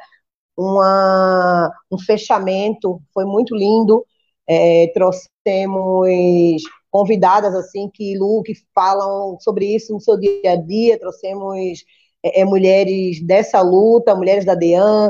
uma, 0.61 1.71
um 1.91 1.97
fechamento, 1.97 3.01
foi 3.13 3.25
muito 3.25 3.55
lindo. 3.55 4.05
É, 4.47 4.91
trouxemos 4.93 6.61
convidadas 6.89 7.55
assim 7.55 7.89
que 7.89 8.17
Lu, 8.17 8.43
que 8.43 8.53
falam 8.75 9.37
sobre 9.39 9.75
isso 9.75 9.93
no 9.93 10.01
seu 10.01 10.19
dia 10.19 10.51
a 10.51 10.55
dia, 10.55 10.99
trouxemos 10.99 11.57
é, 12.23 12.41
é 12.41 12.45
mulheres 12.45 13.25
dessa 13.25 13.61
luta, 13.61 14.15
mulheres 14.15 14.45
da 14.45 14.53
DEAN, 14.53 15.09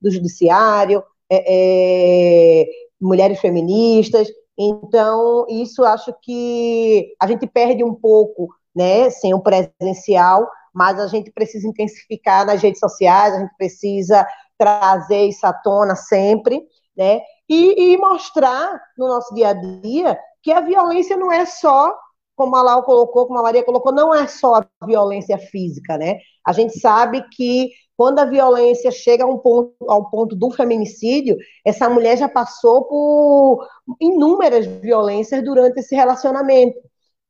do 0.00 0.10
judiciário, 0.10 1.02
é, 1.30 2.62
é, 2.62 2.66
mulheres 3.00 3.38
feministas. 3.40 4.28
Então, 4.58 5.46
isso 5.48 5.84
acho 5.84 6.12
que 6.22 7.14
a 7.20 7.26
gente 7.26 7.46
perde 7.46 7.84
um 7.84 7.94
pouco, 7.94 8.48
né, 8.74 9.10
sem 9.10 9.34
o 9.34 9.40
presencial, 9.40 10.48
mas 10.74 10.98
a 10.98 11.06
gente 11.06 11.30
precisa 11.30 11.68
intensificar 11.68 12.46
nas 12.46 12.62
redes 12.62 12.80
sociais, 12.80 13.34
a 13.34 13.40
gente 13.40 13.54
precisa 13.56 14.26
trazer 14.58 15.26
isso 15.26 15.46
à 15.46 15.52
tona 15.52 15.94
sempre, 15.94 16.62
né, 16.96 17.20
e, 17.48 17.92
e 17.92 17.96
mostrar 17.96 18.80
no 18.98 19.08
nosso 19.08 19.34
dia 19.34 19.50
a 19.50 19.52
dia 19.54 20.18
que 20.42 20.52
a 20.52 20.60
violência 20.60 21.16
não 21.16 21.32
é 21.32 21.46
só, 21.46 21.94
como 22.36 22.54
a 22.56 22.62
Lau 22.62 22.82
colocou, 22.82 23.26
como 23.26 23.38
a 23.38 23.42
Maria 23.42 23.64
colocou, 23.64 23.92
não 23.92 24.14
é 24.14 24.26
só 24.26 24.56
a 24.56 24.86
violência 24.86 25.38
física, 25.38 25.96
né? 25.98 26.18
A 26.46 26.52
gente 26.52 26.78
sabe 26.78 27.24
que 27.32 27.70
quando 27.96 28.20
a 28.20 28.24
violência 28.24 28.92
chega 28.92 29.26
um 29.26 29.38
ponto, 29.38 29.74
ao 29.88 30.08
ponto 30.08 30.36
do 30.36 30.50
feminicídio, 30.52 31.36
essa 31.64 31.90
mulher 31.90 32.16
já 32.16 32.28
passou 32.28 32.84
por 32.84 33.66
inúmeras 34.00 34.66
violências 34.66 35.42
durante 35.42 35.80
esse 35.80 35.96
relacionamento. 35.96 36.78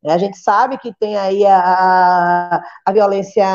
A 0.04 0.18
gente 0.18 0.36
sabe 0.36 0.78
que 0.78 0.92
tem 1.00 1.16
aí 1.16 1.44
a, 1.46 2.62
a 2.84 2.92
violência 2.92 3.46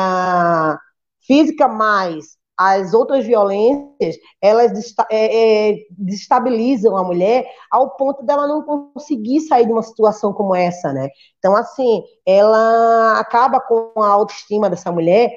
física, 1.20 1.68
mais 1.68 2.36
as 2.56 2.94
outras 2.94 3.24
violências, 3.24 4.16
elas 4.40 4.72
é, 5.10 5.70
é, 5.70 5.76
desestabilizam 5.90 6.96
a 6.96 7.02
mulher 7.02 7.44
ao 7.70 7.96
ponto 7.96 8.22
dela 8.24 8.46
não 8.46 8.62
conseguir 8.62 9.40
sair 9.40 9.66
de 9.66 9.72
uma 9.72 9.82
situação 9.82 10.32
como 10.32 10.54
essa, 10.54 10.92
né? 10.92 11.08
Então, 11.38 11.56
assim, 11.56 12.02
ela 12.24 13.18
acaba 13.18 13.60
com 13.60 13.92
a 14.00 14.08
autoestima 14.08 14.70
dessa 14.70 14.92
mulher 14.92 15.30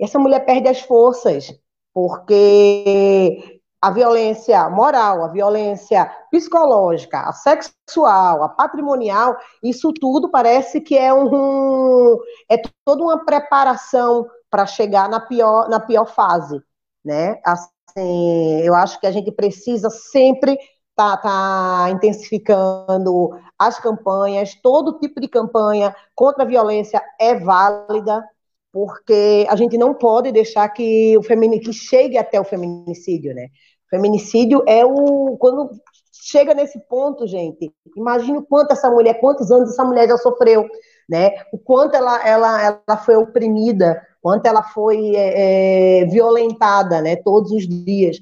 essa 0.00 0.18
mulher 0.18 0.44
perde 0.44 0.68
as 0.68 0.80
forças, 0.80 1.52
porque 1.92 3.60
a 3.80 3.90
violência 3.90 4.68
moral, 4.70 5.24
a 5.24 5.28
violência 5.28 6.10
psicológica, 6.30 7.20
a 7.20 7.32
sexual, 7.32 8.42
a 8.42 8.48
patrimonial, 8.48 9.36
isso 9.62 9.92
tudo 9.92 10.30
parece 10.30 10.80
que 10.80 10.96
é 10.96 11.12
um 11.12 12.18
é 12.50 12.60
toda 12.84 13.02
uma 13.02 13.24
preparação 13.24 14.26
para 14.54 14.66
chegar 14.66 15.08
na 15.08 15.18
pior 15.18 15.68
na 15.68 15.80
pior 15.80 16.06
fase, 16.06 16.62
né? 17.04 17.40
Assim, 17.44 18.60
eu 18.62 18.72
acho 18.72 19.00
que 19.00 19.06
a 19.08 19.10
gente 19.10 19.32
precisa 19.32 19.90
sempre 19.90 20.56
tá, 20.94 21.16
tá 21.16 21.88
intensificando 21.90 23.30
as 23.58 23.80
campanhas, 23.80 24.54
todo 24.62 25.00
tipo 25.00 25.20
de 25.20 25.26
campanha 25.26 25.92
contra 26.14 26.44
a 26.44 26.46
violência 26.46 27.02
é 27.20 27.34
válida, 27.34 28.24
porque 28.72 29.44
a 29.50 29.56
gente 29.56 29.76
não 29.76 29.92
pode 29.92 30.30
deixar 30.30 30.68
que 30.68 31.18
o 31.18 31.22
femini, 31.24 31.58
que 31.58 31.72
chegue 31.72 32.16
até 32.16 32.40
o 32.40 32.44
feminicídio, 32.44 33.34
né? 33.34 33.48
O 33.88 33.90
feminicídio 33.90 34.62
é 34.68 34.84
o 34.86 35.36
quando 35.36 35.68
chega 36.12 36.54
nesse 36.54 36.78
ponto, 36.88 37.26
gente. 37.26 37.72
Imagina 37.96 38.38
o 38.38 38.46
quanto 38.46 38.70
essa 38.70 38.88
mulher, 38.88 39.14
quantos 39.14 39.50
anos 39.50 39.70
essa 39.70 39.84
mulher 39.84 40.06
já 40.08 40.16
sofreu, 40.16 40.64
né? 41.10 41.32
O 41.52 41.58
quanto 41.58 41.96
ela 41.96 42.24
ela, 42.24 42.62
ela 42.62 42.96
foi 42.98 43.16
oprimida, 43.16 44.00
quanto 44.24 44.46
ela 44.46 44.62
foi 44.62 45.14
é, 45.14 46.00
é 46.00 46.06
violentada, 46.06 47.02
né? 47.02 47.14
Todos 47.16 47.50
os 47.52 47.68
dias. 47.68 48.16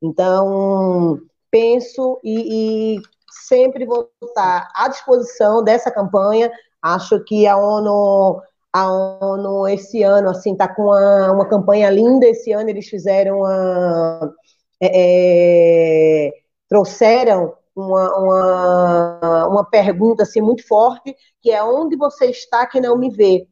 Então 0.00 1.18
penso 1.50 2.20
e, 2.22 2.96
e 2.98 3.02
sempre 3.28 3.84
vou 3.84 4.08
estar 4.22 4.70
à 4.74 4.88
disposição 4.88 5.62
dessa 5.64 5.90
campanha. 5.90 6.52
Acho 6.80 7.18
que 7.24 7.44
a 7.46 7.56
ONU 7.56 8.40
a 8.72 8.88
ONU 8.92 9.66
esse 9.68 10.02
ano 10.04 10.30
assim 10.30 10.52
está 10.52 10.68
com 10.72 10.84
uma, 10.84 11.32
uma 11.32 11.48
campanha 11.48 11.90
linda. 11.90 12.26
Esse 12.28 12.52
ano 12.52 12.70
eles 12.70 12.88
fizeram 12.88 13.38
uma, 13.40 14.32
é, 14.80 16.28
é, 16.28 16.32
trouxeram 16.68 17.54
uma, 17.74 18.16
uma, 18.18 19.46
uma 19.48 19.64
pergunta 19.64 20.22
assim 20.22 20.40
muito 20.40 20.66
forte 20.68 21.16
que 21.40 21.50
é 21.50 21.62
onde 21.64 21.96
você 21.96 22.26
está 22.26 22.64
que 22.66 22.80
não 22.80 22.96
me 22.96 23.10
vê. 23.10 23.48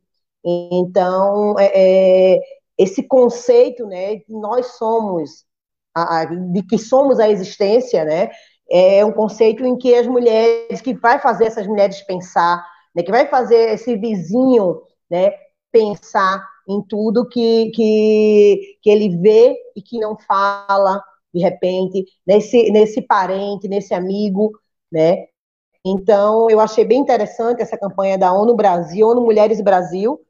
Então 0.46 1.58
é, 1.58 2.34
é 2.36 2.40
esse 2.78 3.02
conceito, 3.02 3.86
né, 3.86 4.16
de 4.16 4.24
nós 4.28 4.76
somos 4.76 5.44
a, 5.94 6.24
de 6.26 6.62
que 6.62 6.78
somos 6.78 7.18
a 7.18 7.28
existência, 7.28 8.04
né, 8.04 8.30
é 8.70 9.04
um 9.04 9.12
conceito 9.12 9.64
em 9.64 9.76
que 9.78 9.94
as 9.94 10.06
mulheres 10.06 10.80
que 10.80 10.94
vai 10.94 11.18
fazer 11.18 11.46
essas 11.46 11.66
mulheres 11.66 12.02
pensar, 12.02 12.64
né, 12.94 13.02
que 13.02 13.10
vai 13.10 13.26
fazer 13.28 13.70
esse 13.74 13.96
vizinho 13.96 14.82
né, 15.10 15.32
pensar 15.72 16.46
em 16.68 16.82
tudo 16.82 17.28
que, 17.28 17.70
que, 17.70 18.78
que 18.82 18.90
ele 18.90 19.16
vê 19.18 19.56
e 19.74 19.82
que 19.82 19.98
não 19.98 20.16
fala, 20.18 21.02
de 21.32 21.40
repente, 21.40 22.04
nesse, 22.26 22.70
nesse 22.70 23.02
parente, 23.02 23.68
nesse 23.68 23.94
amigo, 23.94 24.52
né? 24.90 25.26
Então, 25.84 26.50
eu 26.50 26.58
achei 26.58 26.84
bem 26.84 26.98
interessante 27.00 27.62
essa 27.62 27.78
campanha 27.78 28.18
da 28.18 28.32
ONU 28.32 28.56
Brasil, 28.56 29.06
ONU 29.08 29.20
Mulheres 29.20 29.60
Brasil. 29.60 30.20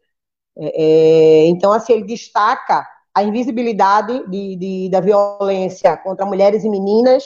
É, 0.58 1.44
é 1.44 1.46
então, 1.48 1.72
assim, 1.72 1.94
ele 1.94 2.04
destaca 2.04 2.86
a 3.14 3.22
invisibilidade 3.22 4.28
de, 4.28 4.56
de, 4.56 4.90
da 4.90 5.00
violência 5.00 5.96
contra 5.96 6.26
mulheres 6.26 6.64
e 6.64 6.68
meninas, 6.68 7.24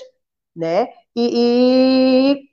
né? 0.54 0.88
E, 1.16 2.36
e 2.36 2.48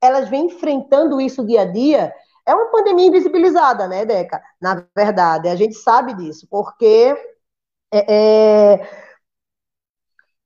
elas 0.00 0.28
vêm 0.28 0.46
enfrentando 0.46 1.20
isso 1.20 1.46
dia 1.46 1.62
a 1.62 1.64
dia 1.66 2.12
é 2.46 2.54
uma 2.54 2.70
pandemia 2.70 3.06
invisibilizada, 3.06 3.86
né, 3.88 4.04
Deca? 4.04 4.42
Na 4.60 4.84
verdade, 4.96 5.48
a 5.48 5.54
gente 5.56 5.74
sabe 5.74 6.14
disso, 6.14 6.46
porque 6.50 7.14
é, 7.92 8.74
é 8.74 8.90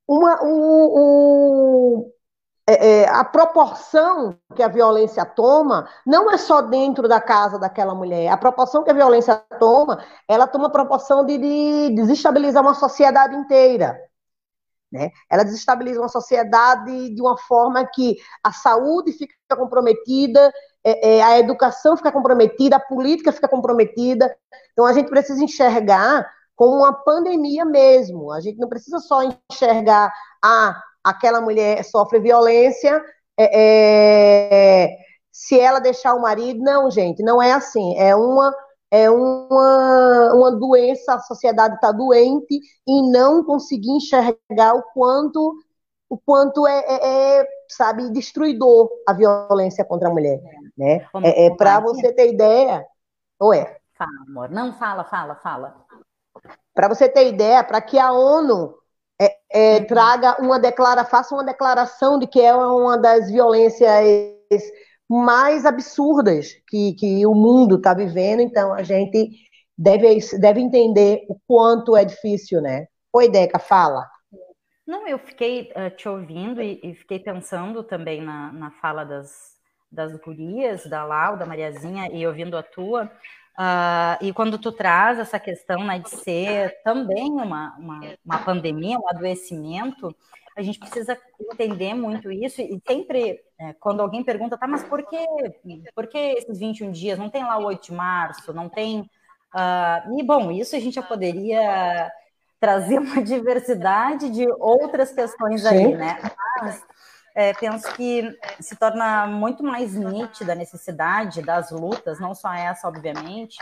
uma, 0.06 0.38
o, 0.44 2.00
o 2.06 2.12
é, 2.68 3.02
é, 3.02 3.08
a 3.08 3.24
proporção 3.24 4.36
que 4.54 4.62
a 4.62 4.68
violência 4.68 5.24
toma 5.24 5.88
não 6.04 6.30
é 6.30 6.36
só 6.36 6.60
dentro 6.60 7.06
da 7.06 7.20
casa 7.20 7.58
daquela 7.58 7.94
mulher. 7.94 8.28
A 8.28 8.36
proporção 8.36 8.82
que 8.82 8.90
a 8.90 8.94
violência 8.94 9.36
toma, 9.60 10.04
ela 10.28 10.48
toma 10.48 10.68
proporção 10.68 11.24
de, 11.24 11.38
de 11.38 11.94
desestabilizar 11.94 12.62
uma 12.62 12.74
sociedade 12.74 13.36
inteira. 13.36 13.96
Né? 14.90 15.10
Ela 15.30 15.44
desestabiliza 15.44 16.00
uma 16.00 16.08
sociedade 16.08 17.14
de 17.14 17.20
uma 17.20 17.38
forma 17.38 17.84
que 17.86 18.16
a 18.42 18.52
saúde 18.52 19.12
fica 19.12 19.34
comprometida, 19.56 20.52
é, 20.82 21.16
é, 21.16 21.22
a 21.22 21.38
educação 21.38 21.96
fica 21.96 22.10
comprometida, 22.10 22.76
a 22.76 22.80
política 22.80 23.30
fica 23.30 23.48
comprometida. 23.48 24.36
Então 24.72 24.84
a 24.84 24.92
gente 24.92 25.08
precisa 25.08 25.42
enxergar 25.42 26.28
como 26.56 26.78
uma 26.78 26.92
pandemia 26.92 27.64
mesmo. 27.64 28.32
A 28.32 28.40
gente 28.40 28.58
não 28.58 28.68
precisa 28.68 28.98
só 28.98 29.20
enxergar 29.22 30.12
ah, 30.42 30.82
aquela 31.06 31.40
mulher 31.40 31.84
sofre 31.84 32.18
violência, 32.18 33.02
é, 33.38 34.84
é, 34.84 34.96
se 35.30 35.58
ela 35.58 35.78
deixar 35.78 36.14
o 36.14 36.20
marido. 36.20 36.60
Não, 36.60 36.90
gente, 36.90 37.22
não 37.22 37.40
é 37.40 37.52
assim. 37.52 37.96
É 37.98 38.14
uma 38.14 38.52
é 38.88 39.10
uma, 39.10 40.32
uma 40.32 40.52
doença, 40.52 41.14
a 41.14 41.20
sociedade 41.20 41.74
está 41.74 41.90
doente 41.90 42.60
e 42.86 43.10
não 43.10 43.42
conseguir 43.44 43.90
enxergar 43.90 44.74
o 44.74 44.82
quanto 44.94 45.56
o 46.08 46.16
quanto 46.16 46.66
é, 46.68 46.78
é, 46.86 47.40
é, 47.40 47.48
sabe, 47.68 48.08
destruidor 48.12 48.88
a 49.08 49.12
violência 49.12 49.84
contra 49.84 50.08
a 50.08 50.12
mulher, 50.12 50.40
né? 50.78 51.04
É, 51.24 51.46
é 51.46 51.56
para 51.56 51.80
você 51.80 52.12
ter 52.12 52.32
ideia, 52.32 52.86
ou 53.40 53.52
é? 53.52 53.76
Fala, 53.98 54.10
amor. 54.28 54.50
Não 54.50 54.72
fala, 54.74 55.02
fala, 55.02 55.34
fala. 55.34 55.74
Para 56.72 56.88
você 56.88 57.08
ter 57.08 57.26
ideia, 57.26 57.64
para 57.64 57.80
que 57.80 57.98
a 57.98 58.12
ONU 58.12 58.72
é, 59.56 59.78
uhum. 59.78 59.86
traga 59.86 60.36
uma 60.38 60.60
declaração, 60.60 61.10
faça 61.10 61.34
uma 61.34 61.44
declaração 61.44 62.18
de 62.18 62.26
que 62.26 62.38
é 62.38 62.54
uma 62.54 62.98
das 62.98 63.30
violências 63.30 64.62
mais 65.08 65.64
absurdas 65.64 66.52
que, 66.68 66.92
que 66.92 67.26
o 67.26 67.34
mundo 67.34 67.76
está 67.76 67.94
vivendo, 67.94 68.40
então 68.40 68.74
a 68.74 68.82
gente 68.82 69.30
deve, 69.78 70.18
deve 70.38 70.60
entender 70.60 71.24
o 71.30 71.38
quanto 71.46 71.96
é 71.96 72.04
difícil, 72.04 72.60
né? 72.60 72.86
Oi, 73.10 73.30
Deca, 73.30 73.58
fala. 73.58 74.06
Não, 74.86 75.08
eu 75.08 75.18
fiquei 75.18 75.72
uh, 75.74 75.88
te 75.96 76.06
ouvindo 76.06 76.60
e, 76.60 76.78
e, 76.82 76.94
fiquei 76.94 77.18
pensando 77.18 77.82
também 77.82 78.20
na, 78.20 78.52
na 78.52 78.70
fala 78.72 79.04
das, 79.04 79.54
das 79.90 80.14
gurias, 80.16 80.84
da 80.84 81.02
Lau, 81.02 81.38
da 81.38 81.46
Mariazinha, 81.46 82.10
e 82.12 82.26
ouvindo 82.26 82.58
a 82.58 82.62
tua. 82.62 83.10
Uh, 83.58 84.22
e 84.22 84.32
quando 84.34 84.58
tu 84.58 84.70
traz 84.70 85.18
essa 85.18 85.40
questão 85.40 85.82
né, 85.82 85.98
de 85.98 86.10
ser 86.10 86.82
também 86.82 87.32
uma, 87.32 87.74
uma, 87.78 88.00
uma, 88.22 88.38
pandemia, 88.40 88.98
um 88.98 89.08
adoecimento, 89.08 90.14
a 90.54 90.60
gente 90.60 90.78
precisa 90.78 91.18
entender 91.40 91.94
muito 91.94 92.30
isso. 92.30 92.60
E 92.60 92.80
sempre, 92.86 93.40
é, 93.58 93.72
quando 93.74 94.00
alguém 94.00 94.22
pergunta, 94.22 94.58
tá, 94.58 94.66
mas 94.66 94.84
por 94.84 95.02
que, 95.02 95.16
por 95.94 96.06
que 96.06 96.18
esses 96.18 96.58
21 96.58 96.92
dias? 96.92 97.18
Não 97.18 97.30
tem 97.30 97.44
lá 97.44 97.58
o 97.58 97.64
8 97.64 97.86
de 97.86 97.92
março, 97.92 98.52
não 98.52 98.68
tem. 98.68 99.00
Uh, 99.54 100.18
e, 100.18 100.22
bom, 100.22 100.50
isso 100.50 100.76
a 100.76 100.78
gente 100.78 100.94
já 100.94 101.02
poderia 101.02 102.12
trazer 102.60 102.98
uma 102.98 103.22
diversidade 103.22 104.28
de 104.28 104.46
outras 104.58 105.12
questões 105.12 105.62
Sim. 105.62 105.68
aí, 105.68 105.94
né? 105.94 106.18
Mas 106.60 106.84
é, 107.36 107.52
penso 107.52 107.92
que 107.92 108.34
se 108.58 108.74
torna 108.76 109.26
muito 109.26 109.62
mais 109.62 109.94
nítida 109.94 110.52
a 110.52 110.56
necessidade 110.56 111.42
das 111.42 111.70
lutas, 111.70 112.18
não 112.18 112.34
só 112.34 112.50
essa, 112.54 112.88
obviamente, 112.88 113.58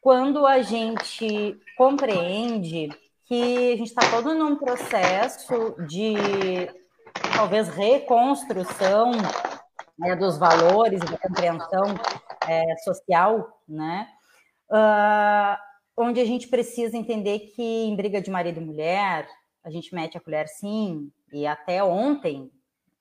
quando 0.00 0.46
a 0.46 0.62
gente 0.62 1.60
compreende 1.76 2.88
que 3.24 3.72
a 3.72 3.76
gente 3.76 3.88
está 3.88 4.08
todo 4.08 4.32
num 4.36 4.54
processo 4.54 5.74
de 5.84 6.14
talvez 7.34 7.68
reconstrução 7.70 9.10
né, 9.98 10.14
dos 10.14 10.38
valores 10.38 11.02
e 11.02 11.10
da 11.10 11.18
compreensão 11.18 11.92
é, 12.46 12.76
social, 12.84 13.60
né? 13.68 14.06
Uh, 14.70 15.56
onde 15.96 16.20
a 16.20 16.24
gente 16.24 16.46
precisa 16.46 16.96
entender 16.96 17.52
que 17.56 17.62
em 17.62 17.96
briga 17.96 18.20
de 18.20 18.30
marido 18.30 18.60
e 18.60 18.64
mulher 18.64 19.28
a 19.64 19.70
gente 19.70 19.92
mete 19.92 20.16
a 20.16 20.20
colher 20.20 20.46
sim, 20.46 21.10
e 21.32 21.46
até 21.48 21.82
ontem 21.82 22.52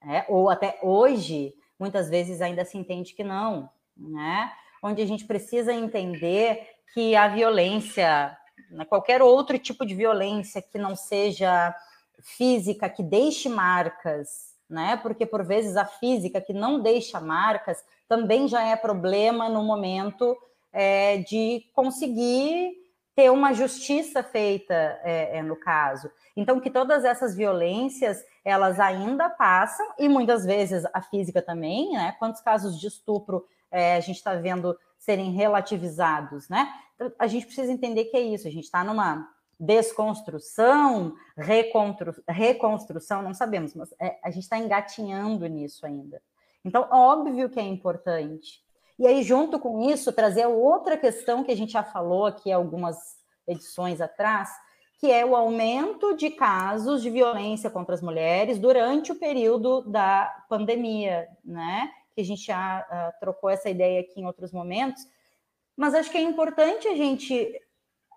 né? 0.06 0.24
ou 0.30 0.50
até 0.50 0.78
hoje, 0.84 1.54
muitas 1.80 2.10
vezes 2.10 2.42
ainda 2.42 2.64
se 2.64 2.78
entende 2.78 3.14
que 3.14 3.24
não, 3.24 3.70
né? 3.98 4.52
Onde 4.82 5.02
a 5.02 5.06
gente 5.06 5.26
precisa 5.26 5.74
entender 5.74 6.62
que 6.94 7.16
a 7.16 7.28
violência, 7.28 8.38
né, 8.70 8.86
qualquer 8.86 9.22
outro 9.22 9.58
tipo 9.58 9.86
de 9.86 9.96
violência 9.96 10.62
que 10.62 10.78
não 10.78 10.96
seja 10.96 11.76
física, 12.22 12.88
que 12.88 13.02
deixe 13.02 13.50
marcas, 13.50 14.54
né? 14.70 14.96
Porque 14.98 15.26
por 15.26 15.44
vezes 15.44 15.76
a 15.76 15.86
física 15.86 16.40
que 16.40 16.54
não 16.54 16.80
deixa 16.80 17.20
marcas 17.20 17.84
também 18.08 18.48
já 18.48 18.64
é 18.64 18.76
problema 18.76 19.50
no 19.50 19.64
momento 19.64 20.38
é, 20.72 21.18
de 21.18 21.66
conseguir 21.74 22.85
ter 23.16 23.32
uma 23.32 23.54
justiça 23.54 24.22
feita 24.22 24.74
é, 24.74 25.38
é, 25.38 25.42
no 25.42 25.56
caso. 25.56 26.12
Então, 26.36 26.60
que 26.60 26.70
todas 26.70 27.06
essas 27.06 27.34
violências, 27.34 28.22
elas 28.44 28.80
ainda 28.80 29.30
passam, 29.30 29.88
e 29.98 30.10
muitas 30.10 30.46
vezes 30.46 30.84
a 30.94 31.02
física 31.02 31.42
também, 31.42 31.94
né? 31.94 32.14
Quantos 32.20 32.42
casos 32.42 32.78
de 32.80 32.88
estupro 32.88 33.46
é, 33.72 33.96
a 33.96 34.00
gente 34.02 34.18
está 34.18 34.36
vendo 34.36 34.78
serem 35.00 35.32
relativizados, 35.32 36.50
né? 36.50 36.68
Então, 36.96 37.12
a 37.18 37.28
gente 37.28 37.46
precisa 37.46 37.72
entender 37.72 38.06
que 38.06 38.18
é 38.18 38.22
isso, 38.22 38.48
a 38.48 38.52
gente 38.52 38.66
está 38.66 38.84
numa 38.84 39.30
desconstrução, 39.58 41.16
reconstrução, 42.28 43.22
não 43.22 43.34
sabemos, 43.34 43.74
mas 43.74 43.94
é, 44.00 44.20
a 44.22 44.30
gente 44.30 44.44
está 44.44 44.58
engatinhando 44.58 45.48
nisso 45.48 45.86
ainda. 45.86 46.22
Então, 46.66 46.88
óbvio 46.92 47.50
que 47.50 47.60
é 47.60 47.64
importante. 47.64 48.65
E 48.98 49.06
aí, 49.06 49.24
junto 49.24 49.60
com 49.60 49.90
isso, 49.90 50.14
trazer 50.14 50.46
outra 50.46 50.98
questão 50.98 51.44
que 51.44 51.52
a 51.52 51.58
gente 51.58 51.74
já 51.74 51.84
falou 51.84 52.26
aqui 52.26 52.52
algumas 52.52 52.98
edições 53.48 54.00
atrás, 54.00 54.50
que 55.00 55.12
é 55.12 55.26
o 55.26 55.36
aumento 55.36 56.16
de 56.16 56.30
casos 56.30 57.02
de 57.02 57.10
violência 57.10 57.70
contra 57.70 57.94
as 57.94 58.02
mulheres 58.02 58.58
durante 58.58 59.12
o 59.12 59.20
período 59.20 59.82
da 59.82 60.46
pandemia, 60.48 61.28
né? 61.44 61.92
Que 62.16 62.22
a 62.22 62.26
gente 62.26 62.46
já 62.46 62.80
uh, 62.90 63.20
trocou 63.20 63.50
essa 63.50 63.70
ideia 63.70 64.00
aqui 64.00 64.22
em 64.22 64.26
outros 64.26 64.54
momentos, 64.54 65.04
mas 65.76 65.94
acho 65.94 66.10
que 66.10 66.18
é 66.18 66.22
importante 66.22 66.88
a 66.88 66.96
gente 66.96 67.62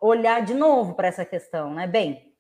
olhar 0.01 0.43
de 0.43 0.55
novo 0.55 0.95
para 0.95 1.09
essa 1.09 1.25
questão, 1.25 1.75
né? 1.75 1.88
Bem, 1.88 2.33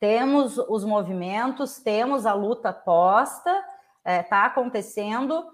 temos 0.00 0.56
os 0.56 0.84
movimentos, 0.84 1.78
temos 1.78 2.24
a 2.24 2.32
luta 2.32 2.72
posta, 2.72 3.50
está 3.50 4.12
é, 4.12 4.22
tá 4.22 4.44
acontecendo, 4.46 5.46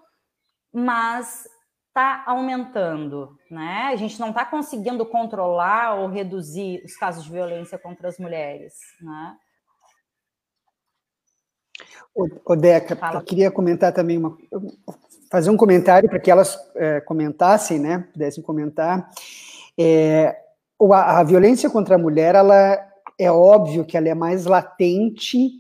mas 0.73 1.47
está 1.91 2.23
aumentando, 2.27 3.37
né? 3.51 3.89
A 3.93 3.97
gente 3.97 4.19
não 4.19 4.31
está 4.31 4.45
conseguindo 4.45 5.05
controlar 5.05 5.97
ou 5.97 6.09
reduzir 6.09 6.83
os 6.85 6.97
casos 6.97 7.25
de 7.25 7.31
violência 7.31 7.77
contra 7.79 8.09
as 8.09 8.19
mulheres, 8.19 8.75
né? 9.01 9.37
O, 12.15 12.57
Deca, 12.57 12.97
Fala. 12.97 13.21
eu 13.21 13.25
queria 13.25 13.51
comentar 13.51 13.93
também 13.93 14.19
uma, 14.19 14.37
fazer 15.31 15.51
um 15.51 15.57
comentário 15.57 16.09
para 16.09 16.19
que 16.19 16.31
elas 16.31 16.59
é, 16.75 17.01
comentassem, 17.01 17.79
né? 17.79 18.07
Pudessem 18.13 18.43
comentar. 18.43 19.09
É, 19.79 20.37
a, 20.93 21.21
a 21.21 21.25
violência 21.25 21.71
contra 21.71 21.95
a 21.95 21.99
mulher, 21.99 22.35
ela 22.35 22.79
é 23.19 23.31
óbvio 23.31 23.85
que 23.85 23.97
ela 23.97 24.09
é 24.09 24.15
mais 24.15 24.45
latente 24.45 25.51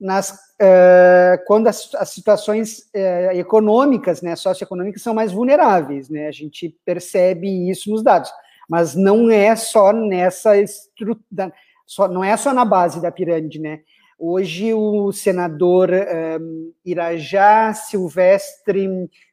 nas, 0.00 0.30
uh, 0.30 1.42
quando 1.46 1.68
as, 1.68 1.94
as 1.94 2.10
situações 2.10 2.80
uh, 2.94 3.32
econômicas, 3.32 4.20
né, 4.20 4.36
socioeconômicas, 4.36 5.02
são 5.02 5.14
mais 5.14 5.32
vulneráveis, 5.32 6.08
né, 6.10 6.28
a 6.28 6.32
gente 6.32 6.76
percebe 6.84 7.70
isso 7.70 7.90
nos 7.90 8.02
dados, 8.02 8.30
mas 8.68 8.94
não 8.94 9.30
é 9.30 9.56
só 9.56 9.92
nessa 9.92 10.56
estrutura, 10.58 11.52
só, 11.86 12.08
não 12.08 12.22
é 12.22 12.36
só 12.36 12.52
na 12.52 12.64
base 12.64 13.00
da 13.00 13.10
pirâmide, 13.10 13.58
né, 13.58 13.80
hoje 14.18 14.74
o 14.74 15.12
senador 15.12 15.90
um, 15.90 16.72
Irajá 16.84 17.72
Silvestre, 17.72 18.88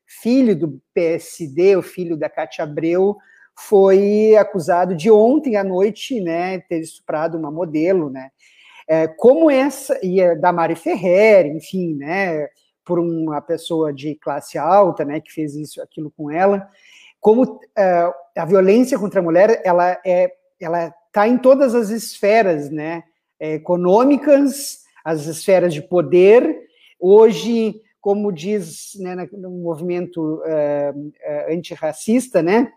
filho 0.06 0.56
do 0.56 0.82
PSD, 0.94 1.76
o 1.76 1.82
filho 1.82 2.16
da 2.16 2.30
Cátia 2.30 2.64
Abreu, 2.64 3.18
foi 3.56 4.36
acusado 4.36 4.96
de 4.96 5.12
ontem 5.12 5.58
à 5.58 5.64
noite, 5.64 6.20
né, 6.22 6.60
ter 6.62 6.80
estuprado 6.80 7.38
uma 7.38 7.52
modelo, 7.52 8.10
né, 8.10 8.30
é, 8.88 9.08
como 9.08 9.50
essa, 9.50 10.00
e 10.04 10.20
é 10.22 10.36
da 10.36 10.52
Mari 10.52 10.76
Ferrer, 10.76 11.46
enfim, 11.48 11.96
né, 11.96 12.48
por 12.86 13.00
uma 13.00 13.42
pessoa 13.42 13.94
de 13.94 14.16
classe 14.16 14.58
alta, 14.58 15.06
né, 15.06 15.20
que 15.20 15.32
fez 15.32 15.56
isso, 15.56 15.82
aquilo 15.82 16.12
com 16.16 16.30
ela, 16.30 16.70
como 17.20 17.60
é, 17.78 18.12
a 18.38 18.46
violência 18.46 19.00
contra 19.00 19.22
a 19.22 19.24
mulher, 19.24 19.62
ela 19.64 19.98
é, 20.06 20.34
ela 20.60 20.94
está 21.08 21.28
em 21.28 21.38
todas 21.38 21.76
as 21.76 21.90
esferas, 21.90 22.70
né, 22.70 23.04
é, 23.40 23.54
econômicas, 23.54 24.84
as 25.06 25.26
esferas 25.26 25.74
de 25.74 25.82
poder. 25.82 26.64
Hoje, 27.00 27.82
como 28.02 28.32
diz 28.32 28.92
né, 29.00 29.28
no 29.32 29.52
movimento 29.52 30.42
é, 30.46 30.94
antirracista, 31.50 32.42
né, 32.42 32.72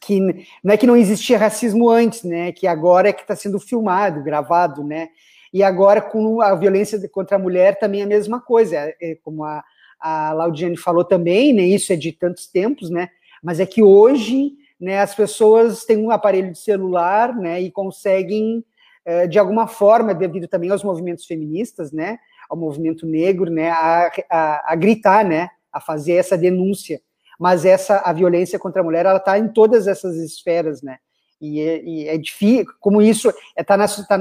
que 0.00 0.20
não 0.62 0.72
é 0.72 0.76
que 0.76 0.86
não 0.86 0.96
existia 0.96 1.38
racismo 1.38 1.88
antes, 1.88 2.22
né, 2.22 2.52
que 2.52 2.66
agora 2.66 3.08
é 3.08 3.12
que 3.12 3.22
está 3.22 3.34
sendo 3.34 3.58
filmado, 3.58 4.22
gravado, 4.22 4.84
né, 4.84 5.08
e 5.52 5.62
agora 5.62 6.00
com 6.00 6.40
a 6.40 6.54
violência 6.54 7.00
contra 7.08 7.36
a 7.36 7.38
mulher 7.38 7.78
também 7.78 8.00
é 8.00 8.04
a 8.04 8.08
mesma 8.08 8.40
coisa, 8.40 8.76
é, 8.76 8.96
é, 9.00 9.14
como 9.16 9.44
a, 9.44 9.64
a 10.00 10.32
Laudiane 10.32 10.76
falou 10.76 11.04
também, 11.04 11.52
né, 11.52 11.62
isso 11.62 11.92
é 11.92 11.96
de 11.96 12.12
tantos 12.12 12.46
tempos, 12.46 12.90
né, 12.90 13.08
mas 13.42 13.60
é 13.60 13.66
que 13.66 13.82
hoje, 13.82 14.52
né, 14.80 15.00
as 15.00 15.14
pessoas 15.14 15.84
têm 15.84 15.96
um 15.96 16.10
aparelho 16.10 16.52
de 16.52 16.58
celular, 16.58 17.34
né, 17.34 17.60
e 17.60 17.70
conseguem, 17.70 18.64
é, 19.04 19.26
de 19.26 19.38
alguma 19.38 19.66
forma, 19.66 20.14
devido 20.14 20.46
também 20.46 20.70
aos 20.70 20.84
movimentos 20.84 21.26
feministas, 21.26 21.92
né, 21.92 22.18
ao 22.48 22.56
movimento 22.56 23.06
negro, 23.06 23.50
né, 23.50 23.70
a, 23.70 24.10
a, 24.30 24.72
a 24.72 24.76
gritar, 24.76 25.24
né, 25.24 25.48
a 25.72 25.80
fazer 25.80 26.14
essa 26.14 26.36
denúncia, 26.36 27.00
mas 27.38 27.64
essa 27.64 27.98
a 28.04 28.12
violência 28.12 28.58
contra 28.58 28.80
a 28.82 28.84
mulher 28.84 29.06
ela 29.06 29.18
está 29.18 29.38
em 29.38 29.48
todas 29.48 29.86
essas 29.86 30.16
esferas, 30.16 30.82
né? 30.82 30.98
E 31.40 31.60
é, 31.60 31.84
e 31.84 32.08
é 32.08 32.18
difícil, 32.18 32.66
como 32.80 33.00
isso 33.00 33.32
é, 33.56 33.62
tá 33.62 33.76
na, 33.76 33.86
tá, 33.86 34.18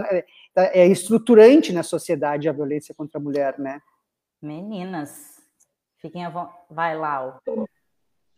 Tá, 0.57 0.71
é 0.73 0.87
estruturante 0.87 1.71
na 1.71 1.83
sociedade 1.83 2.49
a 2.49 2.51
violência 2.51 2.95
contra 2.95 3.19
a 3.19 3.23
mulher, 3.23 3.59
né? 3.59 3.79
Meninas, 4.41 5.39
fiquem 5.97 6.25
a 6.25 6.31
vontade. 6.31 6.57
Vai 6.67 6.97
lá. 6.97 7.39
Deixa 7.45 7.69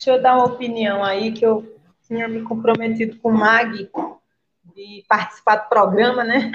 eu 0.08 0.22
dar 0.22 0.36
uma 0.36 0.48
opinião 0.48 1.02
aí, 1.02 1.32
que 1.32 1.46
eu 1.46 1.80
tinha 2.06 2.28
me 2.28 2.42
comprometido 2.42 3.18
com 3.20 3.30
o 3.30 3.38
Mag 3.38 3.90
de 4.76 5.06
participar 5.08 5.56
do 5.56 5.70
programa, 5.70 6.26
né? 6.26 6.52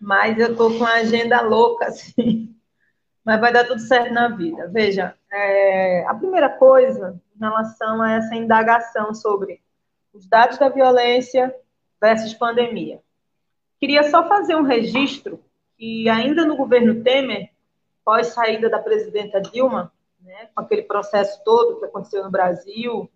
Mas 0.00 0.38
eu 0.38 0.56
tô 0.56 0.68
com 0.68 0.76
uma 0.76 0.92
agenda 0.92 1.40
louca, 1.40 1.86
assim. 1.86 2.55
Mas 3.26 3.40
vai 3.40 3.52
dar 3.52 3.64
tudo 3.64 3.80
certo 3.80 4.14
na 4.14 4.28
vida. 4.28 4.68
Veja, 4.68 5.16
é, 5.32 6.06
a 6.06 6.14
primeira 6.14 6.48
coisa 6.48 7.20
em 7.34 7.40
relação 7.40 8.00
a 8.00 8.12
essa 8.12 8.36
indagação 8.36 9.12
sobre 9.12 9.60
os 10.14 10.28
dados 10.28 10.58
da 10.58 10.68
violência 10.68 11.52
versus 12.00 12.32
pandemia. 12.32 13.00
Queria 13.80 14.08
só 14.10 14.28
fazer 14.28 14.54
um 14.54 14.62
registro 14.62 15.40
que 15.76 16.08
ainda 16.08 16.46
no 16.46 16.56
governo 16.56 17.02
Temer, 17.02 17.50
pós 18.04 18.28
saída 18.28 18.70
da 18.70 18.78
presidenta 18.78 19.40
Dilma, 19.40 19.92
né, 20.20 20.48
com 20.54 20.60
aquele 20.60 20.82
processo 20.82 21.42
todo 21.44 21.80
que 21.80 21.84
aconteceu 21.84 22.22
no 22.22 22.30
Brasil, 22.30 23.10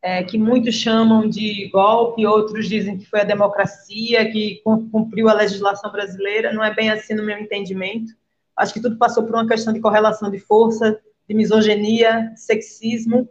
é, 0.00 0.24
que 0.24 0.38
muitos 0.38 0.74
chamam 0.74 1.28
de 1.28 1.68
golpe, 1.68 2.26
outros 2.26 2.66
dizem 2.66 2.96
que 2.96 3.04
foi 3.04 3.20
a 3.20 3.24
democracia 3.24 4.32
que 4.32 4.62
cumpriu 4.64 5.28
a 5.28 5.34
legislação 5.34 5.92
brasileira. 5.92 6.50
Não 6.50 6.64
é 6.64 6.72
bem 6.72 6.90
assim 6.90 7.12
no 7.12 7.22
meu 7.22 7.38
entendimento. 7.38 8.18
Acho 8.60 8.74
que 8.74 8.80
tudo 8.80 8.98
passou 8.98 9.24
por 9.24 9.34
uma 9.34 9.48
questão 9.48 9.72
de 9.72 9.80
correlação 9.80 10.30
de 10.30 10.38
força, 10.38 11.00
de 11.26 11.34
misoginia, 11.34 12.30
de 12.34 12.40
sexismo 12.40 13.26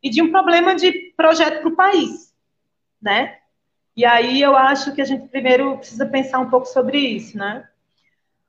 e 0.00 0.08
de 0.08 0.22
um 0.22 0.30
problema 0.30 0.76
de 0.76 1.12
projeto 1.16 1.60
para 1.60 1.68
o 1.68 1.74
país, 1.74 2.32
né? 3.02 3.38
E 3.96 4.04
aí 4.04 4.40
eu 4.40 4.56
acho 4.56 4.94
que 4.94 5.02
a 5.02 5.04
gente 5.04 5.26
primeiro 5.28 5.76
precisa 5.78 6.06
pensar 6.06 6.38
um 6.38 6.48
pouco 6.48 6.66
sobre 6.66 6.96
isso, 6.96 7.36
né? 7.36 7.68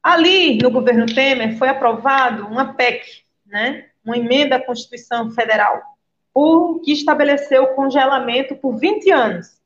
Ali, 0.04 0.60
no 0.60 0.70
governo 0.70 1.08
Temer, 1.08 1.58
foi 1.58 1.68
aprovado 1.68 2.46
uma 2.46 2.76
PEC, 2.76 3.24
né? 3.48 3.90
Uma 4.06 4.16
emenda 4.16 4.58
à 4.58 4.64
Constituição 4.64 5.32
Federal, 5.32 5.82
o 6.32 6.80
que 6.80 6.92
estabeleceu 6.92 7.64
o 7.64 7.76
congelamento 7.76 8.56
por 8.56 8.78
20 8.78 9.10
anos 9.10 9.60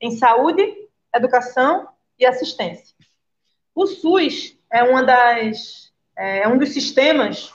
em 0.00 0.10
saúde, 0.10 0.66
educação 1.14 1.86
e 2.18 2.26
assistência. 2.26 2.96
O 3.72 3.86
SUS 3.86 4.58
é 4.72 4.82
uma 4.82 5.04
das 5.04 5.89
é 6.20 6.48
um 6.48 6.58
dos 6.58 6.70
sistemas 6.70 7.52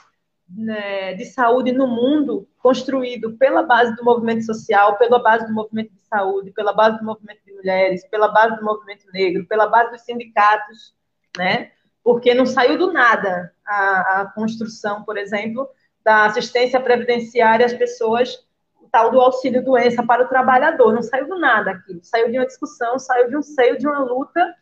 né, 0.48 1.14
de 1.14 1.24
saúde 1.24 1.72
no 1.72 1.86
mundo 1.86 2.48
construído 2.58 3.36
pela 3.36 3.62
base 3.62 3.94
do 3.96 4.04
movimento 4.04 4.44
social, 4.44 4.96
pela 4.98 5.18
base 5.18 5.46
do 5.46 5.54
movimento 5.54 5.92
de 5.92 6.02
saúde, 6.02 6.52
pela 6.52 6.72
base 6.72 6.98
do 6.98 7.04
movimento 7.04 7.44
de 7.44 7.52
mulheres, 7.52 8.06
pela 8.08 8.28
base 8.28 8.56
do 8.56 8.64
movimento 8.64 9.06
negro, 9.12 9.46
pela 9.46 9.66
base 9.66 9.92
dos 9.92 10.02
sindicatos, 10.02 10.94
né? 11.36 11.70
Porque 12.02 12.34
não 12.34 12.46
saiu 12.46 12.78
do 12.78 12.92
nada 12.92 13.52
a, 13.66 14.20
a 14.20 14.26
construção, 14.32 15.02
por 15.02 15.16
exemplo, 15.16 15.68
da 16.04 16.26
assistência 16.26 16.80
previdenciária 16.80 17.66
às 17.66 17.72
pessoas 17.72 18.46
tal 18.90 19.10
do 19.10 19.20
auxílio 19.20 19.62
doença 19.62 20.02
para 20.02 20.24
o 20.24 20.28
trabalhador. 20.28 20.94
Não 20.94 21.02
saiu 21.02 21.28
do 21.28 21.38
nada 21.38 21.72
aquilo, 21.72 22.00
saiu 22.02 22.30
de 22.30 22.38
uma 22.38 22.46
discussão, 22.46 22.98
saiu 22.98 23.28
de 23.28 23.36
um 23.36 23.42
seio 23.42 23.78
de 23.78 23.86
uma 23.86 23.98
luta 23.98 24.54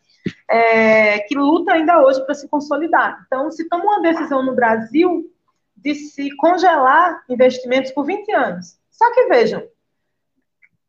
é, 0.49 1.19
que 1.19 1.35
luta 1.35 1.73
ainda 1.73 2.01
hoje 2.01 2.23
para 2.25 2.35
se 2.35 2.47
consolidar. 2.47 3.23
Então, 3.25 3.51
se 3.51 3.67
toma 3.67 3.83
uma 3.83 4.01
decisão 4.01 4.43
no 4.43 4.55
Brasil 4.55 5.31
de 5.75 5.95
se 5.95 6.35
congelar 6.37 7.23
investimentos 7.29 7.91
por 7.91 8.05
20 8.05 8.31
anos. 8.31 8.79
Só 8.89 9.13
que 9.13 9.27
vejam, 9.27 9.63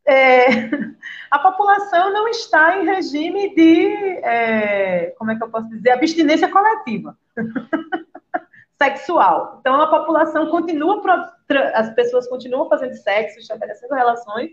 é, 0.07 0.46
a 1.31 1.38
população 1.38 2.12
não 2.12 2.29
está 2.29 2.79
em 2.79 2.87
regime 2.87 3.55
de, 3.55 3.87
é, 4.22 5.14
como 5.18 5.33
é 5.33 5.37
que 5.37 5.42
eu 5.42 5.51
posso 5.51 5.68
dizer, 5.68 5.90
abstinência 5.90 6.49
coletiva. 6.49 7.16
sexual. 8.79 9.59
Então 9.61 9.81
a 9.81 9.87
população 9.87 10.51
continua, 10.51 11.03
as 11.75 11.94
pessoas 11.94 12.29
continuam 12.29 12.68
fazendo 12.68 12.94
sexo, 12.94 13.38
estabelecendo 13.38 13.94
relações, 13.94 14.51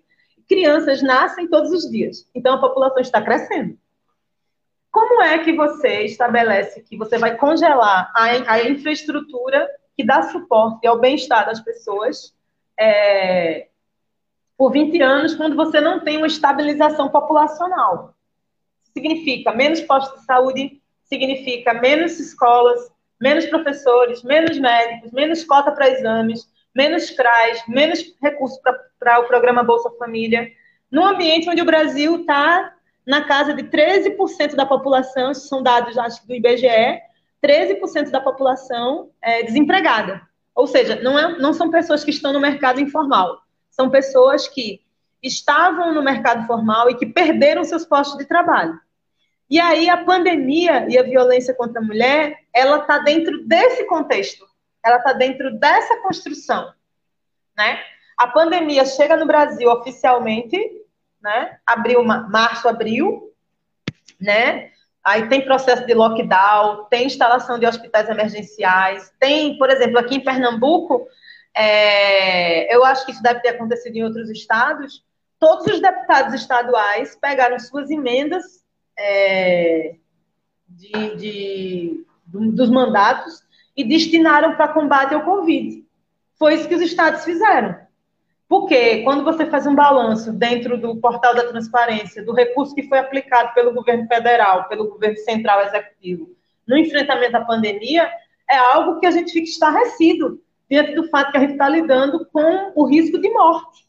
crianças 0.47 1.01
nascem 1.01 1.47
todos 1.47 1.71
os 1.71 1.89
dias. 1.89 2.27
Então 2.33 2.55
a 2.55 2.61
população 2.61 2.99
está 2.99 3.21
crescendo. 3.21 3.77
Como 4.93 5.23
é 5.23 5.39
que 5.39 5.51
você 5.51 6.03
estabelece 6.03 6.83
que 6.83 6.95
você 6.95 7.17
vai 7.17 7.35
congelar 7.35 8.11
a, 8.15 8.53
a 8.53 8.63
infraestrutura 8.63 9.67
que 9.97 10.05
dá 10.05 10.21
suporte 10.29 10.85
ao 10.85 10.99
bem-estar 10.99 11.47
das 11.47 11.59
pessoas 11.59 12.31
é, 12.79 13.69
por 14.55 14.71
20 14.71 15.01
anos 15.01 15.33
quando 15.33 15.55
você 15.55 15.81
não 15.81 15.99
tem 15.99 16.17
uma 16.17 16.27
estabilização 16.27 17.09
populacional? 17.09 18.13
Significa 18.93 19.51
menos 19.51 19.81
postos 19.81 20.19
de 20.19 20.25
saúde, 20.27 20.79
significa 21.05 21.73
menos 21.73 22.19
escolas, 22.19 22.79
menos 23.19 23.47
professores, 23.47 24.21
menos 24.21 24.59
médicos, 24.59 25.11
menos 25.11 25.43
cota 25.43 25.71
para 25.71 25.89
exames, 25.89 26.47
menos 26.75 27.09
CRAS, 27.09 27.63
menos 27.67 28.15
recursos 28.21 28.59
para 28.99 29.19
o 29.21 29.27
programa 29.27 29.63
Bolsa 29.63 29.89
Família, 29.97 30.51
num 30.91 31.03
ambiente 31.03 31.49
onde 31.49 31.63
o 31.63 31.65
Brasil 31.65 32.17
está 32.17 32.75
na 33.05 33.23
casa 33.25 33.53
de 33.53 33.63
13% 33.63 34.55
da 34.55 34.65
população, 34.65 35.31
esses 35.31 35.47
são 35.47 35.61
dados, 35.61 35.97
acho 35.97 36.25
do 36.25 36.33
IBGE, 36.33 37.01
13% 37.43 38.09
da 38.09 38.21
população 38.21 39.11
é 39.21 39.43
desempregada. 39.43 40.21
Ou 40.55 40.67
seja, 40.67 41.01
não, 41.01 41.17
é, 41.17 41.37
não 41.39 41.53
são 41.53 41.69
pessoas 41.69 42.03
que 42.03 42.11
estão 42.11 42.31
no 42.31 42.39
mercado 42.39 42.79
informal, 42.79 43.41
são 43.69 43.89
pessoas 43.89 44.47
que 44.47 44.81
estavam 45.21 45.93
no 45.93 46.03
mercado 46.03 46.45
formal 46.45 46.89
e 46.89 46.95
que 46.95 47.05
perderam 47.05 47.63
seus 47.63 47.85
postos 47.85 48.17
de 48.17 48.25
trabalho. 48.25 48.79
E 49.49 49.59
aí 49.59 49.89
a 49.89 50.03
pandemia 50.03 50.87
e 50.89 50.97
a 50.97 51.03
violência 51.03 51.53
contra 51.53 51.79
a 51.79 51.83
mulher, 51.83 52.39
ela 52.53 52.79
está 52.79 52.99
dentro 52.99 53.45
desse 53.45 53.85
contexto, 53.85 54.45
ela 54.83 54.97
está 54.97 55.13
dentro 55.13 55.57
dessa 55.57 55.97
construção, 56.01 56.71
né? 57.57 57.79
A 58.17 58.27
pandemia 58.27 58.85
chega 58.85 59.17
no 59.17 59.25
Brasil 59.25 59.69
oficialmente, 59.69 60.57
né? 61.23 61.57
Abril, 61.65 62.03
março, 62.03 62.67
abril, 62.67 63.31
né? 64.19 64.69
Aí 65.03 65.27
tem 65.27 65.43
processo 65.43 65.85
de 65.85 65.93
lockdown, 65.93 66.85
tem 66.89 67.07
instalação 67.07 67.57
de 67.57 67.65
hospitais 67.65 68.09
emergenciais, 68.09 69.11
tem, 69.19 69.57
por 69.57 69.69
exemplo, 69.69 69.99
aqui 69.99 70.15
em 70.15 70.23
Pernambuco, 70.23 71.07
é, 71.55 72.73
eu 72.73 72.83
acho 72.83 73.05
que 73.05 73.11
isso 73.11 73.21
deve 73.21 73.41
ter 73.41 73.49
acontecido 73.49 73.95
em 73.95 74.03
outros 74.03 74.29
estados. 74.29 75.03
Todos 75.39 75.67
os 75.67 75.81
deputados 75.81 76.33
estaduais 76.33 77.17
pegaram 77.19 77.59
suas 77.59 77.89
emendas 77.89 78.63
é, 78.97 79.95
de, 80.67 81.15
de, 81.15 82.05
dos 82.25 82.69
mandatos 82.69 83.43
e 83.75 83.83
destinaram 83.83 84.55
para 84.55 84.69
combate 84.69 85.13
ao 85.13 85.25
Covid. 85.25 85.83
Foi 86.39 86.55
isso 86.55 86.67
que 86.67 86.75
os 86.75 86.81
estados 86.81 87.23
fizeram. 87.23 87.82
Porque 88.47 89.03
quando 89.03 89.23
você 89.23 89.45
faz 89.45 89.65
um 89.65 89.75
balanço 89.75 90.31
dentro 90.31 90.77
do 90.77 90.97
portal 90.97 91.33
da 91.33 91.47
transparência 91.47 92.23
do 92.23 92.33
recurso 92.33 92.75
que 92.75 92.83
foi 92.83 92.99
aplicado 92.99 93.53
pelo 93.53 93.73
governo 93.73 94.07
federal, 94.07 94.67
pelo 94.67 94.89
governo 94.89 95.17
central 95.17 95.61
executivo, 95.63 96.29
no 96.67 96.77
enfrentamento 96.77 97.35
à 97.35 97.41
pandemia, 97.41 98.09
é 98.49 98.57
algo 98.57 98.99
que 98.99 99.05
a 99.05 99.11
gente 99.11 99.31
fica 99.31 99.49
estarrecido 99.49 100.41
diante 100.69 100.93
do 100.95 101.09
fato 101.09 101.31
que 101.31 101.37
a 101.37 101.41
gente 101.41 101.53
está 101.53 101.67
lidando 101.67 102.25
com 102.31 102.71
o 102.75 102.85
risco 102.85 103.19
de 103.19 103.29
morte. 103.29 103.85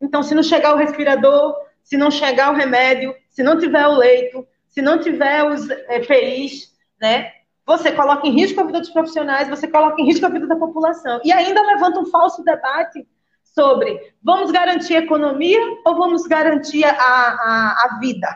Então, 0.00 0.22
se 0.22 0.34
não 0.34 0.42
chegar 0.42 0.74
o 0.74 0.78
respirador, 0.78 1.54
se 1.82 1.96
não 1.96 2.10
chegar 2.10 2.52
o 2.52 2.56
remédio, 2.56 3.14
se 3.28 3.42
não 3.42 3.58
tiver 3.58 3.86
o 3.86 3.96
leito, 3.96 4.46
se 4.68 4.82
não 4.82 4.98
tiver 4.98 5.44
os 5.44 5.68
EPIs, 5.70 6.74
né? 7.00 7.32
Você 7.66 7.92
coloca 7.92 8.26
em 8.26 8.32
risco 8.32 8.60
a 8.60 8.64
vida 8.64 8.80
dos 8.80 8.90
profissionais, 8.90 9.48
você 9.48 9.66
coloca 9.66 10.00
em 10.00 10.04
risco 10.04 10.26
a 10.26 10.28
vida 10.28 10.46
da 10.46 10.56
população. 10.56 11.20
E 11.24 11.32
ainda 11.32 11.62
levanta 11.62 12.00
um 12.00 12.06
falso 12.06 12.44
debate 12.44 13.06
sobre 13.54 14.14
vamos 14.22 14.50
garantir 14.50 14.96
a 14.96 15.00
economia 15.00 15.60
ou 15.84 15.96
vamos 15.96 16.26
garantir 16.26 16.84
a, 16.84 16.90
a, 16.90 17.86
a 17.86 17.98
vida? 18.00 18.28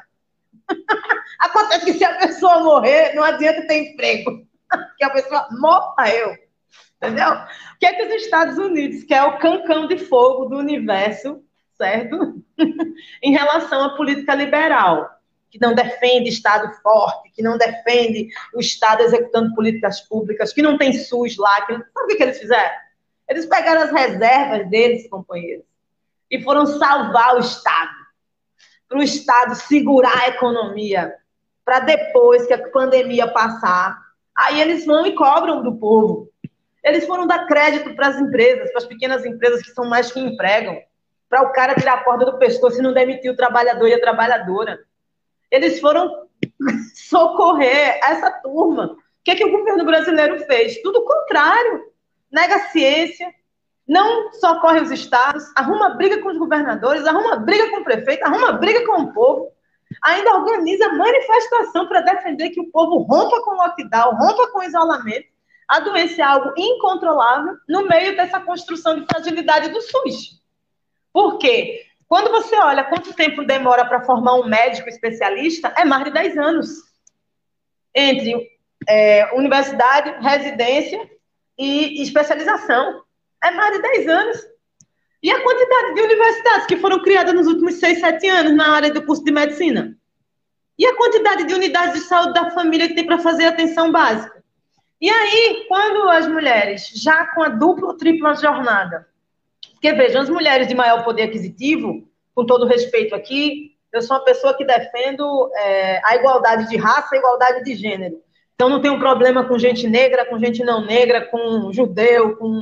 Acontece 1.41 1.85
que 1.85 1.95
se 1.95 2.05
a 2.05 2.19
pessoa 2.19 2.63
morrer, 2.63 3.15
não 3.15 3.25
adianta 3.25 3.67
ter 3.67 3.93
emprego. 3.93 4.47
que 4.97 5.05
a 5.05 5.11
pessoa 5.11 5.49
morreu. 5.53 6.37
Entendeu? 6.97 7.31
O 7.31 7.79
que 7.79 7.87
é 7.87 7.95
que 7.95 8.03
os 8.03 8.23
Estados 8.23 8.59
Unidos, 8.59 9.05
que 9.05 9.15
é 9.15 9.23
o 9.23 9.39
cancão 9.39 9.87
de 9.87 9.99
fogo 9.99 10.47
do 10.47 10.57
universo, 10.59 11.43
certo? 11.77 12.43
em 13.23 13.33
relação 13.33 13.85
à 13.85 13.97
política 13.97 14.35
liberal, 14.35 15.09
que 15.51 15.61
não 15.61 15.75
defende 15.75 16.29
Estado 16.29 16.75
forte, 16.83 17.31
que 17.31 17.43
não 17.43 17.57
defende 17.57 18.29
o 18.53 18.61
Estado 18.61 19.03
executando 19.03 19.55
políticas 19.55 20.01
públicas, 20.01 20.53
que 20.53 20.61
não 20.61 20.77
tem 20.77 20.93
SUS 20.93 21.37
lá. 21.37 21.67
Que... 21.67 21.73
Sabe 21.75 22.15
o 22.15 22.17
que, 22.17 22.23
eles 22.23 22.39
fizeram? 22.39 22.75
Eles 23.29 23.47
pegaram 23.47 23.83
as 23.83 23.93
reservas 23.93 24.69
deles, 24.71 25.09
companheiros, 25.09 25.65
e 26.31 26.43
foram 26.43 26.67
salvar 26.67 27.37
o 27.37 27.41
Estado. 27.41 27.97
Para 28.89 28.99
o 28.99 29.03
Estado 29.03 29.55
segurar 29.55 30.17
a 30.25 30.29
economia, 30.29 31.15
para 31.65 31.81
depois 31.81 32.47
que 32.47 32.55
a 32.55 32.71
pandemia 32.71 33.29
passar, 33.29 33.99
aí 34.35 34.61
eles 34.61 34.87
vão 34.87 35.07
e 35.07 35.15
cobram 35.15 35.63
do 35.63 35.77
povo. 35.77 36.31
Eles 36.83 37.07
foram 37.07 37.27
dar 37.27 37.47
crédito 37.47 37.95
para 37.95 38.09
as 38.09 38.19
empresas, 38.19 38.71
para 38.71 38.79
as 38.79 38.87
pequenas 38.87 39.27
empresas 39.27 39.63
que 39.63 39.73
são 39.73 39.85
mais 39.85 40.11
que 40.11 40.21
empregam 40.21 40.81
para 41.29 41.43
o 41.43 41.53
cara 41.53 41.75
tirar 41.75 41.95
a 41.95 42.05
corda 42.05 42.25
do 42.25 42.39
pescoço 42.39 42.79
e 42.79 42.83
não 42.83 42.95
demitir 42.95 43.31
o 43.31 43.37
trabalhador 43.37 43.87
e 43.87 43.95
a 43.95 44.01
trabalhadora. 44.01 44.81
Eles 45.51 45.79
foram 45.81 46.27
socorrer 46.95 48.01
essa 48.03 48.31
turma. 48.31 48.93
O 48.93 48.99
que, 49.23 49.33
é 49.33 49.35
que 49.35 49.45
o 49.45 49.51
governo 49.51 49.85
brasileiro 49.85 50.39
fez? 50.47 50.81
Tudo 50.81 51.01
o 51.01 51.05
contrário. 51.05 51.88
Nega 52.31 52.57
a 52.57 52.69
ciência, 52.69 53.33
não 53.87 54.31
socorre 54.35 54.81
os 54.81 54.91
estados, 54.91 55.45
arruma 55.57 55.91
briga 55.91 56.21
com 56.21 56.29
os 56.29 56.37
governadores, 56.37 57.07
arruma 57.07 57.37
briga 57.37 57.71
com 57.71 57.79
o 57.79 57.85
prefeito, 57.85 58.23
arruma 58.25 58.53
briga 58.53 58.85
com 58.85 59.03
o 59.03 59.13
povo, 59.15 59.51
ainda 60.03 60.37
organiza 60.37 60.93
manifestação 60.93 61.89
para 61.89 62.03
defender 62.03 62.51
que 62.51 62.61
o 62.61 62.71
povo 62.71 62.99
rompa 62.99 63.43
com 63.43 63.53
o 63.53 63.57
lockdown, 63.57 64.15
rompa 64.15 64.49
com 64.53 64.59
o 64.59 64.63
isolamento. 64.63 65.27
A 65.67 65.81
doença 65.81 66.21
é 66.21 66.25
algo 66.25 66.53
incontrolável 66.57 67.57
no 67.69 67.87
meio 67.87 68.15
dessa 68.17 68.41
construção 68.41 69.01
de 69.01 69.07
fragilidade 69.07 69.71
do 69.71 69.81
SUS. 69.81 70.43
Por 71.13 71.39
quê? 71.39 71.85
Quando 72.07 72.31
você 72.31 72.57
olha 72.57 72.85
quanto 72.85 73.13
tempo 73.15 73.45
demora 73.45 73.85
para 73.85 74.05
formar 74.05 74.35
um 74.35 74.47
médico 74.47 74.89
especialista, 74.89 75.73
é 75.77 75.85
mais 75.85 76.05
de 76.05 76.11
10 76.11 76.39
anos. 76.39 76.69
Entre 77.95 78.49
é, 78.89 79.31
universidade, 79.35 80.15
residência 80.23 80.99
e 81.59 82.03
especialização. 82.03 83.03
É 83.43 83.51
mais 83.51 83.77
de 83.77 83.83
10 83.83 84.09
anos. 84.09 84.39
E 85.23 85.31
a 85.31 85.43
quantidade 85.43 85.95
de 85.95 86.01
universidades 86.01 86.67
que 86.67 86.77
foram 86.77 87.03
criadas 87.03 87.35
nos 87.35 87.47
últimos 87.47 87.75
seis, 87.75 87.99
sete 87.99 88.29
anos 88.29 88.55
na 88.55 88.73
área 88.73 88.93
do 88.93 89.05
curso 89.05 89.25
de 89.25 89.33
medicina? 89.33 89.97
E 90.79 90.87
a 90.87 90.97
quantidade 90.97 91.45
de 91.45 91.55
unidades 91.55 91.95
de 91.95 92.07
saúde 92.07 92.35
da 92.35 92.51
família 92.53 92.87
que 92.87 92.95
tem 92.95 93.05
para 93.05 93.19
fazer 93.19 93.47
atenção 93.47 93.91
básica? 93.91 94.39
E 95.01 95.11
aí, 95.11 95.65
quando 95.69 96.09
as 96.09 96.29
mulheres, 96.29 96.89
já 96.95 97.27
com 97.27 97.43
a 97.43 97.49
dupla 97.49 97.89
ou 97.89 97.97
tripla 97.97 98.35
jornada, 98.37 99.09
porque 99.73 99.93
vejam, 99.93 100.23
as 100.23 100.29
mulheres 100.29 100.69
de 100.69 100.75
maior 100.75 101.05
poder 101.05 101.23
aquisitivo, 101.23 102.09
com 102.35 102.47
todo 102.47 102.67
respeito 102.67 103.15
aqui, 103.15 103.77
eu 103.93 104.03
sou 104.03 104.17
uma 104.17 104.25
pessoa 104.25 104.55
que 104.55 104.65
defendo 104.65 105.51
é, 105.55 106.01
a 106.05 106.17
igualdade 106.17 106.69
de 106.69 106.77
raça, 106.77 107.15
a 107.15 107.19
igualdade 107.19 107.65
de 107.65 107.75
gênero. 107.75 108.21
Então 108.59 108.69
não 108.69 108.81
tenho 108.81 108.99
problema 108.99 109.45
com 109.45 109.57
gente 109.57 109.87
negra, 109.87 110.27
com 110.27 110.37
gente 110.37 110.65
não 110.65 110.85
negra, 110.85 111.25
com 111.27 111.73
judeu, 111.73 112.37
com 112.37 112.61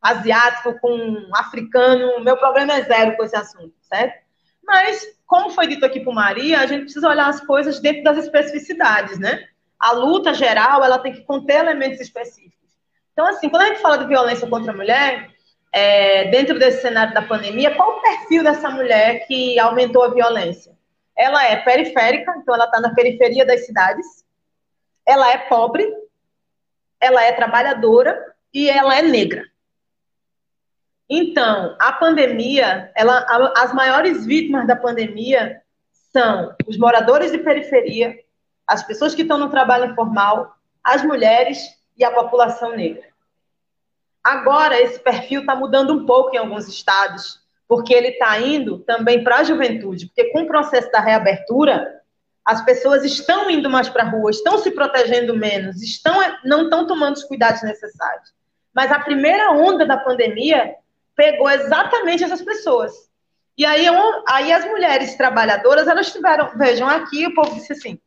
asiático, 0.00 0.80
com 0.80 1.28
africano. 1.34 2.24
Meu 2.24 2.34
problema 2.38 2.72
é 2.72 2.82
zero 2.82 3.14
com 3.14 3.22
esse 3.22 3.36
assunto, 3.36 3.74
certo? 3.82 4.24
Mas, 4.66 5.06
como 5.26 5.50
foi 5.50 5.66
dito 5.66 5.84
aqui 5.84 6.00
por 6.00 6.14
Maria, 6.14 6.60
a 6.60 6.66
gente 6.66 6.84
precisa 6.84 7.10
olhar 7.10 7.28
as 7.28 7.40
coisas 7.40 7.78
dentro 7.78 8.02
das 8.04 8.16
especificidades, 8.16 9.18
né? 9.18 9.44
A 9.78 9.92
luta 9.92 10.32
geral, 10.32 10.82
ela 10.82 10.98
tem 10.98 11.12
que 11.12 11.20
conter 11.20 11.58
elementos 11.58 12.00
específicos. 12.00 12.70
Então, 13.12 13.26
assim, 13.26 13.50
quando 13.50 13.64
a 13.64 13.66
gente 13.66 13.82
fala 13.82 13.98
de 13.98 14.06
violência 14.06 14.48
contra 14.48 14.72
a 14.72 14.76
mulher, 14.76 15.28
é, 15.70 16.30
dentro 16.30 16.58
desse 16.58 16.80
cenário 16.80 17.12
da 17.12 17.20
pandemia, 17.20 17.74
qual 17.74 17.98
o 17.98 18.00
perfil 18.00 18.42
dessa 18.42 18.70
mulher 18.70 19.26
que 19.26 19.58
aumentou 19.58 20.04
a 20.04 20.08
violência? 20.08 20.72
Ela 21.14 21.44
é 21.48 21.56
periférica, 21.56 22.34
então 22.38 22.54
ela 22.54 22.64
está 22.64 22.80
na 22.80 22.94
periferia 22.94 23.44
das 23.44 23.66
cidades, 23.66 24.26
ela 25.08 25.32
é 25.32 25.38
pobre, 25.38 25.90
ela 27.00 27.24
é 27.24 27.32
trabalhadora 27.32 28.34
e 28.52 28.68
ela 28.68 28.94
é 28.94 29.00
negra. 29.00 29.42
Então, 31.08 31.74
a 31.80 31.94
pandemia, 31.94 32.92
ela, 32.94 33.24
as 33.56 33.72
maiores 33.72 34.26
vítimas 34.26 34.66
da 34.66 34.76
pandemia 34.76 35.62
são 36.12 36.54
os 36.66 36.76
moradores 36.76 37.32
de 37.32 37.38
periferia, 37.38 38.18
as 38.66 38.82
pessoas 38.82 39.14
que 39.14 39.22
estão 39.22 39.38
no 39.38 39.48
trabalho 39.48 39.92
informal, 39.92 40.54
as 40.84 41.02
mulheres 41.02 41.58
e 41.96 42.04
a 42.04 42.10
população 42.10 42.76
negra. 42.76 43.08
Agora, 44.22 44.78
esse 44.78 45.00
perfil 45.00 45.40
está 45.40 45.56
mudando 45.56 45.94
um 45.94 46.04
pouco 46.04 46.34
em 46.34 46.38
alguns 46.38 46.68
estados, 46.68 47.40
porque 47.66 47.94
ele 47.94 48.08
está 48.08 48.38
indo 48.38 48.80
também 48.80 49.24
para 49.24 49.38
a 49.38 49.44
juventude, 49.44 50.06
porque 50.06 50.30
com 50.32 50.42
o 50.42 50.46
processo 50.46 50.90
da 50.90 51.00
reabertura, 51.00 51.97
as 52.48 52.64
pessoas 52.64 53.04
estão 53.04 53.50
indo 53.50 53.68
mais 53.68 53.90
para 53.90 54.04
a 54.04 54.08
rua, 54.08 54.30
estão 54.30 54.56
se 54.56 54.70
protegendo 54.70 55.36
menos, 55.36 55.82
estão, 55.82 56.14
não 56.42 56.62
estão 56.62 56.86
tomando 56.86 57.16
os 57.16 57.24
cuidados 57.24 57.62
necessários. 57.62 58.32
Mas 58.74 58.90
a 58.90 59.00
primeira 59.00 59.52
onda 59.52 59.84
da 59.84 59.98
pandemia 59.98 60.74
pegou 61.14 61.50
exatamente 61.50 62.24
essas 62.24 62.40
pessoas. 62.40 62.90
E 63.54 63.66
aí, 63.66 63.84
aí 64.26 64.50
as 64.50 64.64
mulheres 64.64 65.14
trabalhadoras, 65.14 65.86
elas 65.86 66.10
tiveram, 66.10 66.50
vejam 66.56 66.88
aqui, 66.88 67.26
o 67.26 67.34
povo 67.34 67.54
disse 67.54 67.74
assim, 67.74 68.00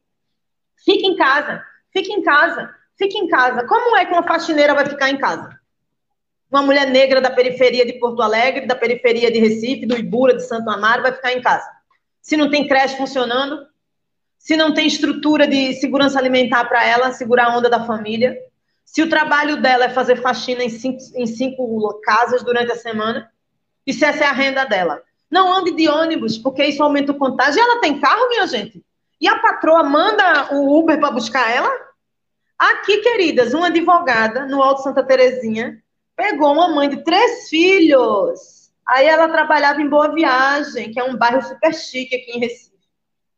fique 0.83 1.05
em 1.05 1.15
casa, 1.15 1.63
fique 1.93 2.11
em 2.11 2.23
casa, 2.23 2.73
fique 2.97 3.19
em 3.19 3.27
casa. 3.27 3.67
Como 3.67 3.95
é 3.95 4.05
que 4.05 4.11
uma 4.11 4.23
faxineira 4.23 4.73
vai 4.73 4.87
ficar 4.87 5.11
em 5.11 5.19
casa? 5.19 5.55
Uma 6.49 6.63
mulher 6.63 6.87
negra 6.87 7.21
da 7.21 7.29
periferia 7.29 7.85
de 7.85 7.93
Porto 7.99 8.23
Alegre, 8.23 8.65
da 8.65 8.75
periferia 8.75 9.29
de 9.29 9.37
Recife, 9.37 9.85
do 9.85 9.95
Ibura, 9.95 10.33
de 10.33 10.47
Santo 10.47 10.67
Amaro, 10.71 11.03
vai 11.03 11.13
ficar 11.13 11.31
em 11.31 11.43
casa. 11.43 11.69
Se 12.23 12.35
não 12.35 12.49
tem 12.49 12.67
creche 12.67 12.97
funcionando, 12.97 13.69
se 14.41 14.57
não 14.57 14.73
tem 14.73 14.87
estrutura 14.87 15.45
de 15.45 15.75
segurança 15.75 16.17
alimentar 16.17 16.65
para 16.65 16.83
ela, 16.83 17.11
segurar 17.11 17.45
a 17.45 17.57
onda 17.57 17.69
da 17.69 17.85
família, 17.85 18.35
se 18.83 19.03
o 19.03 19.07
trabalho 19.07 19.61
dela 19.61 19.85
é 19.85 19.89
fazer 19.89 20.19
faxina 20.19 20.63
em 20.63 20.69
cinco, 20.69 20.97
em 21.13 21.27
cinco 21.27 22.01
casas 22.03 22.43
durante 22.43 22.71
a 22.71 22.75
semana, 22.75 23.31
e 23.85 23.93
se 23.93 24.03
essa 24.03 24.23
é 24.23 24.27
a 24.27 24.31
renda 24.31 24.65
dela. 24.65 25.03
Não 25.29 25.53
ande 25.53 25.75
de 25.75 25.87
ônibus, 25.87 26.39
porque 26.39 26.65
isso 26.65 26.81
aumenta 26.81 27.11
o 27.11 27.17
contágio. 27.17 27.59
E 27.59 27.61
ela 27.61 27.79
tem 27.81 27.99
carro, 27.99 28.29
minha 28.29 28.47
gente? 28.47 28.83
E 29.21 29.27
a 29.27 29.37
patroa 29.37 29.83
manda 29.83 30.55
o 30.55 30.75
Uber 30.75 30.99
para 30.99 31.11
buscar 31.11 31.49
ela? 31.55 31.71
Aqui, 32.57 32.97
queridas, 32.97 33.53
uma 33.53 33.67
advogada 33.67 34.47
no 34.47 34.61
Alto 34.61 34.81
Santa 34.81 35.03
Terezinha 35.03 35.77
pegou 36.15 36.51
uma 36.51 36.67
mãe 36.67 36.89
de 36.89 37.03
três 37.03 37.47
filhos. 37.47 38.71
Aí 38.87 39.05
ela 39.05 39.29
trabalhava 39.29 39.81
em 39.81 39.87
Boa 39.87 40.11
Viagem, 40.11 40.91
que 40.91 40.99
é 40.99 41.03
um 41.03 41.15
bairro 41.15 41.43
super 41.43 41.73
chique 41.73 42.15
aqui 42.15 42.31
em 42.31 42.39
Recife. 42.39 42.70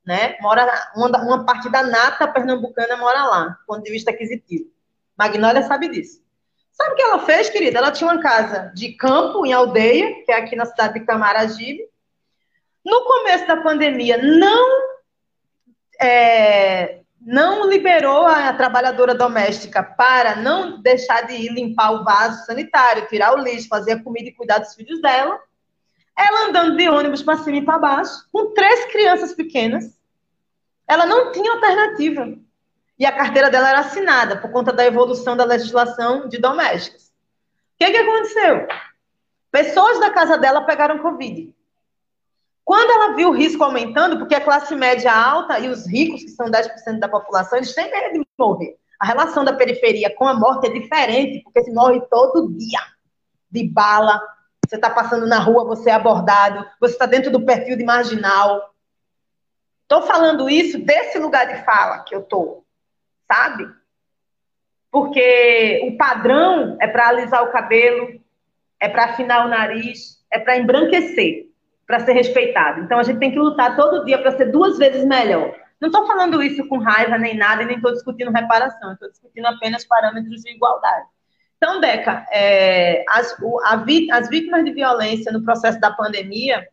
Né? 0.06 0.36
Mora 0.42 0.92
uma, 0.96 1.08
uma 1.24 1.46
parte 1.46 1.70
da 1.70 1.84
nata 1.84 2.28
pernambucana 2.28 2.98
mora 2.98 3.24
lá, 3.24 3.44
do 3.46 3.66
ponto 3.66 3.84
de 3.84 3.92
vista 3.92 4.12
aquisitivo. 4.12 4.70
Magnólia 5.18 5.64
sabe 5.64 5.88
disso. 5.88 6.22
Sabe 6.74 6.94
o 6.94 6.96
que 6.96 7.02
ela 7.02 7.20
fez, 7.20 7.50
querida? 7.50 7.78
Ela 7.78 7.92
tinha 7.92 8.12
uma 8.12 8.22
casa 8.22 8.72
de 8.76 8.94
campo 8.94 9.46
em 9.46 9.54
aldeia, 9.54 10.24
que 10.26 10.32
é 10.32 10.36
aqui 10.36 10.56
na 10.56 10.66
cidade 10.66 10.96
de 10.96 11.06
Camaragibe. 11.06 11.84
No 12.84 13.06
começo 13.06 13.48
da 13.48 13.58
pandemia, 13.58 14.18
não 14.18 14.94
é, 16.02 17.00
não 17.22 17.70
liberou 17.70 18.26
a 18.26 18.52
trabalhadora 18.54 19.16
doméstica 19.16 19.82
para 19.82 20.36
não 20.36 20.82
deixar 20.82 21.22
de 21.26 21.34
ir 21.34 21.54
limpar 21.54 21.92
o 21.92 22.04
vaso 22.04 22.46
sanitário, 22.46 23.08
tirar 23.08 23.34
o 23.34 23.42
lixo, 23.42 23.70
fazer 23.70 23.94
a 23.94 24.04
comida 24.04 24.30
e 24.30 24.34
cuidar 24.34 24.60
dos 24.60 24.76
filhos 24.76 25.02
dela. 25.02 25.40
Ela 26.18 26.50
andando 26.50 26.78
de 26.78 26.88
ônibus 26.90 27.24
para 27.24 27.38
cima 27.38 27.58
e 27.58 27.66
para 27.66 27.80
baixo, 27.80 28.28
com 28.32 28.54
três 28.54 28.86
crianças 28.92 29.34
pequenas. 29.34 29.98
Ela 30.88 31.06
não 31.06 31.32
tinha 31.32 31.52
alternativa 31.54 32.38
e 32.98 33.06
a 33.06 33.12
carteira 33.12 33.50
dela 33.50 33.70
era 33.70 33.80
assinada 33.80 34.38
por 34.38 34.52
conta 34.52 34.72
da 34.72 34.86
evolução 34.86 35.36
da 35.36 35.44
legislação 35.44 36.28
de 36.28 36.38
domésticos. 36.38 37.06
O 37.06 37.78
que, 37.80 37.92
que 37.92 37.98
aconteceu? 37.98 38.68
Pessoas 39.52 40.00
da 40.00 40.12
casa 40.12 40.38
dela 40.38 40.62
pegaram 40.62 41.00
Covid. 41.00 41.54
Quando 42.64 42.92
ela 42.92 43.16
viu 43.16 43.30
o 43.30 43.34
risco 43.34 43.64
aumentando, 43.64 44.18
porque 44.18 44.36
a 44.36 44.44
classe 44.44 44.74
média 44.76 45.14
alta 45.14 45.60
e 45.60 45.68
os 45.68 45.86
ricos, 45.86 46.24
que 46.24 46.30
são 46.30 46.50
10% 46.50 47.00
da 47.00 47.10
população, 47.10 47.58
eles 47.58 47.74
têm 47.74 47.92
medo 47.92 48.14
de 48.14 48.28
morrer. 48.40 48.78
A 49.00 49.06
relação 49.06 49.44
da 49.44 49.54
periferia 49.54 50.16
com 50.16 50.26
a 50.26 50.34
morte 50.34 50.68
é 50.68 50.70
diferente, 50.70 51.42
porque 51.44 51.64
se 51.64 51.74
morre 51.74 52.00
todo 52.10 52.54
dia 52.54 52.80
de 53.52 53.68
bala. 53.68 54.22
Você 54.68 54.76
está 54.76 54.90
passando 54.90 55.28
na 55.28 55.40
rua, 55.40 55.66
você 55.66 55.90
é 55.90 55.94
abordado, 55.94 56.66
você 56.80 56.94
está 56.94 57.06
dentro 57.06 57.32
do 57.32 57.46
perfil 57.46 57.78
de 57.78 57.84
marginal. 57.84 58.74
Estou 59.84 60.02
falando 60.04 60.50
isso 60.50 60.80
desse 60.80 61.20
lugar 61.20 61.48
de 61.48 61.64
fala 61.64 62.00
que 62.00 62.16
eu 62.16 62.22
estou 62.22 62.64
sabe? 63.34 63.68
Porque 64.92 65.82
o 65.88 65.98
padrão 65.98 66.78
é 66.80 66.88
para 66.88 67.08
alisar 67.08 67.44
o 67.44 67.52
cabelo, 67.52 68.22
é 68.80 68.88
para 68.88 69.06
afinar 69.06 69.46
o 69.46 69.50
nariz, 69.50 70.24
é 70.32 70.38
para 70.38 70.58
embranquecer, 70.58 71.48
para 71.88 72.02
ser 72.02 72.14
respeitado. 72.14 72.82
Então 72.82 73.00
a 73.00 73.04
gente 73.04 73.20
tem 73.20 73.32
que 73.32 73.40
lutar 73.40 73.76
todo 73.76 74.06
dia 74.06 74.20
para 74.20 74.38
ser 74.38 74.52
duas 74.52 74.78
vezes 74.78 75.04
melhor. 75.04 75.56
Não 75.82 75.88
estou 75.90 76.06
falando 76.06 76.42
isso 76.44 76.68
com 76.68 76.78
raiva 76.78 77.18
nem 77.18 77.36
nada, 77.36 77.64
e 77.64 77.66
nem 77.66 77.78
estou 77.78 77.92
discutindo 77.92 78.32
reparação, 78.32 78.94
estou 78.94 79.10
discutindo 79.10 79.48
apenas 79.48 79.84
parâmetros 79.86 80.42
de 80.42 80.52
igualdade. 80.52 81.08
Então, 81.64 81.80
Deca, 81.80 82.28
é, 82.30 83.06
as, 83.08 83.40
o, 83.42 83.58
a, 83.62 83.86
as 84.12 84.28
vítimas 84.28 84.66
de 84.66 84.74
violência 84.74 85.32
no 85.32 85.46
processo 85.46 85.80
da 85.80 85.92
pandemia, 85.92 86.68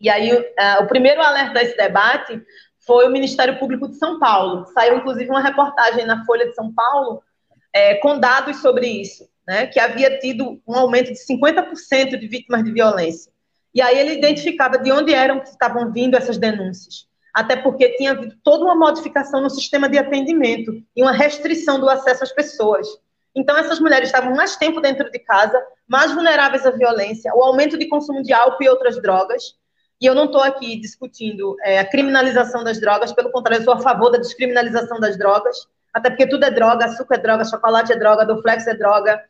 e 0.00 0.08
aí 0.08 0.32
uh, 0.32 0.82
o 0.82 0.86
primeiro 0.86 1.20
alerta 1.20 1.52
desse 1.52 1.76
debate 1.76 2.40
foi 2.86 3.06
o 3.06 3.10
Ministério 3.10 3.58
Público 3.58 3.86
de 3.86 3.98
São 3.98 4.18
Paulo. 4.18 4.64
Saiu, 4.72 4.96
inclusive, 4.96 5.28
uma 5.28 5.42
reportagem 5.42 6.06
na 6.06 6.24
Folha 6.24 6.48
de 6.48 6.54
São 6.54 6.72
Paulo 6.72 7.22
é, 7.70 7.96
com 7.96 8.18
dados 8.18 8.62
sobre 8.62 8.86
isso, 8.86 9.28
né, 9.46 9.66
que 9.66 9.78
havia 9.78 10.18
tido 10.18 10.58
um 10.66 10.74
aumento 10.74 11.12
de 11.12 11.18
50% 11.18 12.18
de 12.18 12.26
vítimas 12.26 12.64
de 12.64 12.72
violência. 12.72 13.30
E 13.74 13.82
aí 13.82 13.98
ele 13.98 14.14
identificava 14.14 14.78
de 14.78 14.90
onde 14.90 15.12
eram 15.12 15.40
que 15.40 15.50
estavam 15.50 15.92
vindo 15.92 16.16
essas 16.16 16.38
denúncias. 16.38 17.06
Até 17.34 17.56
porque 17.56 17.90
tinha 17.98 18.12
havido 18.12 18.34
toda 18.42 18.64
uma 18.64 18.74
modificação 18.74 19.42
no 19.42 19.50
sistema 19.50 19.86
de 19.86 19.98
atendimento 19.98 20.82
e 20.96 21.02
uma 21.02 21.12
restrição 21.12 21.78
do 21.78 21.90
acesso 21.90 22.24
às 22.24 22.32
pessoas. 22.32 22.88
Então, 23.34 23.56
essas 23.56 23.80
mulheres 23.80 24.08
estavam 24.08 24.34
mais 24.34 24.56
tempo 24.56 24.80
dentro 24.80 25.10
de 25.10 25.18
casa, 25.18 25.60
mais 25.88 26.12
vulneráveis 26.12 26.64
à 26.64 26.70
violência, 26.70 27.34
o 27.34 27.42
aumento 27.42 27.76
de 27.76 27.88
consumo 27.88 28.22
de 28.22 28.32
álcool 28.32 28.62
e 28.62 28.68
outras 28.68 29.00
drogas, 29.02 29.56
e 30.00 30.06
eu 30.06 30.14
não 30.14 30.26
estou 30.26 30.40
aqui 30.40 30.78
discutindo 30.78 31.56
é, 31.62 31.78
a 31.78 31.88
criminalização 31.88 32.62
das 32.62 32.80
drogas, 32.80 33.12
pelo 33.12 33.30
contrário, 33.30 33.60
eu 33.60 33.64
sou 33.64 33.74
a 33.74 33.80
favor 33.80 34.10
da 34.10 34.18
descriminalização 34.18 35.00
das 35.00 35.18
drogas, 35.18 35.66
até 35.92 36.10
porque 36.10 36.28
tudo 36.28 36.44
é 36.44 36.50
droga, 36.50 36.86
açúcar 36.86 37.16
é 37.16 37.18
droga, 37.18 37.44
chocolate 37.44 37.92
é 37.92 37.96
droga, 37.96 38.26
doflex 38.26 38.66
é 38.66 38.74
droga, 38.74 39.22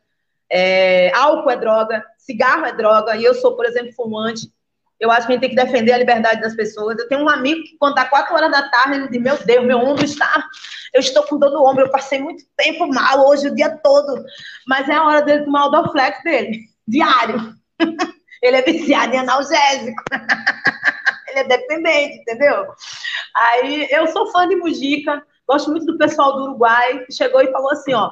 é, 0.49 1.11
álcool 1.15 1.51
é 1.51 1.57
droga, 1.57 2.03
cigarro 2.17 2.65
é 2.65 2.73
droga, 2.73 3.15
e 3.15 3.23
eu 3.23 3.33
sou, 3.33 3.55
por 3.55 3.65
exemplo, 3.65 3.93
fumante. 3.93 4.51
Eu 4.99 5.11
acho 5.11 5.27
que 5.27 5.33
a 5.33 5.35
gente 5.35 5.41
tem 5.41 5.49
que 5.49 5.55
defender 5.55 5.91
a 5.91 5.97
liberdade 5.97 6.41
das 6.41 6.55
pessoas. 6.55 6.97
Eu 6.97 7.07
tenho 7.07 7.23
um 7.23 7.29
amigo 7.29 7.61
que, 7.63 7.77
quando 7.77 7.95
dá 7.95 8.05
quatro 8.05 8.33
horas 8.33 8.51
da 8.51 8.69
tarde, 8.69 8.95
ele 8.95 9.09
diz: 9.09 9.21
Meu 9.21 9.37
Deus, 9.45 9.65
meu 9.65 9.79
ombro 9.79 10.05
está. 10.05 10.45
Eu 10.93 11.01
estou 11.01 11.23
com 11.23 11.37
dor 11.37 11.51
no 11.51 11.65
ombro, 11.65 11.85
eu 11.85 11.91
passei 11.91 12.19
muito 12.19 12.43
tempo 12.55 12.87
mal 12.87 13.27
hoje, 13.27 13.47
o 13.47 13.55
dia 13.55 13.77
todo. 13.83 14.23
Mas 14.67 14.87
é 14.87 14.93
a 14.93 15.03
hora 15.03 15.21
dele 15.21 15.43
tomar 15.43 15.65
o 15.65 15.69
Doflex 15.69 16.23
dele, 16.23 16.59
diário. 16.87 17.53
Ele 18.41 18.57
é 18.57 18.61
viciado 18.61 19.13
em 19.13 19.17
analgésico. 19.17 20.03
ele 21.27 21.39
é 21.39 21.43
dependente, 21.45 22.19
entendeu? 22.19 22.67
Aí 23.35 23.87
eu 23.89 24.05
sou 24.07 24.31
fã 24.31 24.47
de 24.47 24.55
Mujica, 24.55 25.23
gosto 25.47 25.71
muito 25.71 25.87
do 25.87 25.97
pessoal 25.97 26.33
do 26.33 26.43
Uruguai, 26.43 26.99
que 27.05 27.13
chegou 27.13 27.41
e 27.41 27.51
falou 27.51 27.71
assim: 27.71 27.95
ó, 27.95 28.11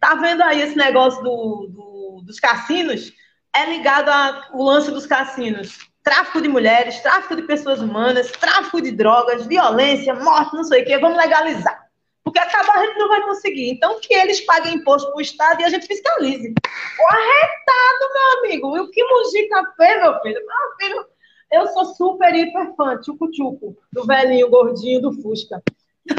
tá 0.00 0.16
vendo 0.16 0.42
aí 0.42 0.60
esse 0.60 0.76
negócio 0.76 1.22
do, 1.22 1.68
do, 1.68 2.22
dos 2.26 2.40
cassinos? 2.40 3.12
é 3.54 3.68
ligado 3.68 4.08
ao 4.08 4.62
lance 4.62 4.90
dos 4.90 5.06
cassinos. 5.06 5.89
Tráfico 6.02 6.40
de 6.40 6.48
mulheres, 6.48 7.00
tráfico 7.00 7.36
de 7.36 7.42
pessoas 7.42 7.80
humanas, 7.80 8.30
tráfico 8.32 8.80
de 8.80 8.90
drogas, 8.90 9.46
violência, 9.46 10.14
morte, 10.14 10.54
não 10.54 10.64
sei 10.64 10.82
o 10.82 10.86
quê. 10.86 10.98
Vamos 10.98 11.18
legalizar. 11.18 11.90
Porque 12.24 12.38
acabar 12.38 12.76
a 12.76 12.86
gente 12.86 12.98
não 12.98 13.08
vai 13.08 13.22
conseguir. 13.22 13.70
Então, 13.70 13.98
que 14.00 14.14
eles 14.14 14.40
paguem 14.42 14.74
imposto 14.74 15.08
para 15.10 15.18
o 15.18 15.22
Estado 15.22 15.60
e 15.60 15.64
a 15.64 15.68
gente 15.68 15.86
fiscalize. 15.86 16.48
O 16.48 17.14
arretado, 17.14 18.12
meu 18.14 18.38
amigo. 18.38 18.76
E 18.76 18.80
o 18.80 18.90
que 18.90 19.04
Mujica 19.04 19.72
fez, 19.76 20.00
meu 20.00 20.20
filho? 20.20 20.40
Meu 20.46 20.76
filho, 20.78 21.06
eu 21.52 21.66
sou 21.68 21.84
super, 21.86 22.34
hiper 22.34 22.74
fã, 22.76 22.96
tchucu-tchucu, 23.00 23.76
do 23.92 24.06
velhinho 24.06 24.48
gordinho 24.48 25.02
do 25.02 25.12
Fusca. 25.20 25.62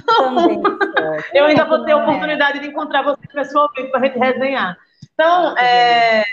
Também. 0.06 0.62
eu 1.34 1.46
ainda 1.46 1.66
vou 1.66 1.86
ter 1.86 1.94
a 1.94 1.98
oportunidade 1.98 2.60
de 2.60 2.68
encontrar 2.68 3.04
você 3.04 3.22
pessoalmente 3.34 3.90
para 3.92 4.00
a 4.02 4.06
gente 4.06 4.20
resenhar. 4.20 4.78
Então, 5.14 5.58
é, 5.58 6.24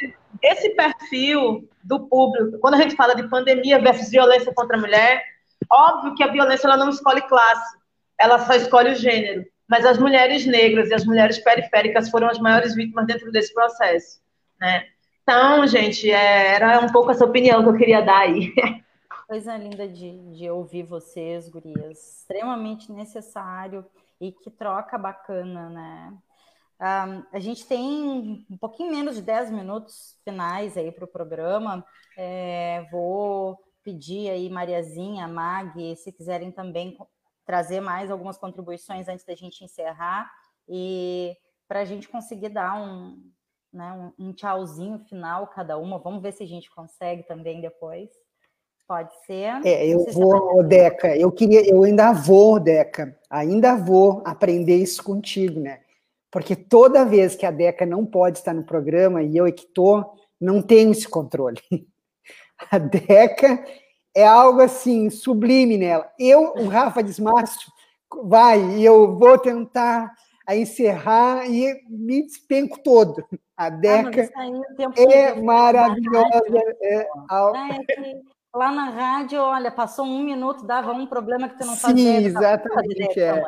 esse 0.42 0.70
perfil 0.70 1.68
do 1.82 2.06
público, 2.06 2.58
quando 2.58 2.74
a 2.74 2.78
gente 2.78 2.94
fala 2.94 3.14
de 3.14 3.28
pandemia 3.28 3.78
versus 3.78 4.10
violência 4.10 4.52
contra 4.54 4.76
a 4.76 4.80
mulher, 4.80 5.22
óbvio 5.70 6.14
que 6.14 6.22
a 6.22 6.30
violência 6.32 6.66
ela 6.66 6.76
não 6.76 6.90
escolhe 6.90 7.22
classe, 7.22 7.78
ela 8.18 8.38
só 8.38 8.54
escolhe 8.54 8.92
o 8.92 8.96
gênero. 8.96 9.44
Mas 9.68 9.84
as 9.84 9.98
mulheres 9.98 10.46
negras 10.46 10.88
e 10.88 10.94
as 10.94 11.04
mulheres 11.04 11.38
periféricas 11.38 12.08
foram 12.08 12.28
as 12.28 12.38
maiores 12.38 12.74
vítimas 12.74 13.06
dentro 13.06 13.30
desse 13.30 13.52
processo, 13.52 14.20
né? 14.60 14.84
Então, 15.22 15.66
gente, 15.66 16.10
é, 16.10 16.54
era 16.54 16.80
um 16.80 16.90
pouco 16.90 17.10
essa 17.10 17.24
opinião 17.24 17.62
que 17.62 17.68
eu 17.68 17.76
queria 17.76 18.00
dar 18.00 18.20
aí. 18.20 18.50
Coisa 19.28 19.54
linda 19.58 19.86
de, 19.86 20.18
de 20.32 20.48
ouvir 20.48 20.84
vocês, 20.84 21.50
gurias. 21.50 22.20
Extremamente 22.20 22.90
necessário 22.90 23.84
e 24.18 24.32
que 24.32 24.50
troca 24.50 24.96
bacana, 24.96 25.68
né? 25.68 26.14
Um, 26.80 27.24
a 27.32 27.40
gente 27.40 27.66
tem 27.66 28.46
um 28.48 28.56
pouquinho 28.56 28.90
menos 28.90 29.16
de 29.16 29.22
10 29.22 29.50
minutos 29.50 30.16
finais 30.24 30.76
aí 30.76 30.92
para 30.92 31.04
o 31.04 31.08
programa. 31.08 31.84
É, 32.16 32.86
vou 32.90 33.58
pedir 33.82 34.30
aí, 34.30 34.48
Mariazinha, 34.48 35.26
Mag, 35.26 35.96
se 35.96 36.12
quiserem 36.12 36.52
também 36.52 36.96
trazer 37.44 37.80
mais 37.80 38.10
algumas 38.10 38.36
contribuições 38.36 39.08
antes 39.08 39.24
da 39.24 39.34
gente 39.34 39.64
encerrar 39.64 40.30
e 40.68 41.34
para 41.66 41.80
a 41.80 41.84
gente 41.84 42.08
conseguir 42.08 42.50
dar 42.50 42.80
um, 42.80 43.18
né, 43.72 44.12
um, 44.18 44.32
tchauzinho 44.32 44.98
final 45.08 45.46
cada 45.48 45.78
uma. 45.78 45.98
Vamos 45.98 46.22
ver 46.22 46.32
se 46.32 46.42
a 46.42 46.46
gente 46.46 46.70
consegue 46.70 47.22
também 47.24 47.60
depois. 47.60 48.08
Pode 48.86 49.12
ser. 49.26 49.66
É, 49.66 49.86
eu 49.86 50.04
vou, 50.12 50.62
Deca, 50.62 51.16
eu 51.16 51.30
queria, 51.32 51.68
eu 51.68 51.82
ainda 51.82 52.12
vou, 52.12 52.60
Deca, 52.60 53.18
ainda 53.28 53.74
vou 53.74 54.22
aprender 54.24 54.76
isso 54.76 55.02
contigo, 55.02 55.60
né? 55.60 55.80
Porque 56.30 56.54
toda 56.54 57.04
vez 57.04 57.34
que 57.34 57.46
a 57.46 57.50
Deca 57.50 57.86
não 57.86 58.04
pode 58.04 58.38
estar 58.38 58.52
no 58.52 58.64
programa 58.64 59.22
e 59.22 59.36
eu 59.36 59.46
é 59.46 59.52
que 59.52 59.64
estou, 59.64 60.14
não 60.40 60.60
tenho 60.60 60.92
esse 60.92 61.08
controle. 61.08 61.60
A 62.70 62.76
Deca 62.76 63.64
é 64.14 64.26
algo 64.26 64.60
assim, 64.60 65.10
sublime 65.10 65.78
nela. 65.78 66.10
Eu, 66.18 66.54
o 66.56 66.66
Rafa 66.66 67.02
Desmárcio, 67.02 67.70
vai, 68.24 68.60
e 68.76 68.84
eu 68.84 69.16
vou 69.16 69.38
tentar 69.38 70.12
a 70.44 70.56
encerrar 70.56 71.48
e 71.48 71.80
me 71.88 72.22
despenco 72.22 72.82
todo. 72.82 73.24
A 73.56 73.66
ah, 73.66 73.70
Deca 73.70 74.30
ah, 74.34 74.92
é 74.96 75.34
maravilhosa. 75.40 76.58
É, 76.82 77.00
é, 77.00 77.08
Lá 78.55 78.72
na 78.72 78.88
rádio, 78.88 79.40
olha, 79.40 79.70
passou 79.70 80.07
um 80.07 80.22
minuto, 80.22 80.64
dava 80.64 80.92
um 80.92 81.07
problema 81.07 81.49
que 81.49 81.59
tu 81.59 81.66
não 81.66 81.76
fazia. 81.76 82.20
Sim, 82.20 82.24
exatamente. 82.24 83.20
É. 83.20 83.42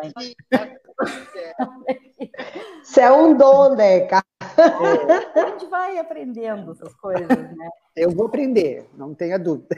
Isso 2.83 3.01
é 3.01 3.11
um 3.11 3.35
dom, 3.37 3.75
Deca. 3.75 4.23
É. 4.41 5.41
A 5.41 5.49
gente 5.51 5.67
vai 5.67 5.99
aprendendo 5.99 6.73
essas 6.73 6.95
coisas, 6.97 7.29
né? 7.29 7.69
Eu 7.97 8.11
vou 8.11 8.27
aprender, 8.27 8.89
não 8.95 9.15
tenha 9.15 9.39
dúvida. 9.39 9.75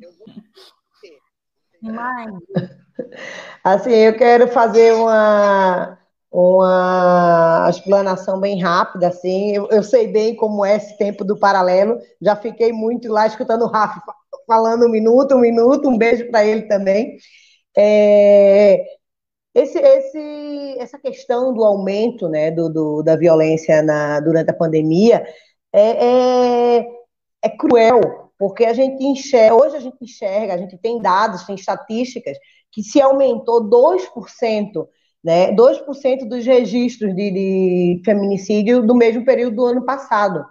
Eu 0.00 0.10
vou 0.18 0.34
Mas... 1.82 2.32
Assim, 3.62 3.92
eu 3.92 4.16
quero 4.16 4.48
fazer 4.48 4.92
uma, 4.94 5.96
uma 6.30 7.66
explanação 7.70 8.38
bem 8.40 8.60
rápida, 8.60 9.08
assim. 9.08 9.52
Eu, 9.54 9.68
eu, 9.70 9.82
sei 9.82 10.08
bem 10.08 10.36
como 10.36 10.64
é 10.64 10.76
esse 10.76 10.96
tempo 10.98 11.24
do 11.24 11.38
paralelo. 11.38 11.98
Já 12.20 12.36
fiquei 12.36 12.72
muito 12.72 13.08
lá 13.10 13.26
escutando 13.26 13.62
o 13.62 13.68
Rafa 13.68 14.02
falando 14.46 14.86
um 14.86 14.90
minuto, 14.90 15.34
um 15.34 15.40
minuto. 15.40 15.88
Um 15.88 15.98
beijo 15.98 16.30
para 16.30 16.44
ele 16.44 16.62
também. 16.62 17.16
É, 17.76 18.84
esse, 19.54 19.78
esse, 19.78 20.76
essa 20.78 20.98
questão 20.98 21.52
do 21.54 21.64
aumento 21.64 22.28
né, 22.28 22.50
do, 22.50 22.68
do 22.68 23.02
da 23.02 23.16
violência 23.16 23.82
na, 23.82 24.20
durante 24.20 24.50
a 24.50 24.54
pandemia 24.54 25.26
é, 25.72 26.78
é, 26.78 26.88
é 27.42 27.48
cruel, 27.56 28.00
porque 28.38 28.64
a 28.64 28.72
gente 28.72 29.02
enxerga, 29.04 29.54
hoje 29.54 29.76
a 29.76 29.80
gente 29.80 29.96
enxerga, 30.00 30.54
a 30.54 30.58
gente 30.58 30.78
tem 30.78 31.00
dados, 31.00 31.44
tem 31.44 31.54
estatísticas, 31.54 32.38
que 32.70 32.82
se 32.82 33.00
aumentou 33.00 33.68
2% 33.68 34.86
né? 35.22 35.52
2% 35.52 36.28
dos 36.28 36.44
registros 36.46 37.14
de, 37.14 37.30
de 37.30 38.02
feminicídio 38.04 38.86
do 38.86 38.94
mesmo 38.94 39.24
período 39.24 39.56
do 39.56 39.66
ano 39.66 39.84
passado. 39.84 40.44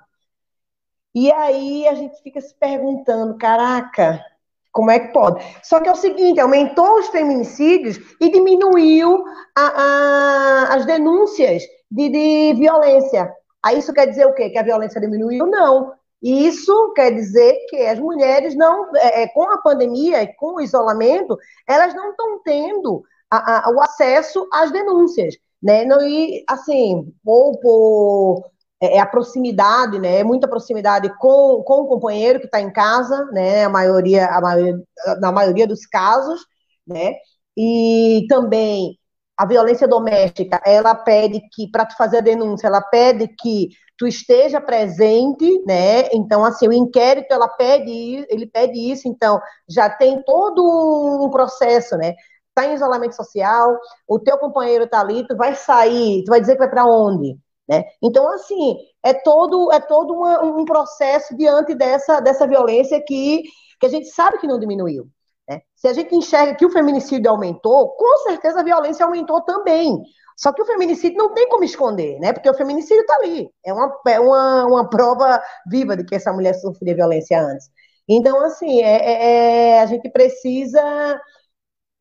E 1.16 1.32
aí 1.32 1.88
a 1.88 1.96
gente 1.96 2.22
fica 2.22 2.40
se 2.40 2.54
perguntando, 2.60 3.38
caraca, 3.38 4.24
como 4.72 4.92
é 4.92 5.00
que 5.00 5.12
pode? 5.12 5.44
Só 5.64 5.80
que 5.80 5.90
é 5.90 5.92
o 5.92 5.96
seguinte, 5.96 6.40
aumentou 6.40 7.00
os 7.00 7.08
feminicídios 7.08 7.98
e 8.22 8.30
diminuiu 8.30 9.26
a, 9.58 9.62
a, 9.66 10.76
as 10.76 10.86
denúncias 10.86 11.64
de, 11.90 12.10
de, 12.10 12.54
violência. 12.54 13.34
Aí 13.64 13.80
isso 13.80 13.92
quer 13.92 14.06
dizer 14.06 14.28
o 14.28 14.36
quê? 14.36 14.52
Que 14.52 14.60
a 14.60 14.64
violência 14.64 15.02
diminuiu? 15.02 15.48
Não. 15.48 15.94
Isso 16.22 16.94
quer 16.94 17.12
dizer 17.12 17.66
que 17.70 17.78
as 17.78 17.98
mulheres 17.98 18.56
não, 18.56 18.96
é, 18.96 19.24
é 19.24 19.28
com 19.30 19.50
a 19.50 19.58
pandemia 19.62 20.22
e 20.22 20.34
com 20.36 20.58
o 20.58 20.62
isolamento, 20.62 21.36
elas 21.68 21.96
não 21.96 22.12
estão 22.12 22.44
tendo 22.44 23.04
a, 23.32 23.70
a, 23.70 23.72
o 23.72 23.82
acesso 23.82 24.48
às 24.54 24.72
denúncias, 24.72 25.36
né? 25.62 25.86
Não, 25.86 26.02
e, 26.02 26.44
assim, 26.48 27.14
ou 27.26 27.60
por 27.60 28.52
é, 28.82 28.98
é, 28.98 29.00
a 29.00 29.06
proximidade, 29.06 30.00
né? 30.00 30.24
Muita 30.24 30.48
proximidade 30.48 31.10
com, 31.18 31.64
com 31.64 31.82
o 31.82 31.88
companheiro 31.88 32.40
que 32.40 32.46
está 32.46 32.62
em 32.62 32.72
casa, 32.72 33.26
né? 33.32 33.66
A 33.66 33.70
maioria, 33.70 34.28
a 34.28 34.42
maioria, 34.42 34.84
na 35.20 35.32
maioria 35.32 35.68
dos 35.68 35.86
casos, 35.86 36.42
né? 36.86 37.14
E 37.58 38.26
também 38.30 38.98
a 39.38 39.46
violência 39.46 39.88
doméstica, 39.88 40.60
ela 40.66 40.96
pede 40.96 41.42
que, 41.54 41.70
para 41.70 41.86
tu 41.86 41.96
fazer 41.96 42.18
a 42.18 42.22
denúncia, 42.22 42.68
ela 42.68 42.82
pede 42.82 43.28
que 43.28 43.70
tu 43.98 44.08
esteja 44.08 44.62
presente, 44.62 45.64
né? 45.66 46.08
Então, 46.14 46.44
assim, 46.46 46.68
o 46.68 46.74
inquérito, 46.74 47.32
ela 47.32 47.48
pede, 47.48 48.26
ele 48.30 48.48
pede 48.48 48.80
isso, 48.92 49.08
então, 49.08 49.40
já 49.70 49.90
tem 49.90 50.22
todo 50.24 51.26
um 51.26 51.30
processo, 51.30 51.96
né? 51.98 52.14
Está 52.58 52.66
em 52.66 52.74
isolamento 52.74 53.16
social, 53.16 53.78
o 54.08 54.20
teu 54.20 54.38
companheiro 54.40 54.86
está 54.86 55.02
ali, 55.02 55.26
tu 55.28 55.36
vai 55.38 55.54
sair, 55.54 56.24
tu 56.24 56.30
vai 56.30 56.42
dizer 56.42 56.54
que 56.54 56.60
vai 56.60 56.70
para 56.70 56.86
onde? 56.86 57.38
Né? 57.70 57.84
Então, 58.02 58.28
assim, 58.32 58.78
é 59.04 59.14
todo, 59.14 59.72
é 59.72 59.80
todo 59.80 60.14
uma, 60.14 60.42
um 60.42 60.66
processo 60.66 61.36
diante 61.36 61.76
dessa, 61.76 62.20
dessa 62.20 62.48
violência 62.48 63.02
que, 63.06 63.44
que 63.80 63.86
a 63.86 63.90
gente 63.90 64.08
sabe 64.08 64.40
que 64.40 64.48
não 64.48 64.60
diminuiu. 64.60 65.08
Né? 65.48 65.62
Se 65.76 65.88
a 65.88 65.94
gente 65.94 66.16
enxerga 66.16 66.56
que 66.56 66.66
o 66.66 66.72
feminicídio 66.72 67.30
aumentou, 67.30 67.90
com 67.90 68.18
certeza 68.20 68.62
a 68.62 68.64
violência 68.64 69.06
aumentou 69.06 69.42
também. 69.42 70.02
Só 70.36 70.54
que 70.54 70.62
o 70.62 70.66
feminicídio 70.66 71.18
não 71.18 71.34
tem 71.34 71.50
como 71.50 71.64
esconder, 71.64 72.20
né? 72.20 72.32
Porque 72.32 72.48
o 72.48 72.54
feminicídio 72.54 73.02
está 73.02 73.16
ali. 73.16 73.50
É 73.66 73.74
uma, 73.74 73.92
é 74.08 74.20
uma, 74.20 74.66
uma 74.68 74.90
prova 74.90 75.42
viva 75.68 75.98
de 75.98 76.06
que 76.06 76.14
essa 76.14 76.32
mulher 76.32 76.54
sofria 76.54 76.94
violência 76.94 77.42
antes. 77.42 77.72
Então, 78.08 78.40
assim, 78.42 78.82
é, 78.84 78.98
é, 78.98 79.72
é 79.72 79.80
a 79.80 79.86
gente 79.88 80.08
precisa 80.12 81.20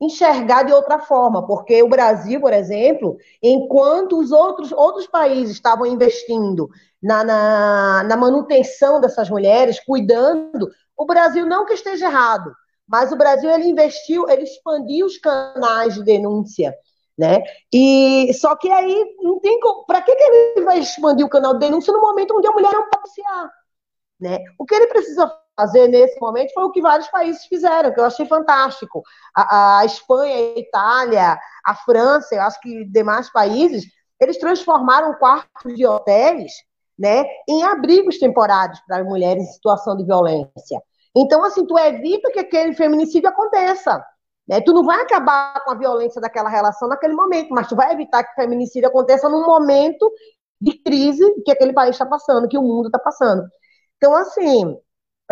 enxergar 0.01 0.65
de 0.65 0.73
outra 0.73 0.99
forma, 0.99 1.47
porque 1.47 1.83
o 1.83 1.89
Brasil, 1.89 2.41
por 2.41 2.53
exemplo, 2.53 3.17
enquanto 3.43 4.19
os 4.19 4.31
outros, 4.31 4.71
outros 4.73 5.07
países 5.07 5.55
estavam 5.55 5.87
investindo 5.87 6.69
na, 7.03 7.25
na, 7.25 8.05
na 8.05 8.17
manutenção 8.17 9.01
dessas 9.01 9.31
mulheres, 9.31 9.81
cuidando, 9.81 10.69
o 10.97 11.07
Brasil 11.07 11.47
não 11.47 11.65
que 11.65 11.75
esteja 11.75 12.07
errado, 12.07 12.53
mas 12.87 13.11
o 13.11 13.17
Brasil 13.17 13.51
ele 13.51 13.69
investiu, 13.69 14.29
ele 14.29 14.43
expandiu 14.43 15.07
os 15.07 15.19
canais 15.19 15.95
de 15.95 16.05
denúncia, 16.05 16.75
né? 17.19 17.43
E 17.73 18.33
só 18.35 18.55
que 18.55 18.71
aí 18.71 19.17
não 19.23 19.41
tem 19.41 19.59
para 19.87 20.03
que, 20.03 20.15
que 20.15 20.23
ele 20.23 20.65
vai 20.65 20.79
expandir 20.79 21.25
o 21.25 21.31
canal 21.31 21.55
de 21.55 21.61
denúncia 21.61 21.93
no 21.93 22.01
momento 22.01 22.37
onde 22.37 22.47
a 22.47 22.53
mulher 22.53 22.73
não 22.73 22.89
passear, 22.91 23.51
né? 24.21 24.39
O 24.59 24.65
que 24.67 24.75
ele 24.75 24.87
precisa 24.87 25.27
fazer 25.57 25.89
nesse 25.89 26.21
momento 26.21 26.53
foi 26.53 26.65
o 26.65 26.71
que 26.71 26.83
vários 26.83 27.09
países 27.09 27.45
fizeram, 27.47 27.93
que 27.93 27.99
eu 27.99 28.05
achei 28.05 28.27
fantástico. 28.27 29.03
A, 29.35 29.79
a 29.79 29.85
Espanha, 29.85 30.35
a 30.35 30.59
Itália, 30.59 31.39
a 31.65 31.75
França, 31.75 32.35
eu 32.35 32.43
acho 32.43 32.61
que 32.61 32.85
demais 32.85 33.31
países, 33.33 33.85
eles 34.21 34.39
transformaram 34.39 35.15
quartos 35.15 35.75
de 35.75 35.87
hotéis 35.87 36.53
né, 36.99 37.25
em 37.49 37.63
abrigos 37.65 38.19
temporários 38.19 38.81
para 38.87 39.05
mulheres 39.05 39.43
em 39.43 39.53
situação 39.53 39.97
de 39.97 40.05
violência. 40.05 40.81
Então, 41.15 41.43
assim, 41.45 41.67
tu 41.67 41.79
evita 41.79 42.31
que 42.31 42.39
aquele 42.39 42.75
feminicídio 42.75 43.29
aconteça. 43.29 44.05
Né? 44.47 44.61
Tu 44.61 44.73
não 44.73 44.85
vai 44.85 45.01
acabar 45.01 45.63
com 45.65 45.73
a 45.73 45.75
violência 45.75 46.21
daquela 46.21 46.49
relação 46.49 46.89
naquele 46.89 47.15
momento, 47.15 47.49
mas 47.51 47.69
tu 47.69 47.75
vai 47.75 47.93
evitar 47.93 48.23
que 48.23 48.33
o 48.33 48.43
feminicídio 48.43 48.89
aconteça 48.89 49.29
num 49.29 49.45
momento 49.45 50.11
de 50.61 50.79
crise 50.83 51.25
que 51.45 51.51
aquele 51.51 51.73
país 51.73 51.91
está 51.91 52.07
passando, 52.07 52.49
que 52.49 52.59
o 52.59 52.63
mundo 52.63 52.87
está 52.87 52.99
passando. 52.99 53.47
Então, 53.97 54.15
assim, 54.15 54.77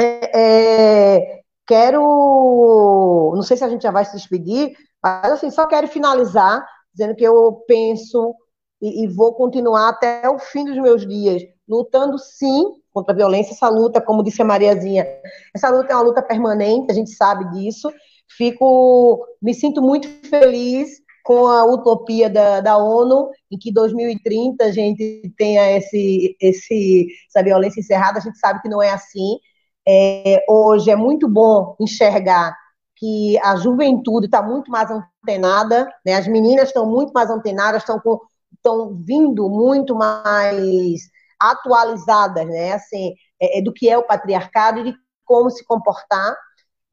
é, 0.01 1.17
é, 1.17 1.41
quero. 1.67 3.33
Não 3.35 3.43
sei 3.43 3.57
se 3.57 3.65
a 3.65 3.69
gente 3.69 3.83
já 3.83 3.91
vai 3.91 4.05
se 4.05 4.17
despedir, 4.17 4.75
mas 5.03 5.33
assim, 5.33 5.51
só 5.51 5.67
quero 5.67 5.89
finalizar 5.89 6.65
dizendo 6.95 7.17
que 7.17 7.25
eu 7.25 7.65
penso 7.67 8.35
e, 8.81 9.05
e 9.05 9.09
vou 9.09 9.35
continuar 9.35 9.89
até 9.89 10.29
o 10.29 10.39
fim 10.39 10.65
dos 10.65 10.77
meus 10.77 11.07
dias, 11.07 11.43
lutando 11.69 12.19
sim 12.19 12.65
contra 12.93 13.13
a 13.13 13.17
violência. 13.17 13.53
Essa 13.53 13.69
luta, 13.69 14.01
como 14.01 14.23
disse 14.23 14.41
a 14.41 14.45
Mariazinha, 14.45 15.07
essa 15.55 15.69
luta 15.71 15.93
é 15.93 15.97
uma 15.97 16.05
luta 16.05 16.23
permanente, 16.23 16.91
a 16.91 16.95
gente 16.95 17.11
sabe 17.11 17.51
disso. 17.51 17.91
Fico, 18.37 19.27
me 19.43 19.53
sinto 19.53 19.83
muito 19.83 20.09
feliz 20.29 21.03
com 21.25 21.47
a 21.47 21.65
utopia 21.65 22.29
da, 22.29 22.61
da 22.61 22.77
ONU, 22.77 23.31
em 23.51 23.59
que 23.59 23.73
2030 23.73 24.65
a 24.65 24.71
gente 24.71 25.23
tenha 25.37 25.77
esse, 25.77 26.37
esse, 26.41 27.09
essa 27.29 27.43
violência 27.43 27.81
encerrada, 27.81 28.19
a 28.19 28.23
gente 28.23 28.39
sabe 28.39 28.61
que 28.61 28.69
não 28.69 28.83
é 28.83 28.91
assim. 28.91 29.39
É, 29.87 30.45
hoje 30.49 30.91
é 30.91 30.97
muito 30.97 31.29
bom 31.29 31.77
enxergar 31.81 32.57
que 32.97 33.39
a 33.43 33.57
juventude 33.57 34.27
está 34.27 34.43
muito 34.43 34.71
mais 34.71 34.91
antenada, 34.91 35.91
né? 36.07 36.15
as 36.15 36.27
meninas 36.27 36.69
estão 36.69 36.87
muito 36.87 37.13
mais 37.13 37.29
antenadas, 37.31 37.83
estão, 37.83 38.01
com, 38.01 38.21
estão 38.55 38.95
vindo 38.95 39.49
muito 39.51 39.95
mais 39.95 41.01
atualizadas 41.41 42.47
né? 42.47 42.73
assim, 42.73 43.15
é, 43.41 43.59
é, 43.59 43.63
do 43.63 43.73
que 43.73 43.89
é 43.89 43.99
o 43.99 44.07
patriarcado 44.07 44.81
e 44.81 44.85
de 44.85 44.95
como 45.25 45.51
se 45.51 45.65
comportar 45.65 46.35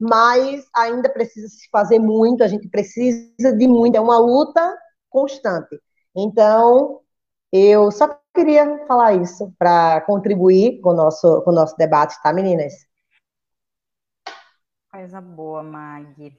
mas 0.02 0.66
ainda 0.74 1.08
precisa 1.08 1.46
se 1.46 1.68
fazer 1.70 2.00
muito, 2.00 2.42
a 2.42 2.48
gente 2.48 2.68
precisa 2.68 3.56
de 3.56 3.68
muito, 3.68 3.94
é 3.94 4.00
uma 4.00 4.18
luta 4.18 4.76
constante. 5.08 5.80
Então, 6.16 7.00
eu 7.52 7.88
só 7.92 8.08
queria 8.34 8.84
falar 8.86 9.14
isso 9.14 9.52
para 9.58 10.00
contribuir 10.02 10.80
com 10.80 10.90
o, 10.90 10.94
nosso, 10.94 11.42
com 11.42 11.50
o 11.50 11.54
nosso 11.54 11.76
debate, 11.76 12.20
tá, 12.22 12.32
meninas? 12.32 12.72
Coisa 14.90 15.20
boa, 15.20 15.62
Mag. 15.62 16.36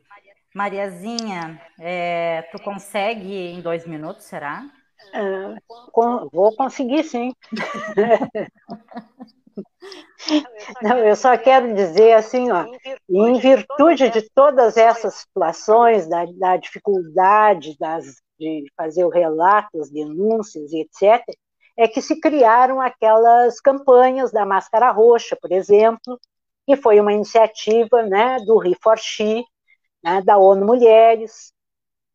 Mariazinha, 0.54 1.60
é, 1.80 2.44
tu 2.52 2.62
consegue 2.62 3.36
em 3.36 3.62
dois 3.62 3.88
minutos, 3.88 4.26
será? 4.26 4.64
É, 5.12 5.56
com, 5.92 6.30
vou 6.32 6.56
conseguir, 6.56 7.04
sim. 7.04 7.34
Não, 10.82 10.98
eu 11.00 11.16
só 11.16 11.38
quero 11.38 11.74
dizer 11.74 12.14
assim, 12.14 12.50
ó, 12.52 12.66
em 13.10 13.40
virtude 13.40 14.10
de 14.10 14.30
todas 14.30 14.78
essas 14.78 15.16
situações, 15.16 16.08
da, 16.08 16.26
da 16.38 16.58
dificuldade 16.58 17.76
das, 17.78 18.22
de 18.40 18.66
fazer 18.78 19.04
o 19.04 19.10
relato, 19.10 19.82
as 19.82 19.90
denúncias 19.90 20.72
e 20.72 20.82
etc., 20.82 21.22
é 21.78 21.88
que 21.88 22.02
se 22.02 22.20
criaram 22.20 22.80
aquelas 22.80 23.60
campanhas 23.60 24.32
da 24.32 24.46
Máscara 24.46 24.92
Roxa, 24.92 25.38
por 25.42 25.52
exemplo, 25.52 26.20
que 26.66 26.76
foi 26.76 27.00
uma 27.00 27.14
iniciativa 27.14 28.04
né, 28.04 28.38
do 28.46 28.58
ReForShe, 28.58 29.44
né, 30.04 30.22
da 30.22 30.38
ONU 30.38 30.66
Mulheres, 30.66 31.52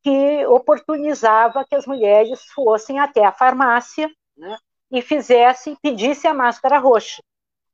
que 0.03 0.47
oportunizava 0.47 1.65
que 1.69 1.75
as 1.75 1.87
mulheres 1.87 2.41
fossem 2.55 2.99
até 2.99 3.25
a 3.25 3.33
farmácia 3.33 4.09
né, 4.37 4.57
e 4.91 5.03
fizessem, 5.03 5.77
pedissem 5.83 6.31
a 6.31 6.35
máscara 6.35 6.79
roxa 6.79 7.21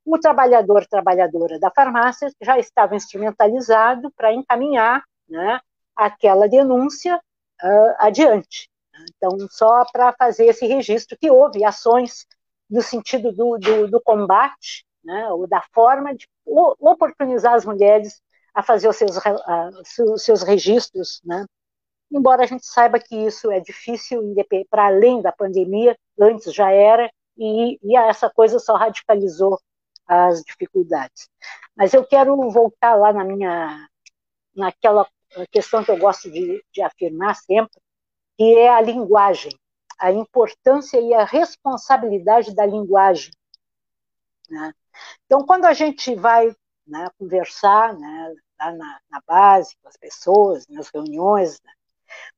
o 0.05 0.19
trabalhador, 0.19 0.87
trabalhadora 0.87 1.59
da 1.59 1.71
farmácia 1.71 2.31
já 2.41 2.59
estava 2.59 2.95
instrumentalizado 2.95 4.11
para 4.13 4.35
encaminhar 4.35 5.03
né, 5.29 5.59
aquela 5.97 6.49
denúncia 6.49 7.17
uh, 7.17 7.95
adiante. 7.99 8.69
Então, 9.17 9.37
só 9.51 9.85
para 9.93 10.13
fazer 10.13 10.47
esse 10.47 10.67
registro 10.67 11.17
que 11.19 11.31
houve 11.31 11.65
ações 11.65 12.27
no 12.69 12.83
sentido 12.83 13.33
do, 13.33 13.59
do, 13.59 13.89
do 13.89 14.01
combate, 14.01 14.85
né, 15.05 15.29
ou 15.31 15.47
da 15.47 15.63
forma 15.73 16.15
de 16.15 16.27
oportunizar 16.47 17.55
as 17.55 17.65
mulheres 17.65 18.21
a 18.55 18.63
fazer 18.63 18.89
os 18.89 18.97
seus, 18.97 20.23
seus 20.23 20.43
registros, 20.43 21.21
né, 21.25 21.45
embora 22.11 22.45
a 22.45 22.47
gente 22.47 22.65
saiba 22.65 22.99
que 22.99 23.17
isso 23.17 23.51
é 23.51 23.61
difícil 23.61 24.23
para 24.71 24.87
além 24.87 25.21
da 25.21 25.33
pandemia, 25.33 25.97
antes 26.19 26.53
já 26.55 26.71
era, 26.71 27.11
e, 27.37 27.79
e 27.83 27.97
essa 27.97 28.31
coisa 28.31 28.59
só 28.59 28.77
radicalizou 28.77 29.59
as 30.07 30.43
dificuldades. 30.43 31.29
Mas 31.77 31.93
eu 31.93 32.07
quero 32.07 32.37
voltar 32.51 32.95
lá 32.95 33.13
na 33.13 33.25
minha, 33.25 33.89
naquela 34.55 35.07
questão 35.51 35.85
que 35.85 35.91
eu 35.91 35.99
gosto 35.99 36.31
de, 36.31 36.65
de 36.73 36.83
afirmar 36.83 37.35
sempre, 37.35 37.81
que 38.37 38.59
é 38.59 38.69
a 38.69 38.81
linguagem, 38.81 39.53
a 39.99 40.11
importância 40.13 41.01
e 41.01 41.15
a 41.15 41.25
responsabilidade 41.25 42.55
da 42.55 42.67
linguagem. 42.67 43.33
Né? 44.51 44.73
Então, 45.25 45.45
quando 45.47 45.65
a 45.65 45.73
gente 45.73 46.15
vai 46.15 46.55
né, 46.87 47.09
conversar 47.19 47.95
né, 47.95 48.35
lá 48.59 48.73
na, 48.73 49.01
na, 49.11 49.23
base 49.27 49.77
com 49.81 49.89
as 49.89 49.97
pessoas, 49.97 50.67
nas 50.69 50.89
reuniões, 50.89 51.61
né, 51.63 51.73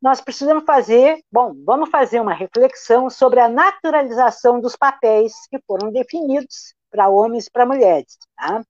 nós 0.00 0.20
precisamos 0.20 0.64
fazer, 0.64 1.22
bom, 1.30 1.54
vamos 1.64 1.90
fazer 1.90 2.20
uma 2.20 2.34
reflexão 2.34 3.10
sobre 3.10 3.40
a 3.40 3.48
naturalização 3.48 4.60
dos 4.60 4.76
papéis 4.76 5.46
que 5.48 5.58
foram 5.66 5.90
definidos 5.90 6.74
para 6.90 7.08
homens 7.08 7.46
e 7.46 7.50
para 7.50 7.66
mulheres. 7.66 8.18
Tá? 8.36 8.62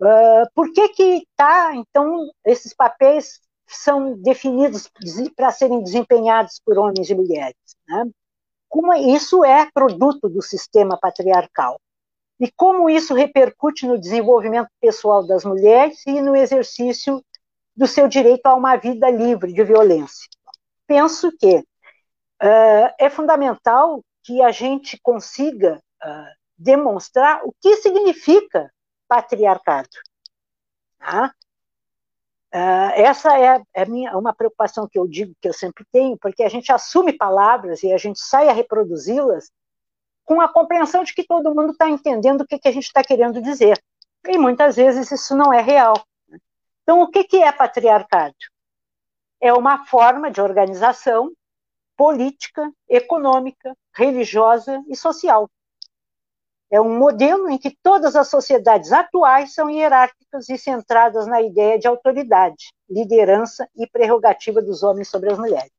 Uh, 0.00 0.48
por 0.54 0.72
que 0.72 0.88
que 0.90 1.26
tá, 1.36 1.74
então, 1.74 2.30
esses 2.44 2.72
papéis 2.72 3.40
são 3.68 4.14
definidos 4.14 4.90
para 5.36 5.50
serem 5.50 5.82
desempenhados 5.82 6.60
por 6.64 6.78
homens 6.78 7.08
e 7.10 7.14
mulheres? 7.14 7.56
Né? 7.88 8.10
Como 8.68 8.92
isso 8.94 9.44
é 9.44 9.70
produto 9.72 10.28
do 10.28 10.42
sistema 10.42 10.98
patriarcal? 10.98 11.80
E 12.40 12.50
como 12.52 12.88
isso 12.88 13.14
repercute 13.14 13.86
no 13.86 13.98
desenvolvimento 13.98 14.68
pessoal 14.80 15.26
das 15.26 15.44
mulheres 15.44 16.06
e 16.06 16.20
no 16.20 16.36
exercício 16.36 17.24
do 17.76 17.86
seu 17.86 18.06
direito 18.06 18.46
a 18.46 18.54
uma 18.54 18.76
vida 18.76 19.10
livre 19.10 19.52
de 19.52 19.64
violência? 19.64 20.28
Penso 20.86 21.32
que 21.36 21.56
uh, 21.56 22.94
é 22.98 23.10
fundamental 23.10 24.02
que 24.22 24.40
a 24.42 24.52
gente 24.52 24.98
consiga 25.02 25.82
uh, 26.04 26.38
demonstrar 26.56 27.40
o 27.44 27.52
que 27.60 27.76
significa 27.76 28.70
patriarcado. 29.08 29.88
Tá? 30.98 31.32
Uh, 32.54 32.92
essa 32.94 33.38
é, 33.38 33.62
é 33.74 33.84
minha, 33.84 34.16
uma 34.16 34.32
preocupação 34.32 34.88
que 34.88 34.98
eu 34.98 35.06
digo 35.06 35.34
que 35.40 35.48
eu 35.48 35.52
sempre 35.52 35.84
tenho, 35.92 36.16
porque 36.18 36.42
a 36.42 36.48
gente 36.48 36.72
assume 36.72 37.12
palavras 37.12 37.82
e 37.82 37.92
a 37.92 37.98
gente 37.98 38.18
sai 38.18 38.48
a 38.48 38.52
reproduzi-las 38.52 39.50
com 40.24 40.40
a 40.40 40.48
compreensão 40.48 41.04
de 41.04 41.14
que 41.14 41.26
todo 41.26 41.54
mundo 41.54 41.72
está 41.72 41.88
entendendo 41.88 42.42
o 42.42 42.46
que, 42.46 42.58
que 42.58 42.68
a 42.68 42.72
gente 42.72 42.86
está 42.86 43.02
querendo 43.02 43.42
dizer. 43.42 43.82
E 44.26 44.38
muitas 44.38 44.76
vezes 44.76 45.10
isso 45.10 45.36
não 45.36 45.52
é 45.52 45.60
real. 45.60 45.94
Né? 46.26 46.38
Então, 46.82 47.02
o 47.02 47.10
que, 47.10 47.24
que 47.24 47.42
é 47.42 47.52
patriarcado? 47.52 48.34
É 49.40 49.52
uma 49.52 49.84
forma 49.86 50.30
de 50.30 50.40
organização 50.40 51.30
política, 51.96 52.70
econômica, 52.88 53.76
religiosa 53.94 54.82
e 54.88 54.96
social 54.96 55.48
é 56.70 56.80
um 56.80 56.98
modelo 56.98 57.48
em 57.48 57.56
que 57.56 57.76
todas 57.82 58.14
as 58.14 58.28
sociedades 58.28 58.92
atuais 58.92 59.54
são 59.54 59.70
hierárquicas 59.70 60.48
e 60.48 60.58
centradas 60.58 61.26
na 61.26 61.40
ideia 61.40 61.78
de 61.78 61.88
autoridade, 61.88 62.72
liderança 62.88 63.68
e 63.74 63.86
prerrogativa 63.86 64.60
dos 64.60 64.82
homens 64.82 65.08
sobre 65.08 65.32
as 65.32 65.38
mulheres. 65.38 65.72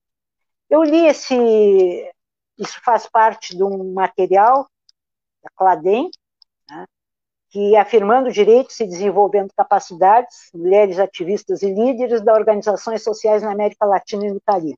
Eu 0.69 0.83
li 0.83 1.05
esse, 1.05 2.11
isso 2.57 2.79
faz 2.83 3.07
parte 3.07 3.55
de 3.55 3.63
um 3.63 3.93
material 3.93 4.67
da 5.43 5.49
Cladem, 5.55 6.09
né, 6.69 6.85
que 7.49 7.75
afirmando 7.75 8.31
direitos 8.31 8.79
e 8.79 8.87
desenvolvendo 8.87 9.51
capacidades, 9.55 10.49
mulheres 10.53 10.99
ativistas 10.99 11.61
e 11.61 11.71
líderes 11.71 12.21
das 12.21 12.35
organizações 12.35 13.03
sociais 13.03 13.43
na 13.43 13.51
América 13.51 13.85
Latina 13.85 14.25
e 14.25 14.31
no 14.31 14.41
Caribe, 14.41 14.77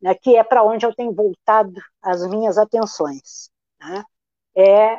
né, 0.00 0.14
que 0.14 0.36
é 0.36 0.42
para 0.42 0.62
onde 0.62 0.86
eu 0.86 0.94
tenho 0.94 1.12
voltado 1.12 1.80
as 2.02 2.26
minhas 2.28 2.56
atenções. 2.56 3.50
Né. 3.78 4.02
É 4.56 4.98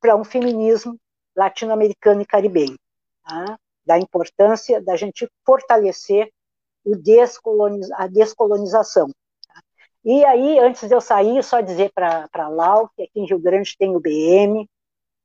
para 0.00 0.16
um 0.16 0.24
feminismo 0.24 0.98
latino-americano 1.36 2.22
e 2.22 2.26
caribenho, 2.26 2.76
tá? 3.22 3.58
da 3.84 3.98
importância 3.98 4.80
da 4.80 4.96
gente 4.96 5.28
fortalecer 5.44 6.30
descoloniz 6.84 7.90
a 7.92 8.06
descolonização. 8.06 9.08
Tá? 9.46 9.60
E 10.04 10.24
aí, 10.24 10.58
antes 10.58 10.88
de 10.88 10.94
eu 10.94 11.00
sair, 11.00 11.42
só 11.42 11.60
dizer 11.60 11.92
para 11.92 12.28
a 12.32 12.48
Lau 12.48 12.88
que 12.96 13.02
aqui 13.02 13.20
em 13.20 13.26
Rio 13.26 13.38
Grande 13.38 13.76
tem 13.76 13.94
o 13.94 14.00
BM, 14.00 14.68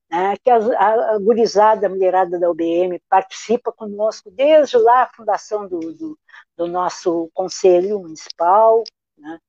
né, 0.09 0.35
que 0.43 0.49
a, 0.49 0.57
a, 0.57 1.15
a 1.15 1.19
gurizada, 1.19 1.87
a 1.87 1.89
mulherada 1.89 2.39
da 2.39 2.49
UBM 2.49 3.01
participa 3.09 3.71
conosco 3.71 4.29
desde 4.31 4.77
lá 4.77 5.03
a 5.03 5.13
fundação 5.13 5.67
do, 5.67 5.79
do, 5.79 6.19
do 6.55 6.67
nosso 6.67 7.29
conselho 7.33 7.99
municipal, 7.99 8.83
né, 9.17 9.39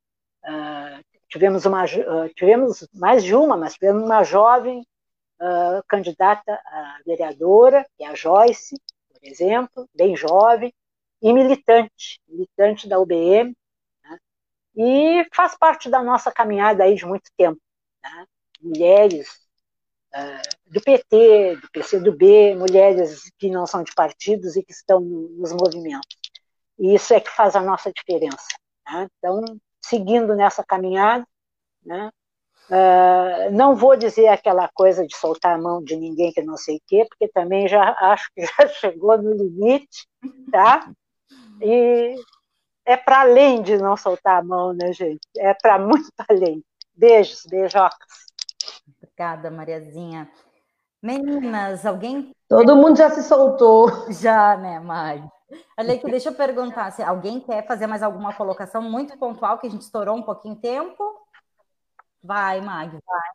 uh, 0.44 1.04
tivemos, 1.28 1.66
uma, 1.66 1.84
uh, 1.84 2.34
tivemos 2.34 2.88
mais 2.94 3.22
de 3.22 3.34
uma, 3.34 3.56
mas 3.56 3.74
tivemos 3.74 4.02
uma 4.02 4.22
jovem 4.24 4.86
uh, 5.40 5.82
candidata 5.88 6.52
a 6.52 6.98
vereadora, 7.04 7.86
que 7.96 8.04
é 8.04 8.08
a 8.08 8.14
Joyce, 8.14 8.76
por 9.10 9.20
exemplo, 9.22 9.88
bem 9.94 10.16
jovem, 10.16 10.72
e 11.22 11.32
militante, 11.32 12.20
militante 12.28 12.88
da 12.88 12.98
UBM, 12.98 13.56
né? 14.04 14.18
e 14.76 15.26
faz 15.34 15.56
parte 15.56 15.88
da 15.88 16.02
nossa 16.02 16.30
caminhada 16.30 16.84
aí 16.84 16.94
de 16.94 17.06
muito 17.06 17.30
tempo. 17.36 17.60
Né? 18.02 18.26
Mulheres 18.60 19.46
do 20.66 20.80
PT, 20.80 21.56
do 21.56 21.70
PCdoB, 21.70 22.54
mulheres 22.56 23.30
que 23.38 23.50
não 23.50 23.66
são 23.66 23.82
de 23.82 23.92
partidos 23.94 24.56
e 24.56 24.62
que 24.62 24.72
estão 24.72 25.00
nos 25.00 25.52
movimentos. 25.52 26.16
E 26.78 26.94
isso 26.94 27.12
é 27.14 27.20
que 27.20 27.30
faz 27.30 27.54
a 27.56 27.60
nossa 27.60 27.92
diferença. 27.92 28.46
Né? 28.86 29.08
Então, 29.18 29.42
seguindo 29.80 30.34
nessa 30.34 30.64
caminhada, 30.64 31.26
né? 31.84 32.10
Uh, 32.68 33.50
não 33.52 33.76
vou 33.76 33.96
dizer 33.96 34.26
aquela 34.26 34.68
coisa 34.74 35.06
de 35.06 35.16
soltar 35.16 35.54
a 35.54 35.58
mão 35.58 35.82
de 35.82 35.96
ninguém 35.96 36.32
que 36.32 36.42
não 36.42 36.56
sei 36.56 36.76
o 36.76 36.82
quê, 36.86 37.06
porque 37.08 37.28
também 37.28 37.68
já 37.68 37.94
acho 38.00 38.28
que 38.34 38.44
já 38.44 38.68
chegou 38.68 39.16
no 39.18 39.32
limite, 39.32 40.08
tá? 40.50 40.90
E 41.60 42.16
é 42.84 42.96
para 42.96 43.20
além 43.20 43.62
de 43.62 43.76
não 43.78 43.96
soltar 43.96 44.40
a 44.40 44.44
mão, 44.44 44.72
né, 44.72 44.92
gente? 44.92 45.20
É 45.36 45.54
para 45.54 45.78
muito 45.78 46.08
além. 46.28 46.62
Beijos, 46.94 47.44
beijocas. 47.48 48.26
Obrigada, 48.96 49.50
Mariazinha. 49.50 50.30
Meninas, 51.02 51.86
alguém. 51.86 52.32
Todo 52.48 52.76
mundo 52.76 52.96
já 52.96 53.10
se 53.10 53.22
soltou. 53.22 53.90
Já, 54.10 54.56
né, 54.56 54.80
Mari? 54.80 55.22
Aqui, 55.76 56.10
deixa 56.10 56.30
eu 56.30 56.34
perguntar 56.34 56.90
se 56.90 57.02
alguém 57.02 57.38
quer 57.38 57.64
fazer 57.66 57.86
mais 57.86 58.02
alguma 58.02 58.32
colocação 58.32 58.82
muito 58.82 59.16
pontual, 59.16 59.58
que 59.58 59.66
a 59.66 59.70
gente 59.70 59.82
estourou 59.82 60.16
um 60.16 60.22
pouquinho 60.22 60.56
de 60.56 60.62
tempo. 60.62 61.04
Vai, 62.26 62.60
Mag, 62.60 62.90
vai. 62.90 63.28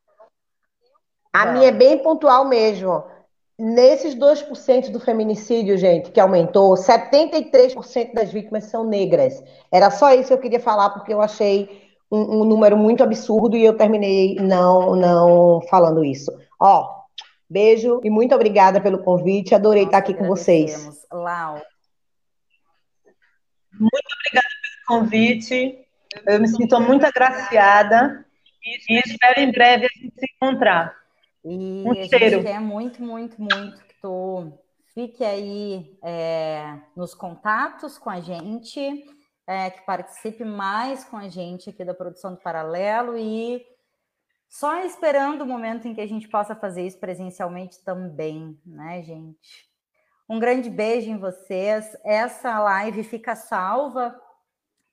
A 1.32 1.46
vai. 1.46 1.54
minha 1.54 1.68
é 1.70 1.72
bem 1.72 1.98
pontual 2.00 2.46
mesmo. 2.46 3.04
Nesses 3.58 4.16
2% 4.16 4.92
do 4.92 5.00
feminicídio, 5.00 5.78
gente, 5.78 6.12
que 6.12 6.20
aumentou, 6.20 6.74
73% 6.74 8.14
das 8.14 8.32
vítimas 8.34 8.66
são 8.66 8.84
negras. 8.84 9.42
Era 9.72 9.90
só 9.92 10.12
isso 10.14 10.30
que 10.30 10.34
eu 10.34 10.40
queria 10.40 10.60
falar, 10.60 10.90
porque 10.90 11.14
eu 11.14 11.22
achei 11.22 11.90
um, 12.12 12.42
um 12.42 12.44
número 12.44 12.76
muito 12.76 13.04
absurdo 13.04 13.56
e 13.56 13.64
eu 13.64 13.78
terminei 13.78 14.36
não, 14.36 14.96
não 14.96 15.62
falando 15.70 16.04
isso. 16.04 16.32
Ó, 16.60 16.90
beijo 17.50 18.02
e 18.04 18.10
muito 18.10 18.36
obrigada 18.36 18.82
pelo 18.82 19.04
convite. 19.04 19.56
Adorei 19.56 19.84
Nós 19.84 19.90
estar 19.90 20.00
aqui 20.00 20.14
com 20.14 20.28
vocês. 20.28 21.06
Lau. 21.12 21.62
Muito 23.80 24.08
obrigada 24.20 24.50
pelo 24.62 25.00
convite. 25.00 25.86
Eu 26.28 26.42
me 26.42 26.48
sinto 26.48 26.82
muito 26.82 27.06
agraciada 27.06 28.26
e 28.64 29.00
espero 29.00 29.40
em 29.40 29.52
breve 29.52 29.86
a 29.86 29.90
gente 29.90 30.14
se 30.20 30.26
encontrar. 30.36 30.96
E 31.44 31.84
um 31.86 31.92
a 31.92 31.96
cheiro. 31.96 32.36
gente 32.36 32.44
quer 32.44 32.60
muito, 32.60 33.02
muito, 33.02 33.42
muito 33.42 33.84
que 33.84 33.96
tu 34.02 34.54
fique 34.94 35.24
aí 35.24 35.98
é, 36.04 36.80
nos 36.96 37.14
contatos 37.16 37.98
com 37.98 38.10
a 38.10 38.20
gente, 38.20 39.06
é, 39.48 39.70
que 39.70 39.82
participe 39.82 40.44
mais 40.44 41.04
com 41.04 41.18
a 41.18 41.30
gente 41.30 41.70
aqui 41.70 41.84
da 41.84 41.94
produção 41.94 42.34
do 42.34 42.42
Paralelo 42.42 43.18
e 43.18 43.66
só 44.48 44.84
esperando 44.84 45.42
o 45.42 45.48
momento 45.48 45.88
em 45.88 45.96
que 45.96 46.02
a 46.02 46.08
gente 46.08 46.28
possa 46.28 46.56
fazer 46.56 46.86
isso 46.86 47.00
presencialmente 47.00 47.84
também, 47.84 48.60
né, 48.66 49.02
gente? 49.02 49.70
Um 50.30 50.40
grande 50.40 50.70
beijo 50.70 51.10
em 51.10 51.18
vocês. 51.18 51.98
Essa 52.04 52.60
live 52.60 53.04
fica 53.04 53.36
salva 53.36 54.16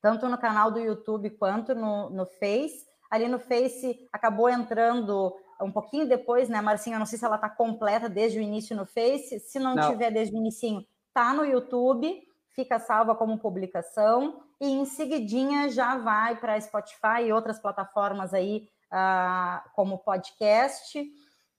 tanto 0.00 0.28
no 0.28 0.38
canal 0.38 0.70
do 0.70 0.78
YouTube 0.78 1.30
quanto 1.30 1.74
no, 1.74 2.08
no 2.10 2.24
Face 2.24 2.87
ali 3.10 3.28
no 3.28 3.38
Face 3.38 4.08
acabou 4.12 4.48
entrando 4.48 5.34
um 5.60 5.72
pouquinho 5.72 6.08
depois, 6.08 6.48
né, 6.48 6.60
Marcinha? 6.60 6.98
não 6.98 7.06
sei 7.06 7.18
se 7.18 7.24
ela 7.24 7.36
está 7.36 7.48
completa 7.48 8.08
desde 8.08 8.38
o 8.38 8.42
início 8.42 8.76
no 8.76 8.86
Face. 8.86 9.40
Se 9.40 9.58
não, 9.58 9.74
não. 9.74 9.90
tiver 9.90 10.10
desde 10.10 10.34
o 10.34 10.38
início, 10.38 10.86
tá 11.12 11.32
no 11.34 11.44
YouTube, 11.44 12.22
fica 12.54 12.78
salva 12.78 13.14
como 13.14 13.38
publicação 13.38 14.40
e 14.60 14.68
em 14.68 14.84
seguidinha 14.84 15.68
já 15.68 15.96
vai 15.98 16.36
para 16.36 16.60
Spotify 16.60 17.22
e 17.26 17.32
outras 17.32 17.60
plataformas 17.60 18.34
aí 18.34 18.68
uh, 18.92 19.68
como 19.74 19.98
podcast. 19.98 21.00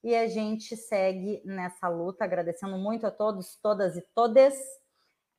E 0.01 0.15
a 0.15 0.27
gente 0.27 0.77
segue 0.77 1.41
nessa 1.43 1.89
luta, 1.89 2.23
agradecendo 2.23 2.77
muito 2.77 3.05
a 3.05 3.11
todos, 3.11 3.57
todas 3.61 3.97
e 3.97 4.01
todas. 4.15 4.53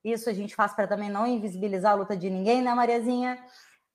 Isso 0.04 0.28
a 0.28 0.32
gente 0.32 0.54
faz 0.54 0.74
para 0.74 0.86
também 0.86 1.10
não 1.10 1.26
invisibilizar 1.26 1.92
a 1.92 1.94
luta 1.96 2.16
de 2.16 2.28
ninguém, 2.28 2.62
né, 2.62 2.74
Mariazinha? 2.74 3.42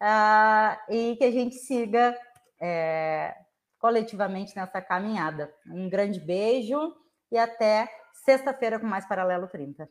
Uh, 0.01 0.93
e 0.93 1.15
que 1.15 1.23
a 1.23 1.31
gente 1.31 1.55
siga 1.55 2.17
é, 2.61 3.35
coletivamente 3.79 4.55
nessa 4.55 4.81
caminhada. 4.81 5.53
Um 5.67 5.89
grande 5.89 6.19
beijo 6.19 6.95
e 7.31 7.37
até 7.37 7.87
sexta-feira 8.25 8.79
com 8.79 8.87
mais 8.87 9.07
Paralelo 9.07 9.47
30. 9.47 9.87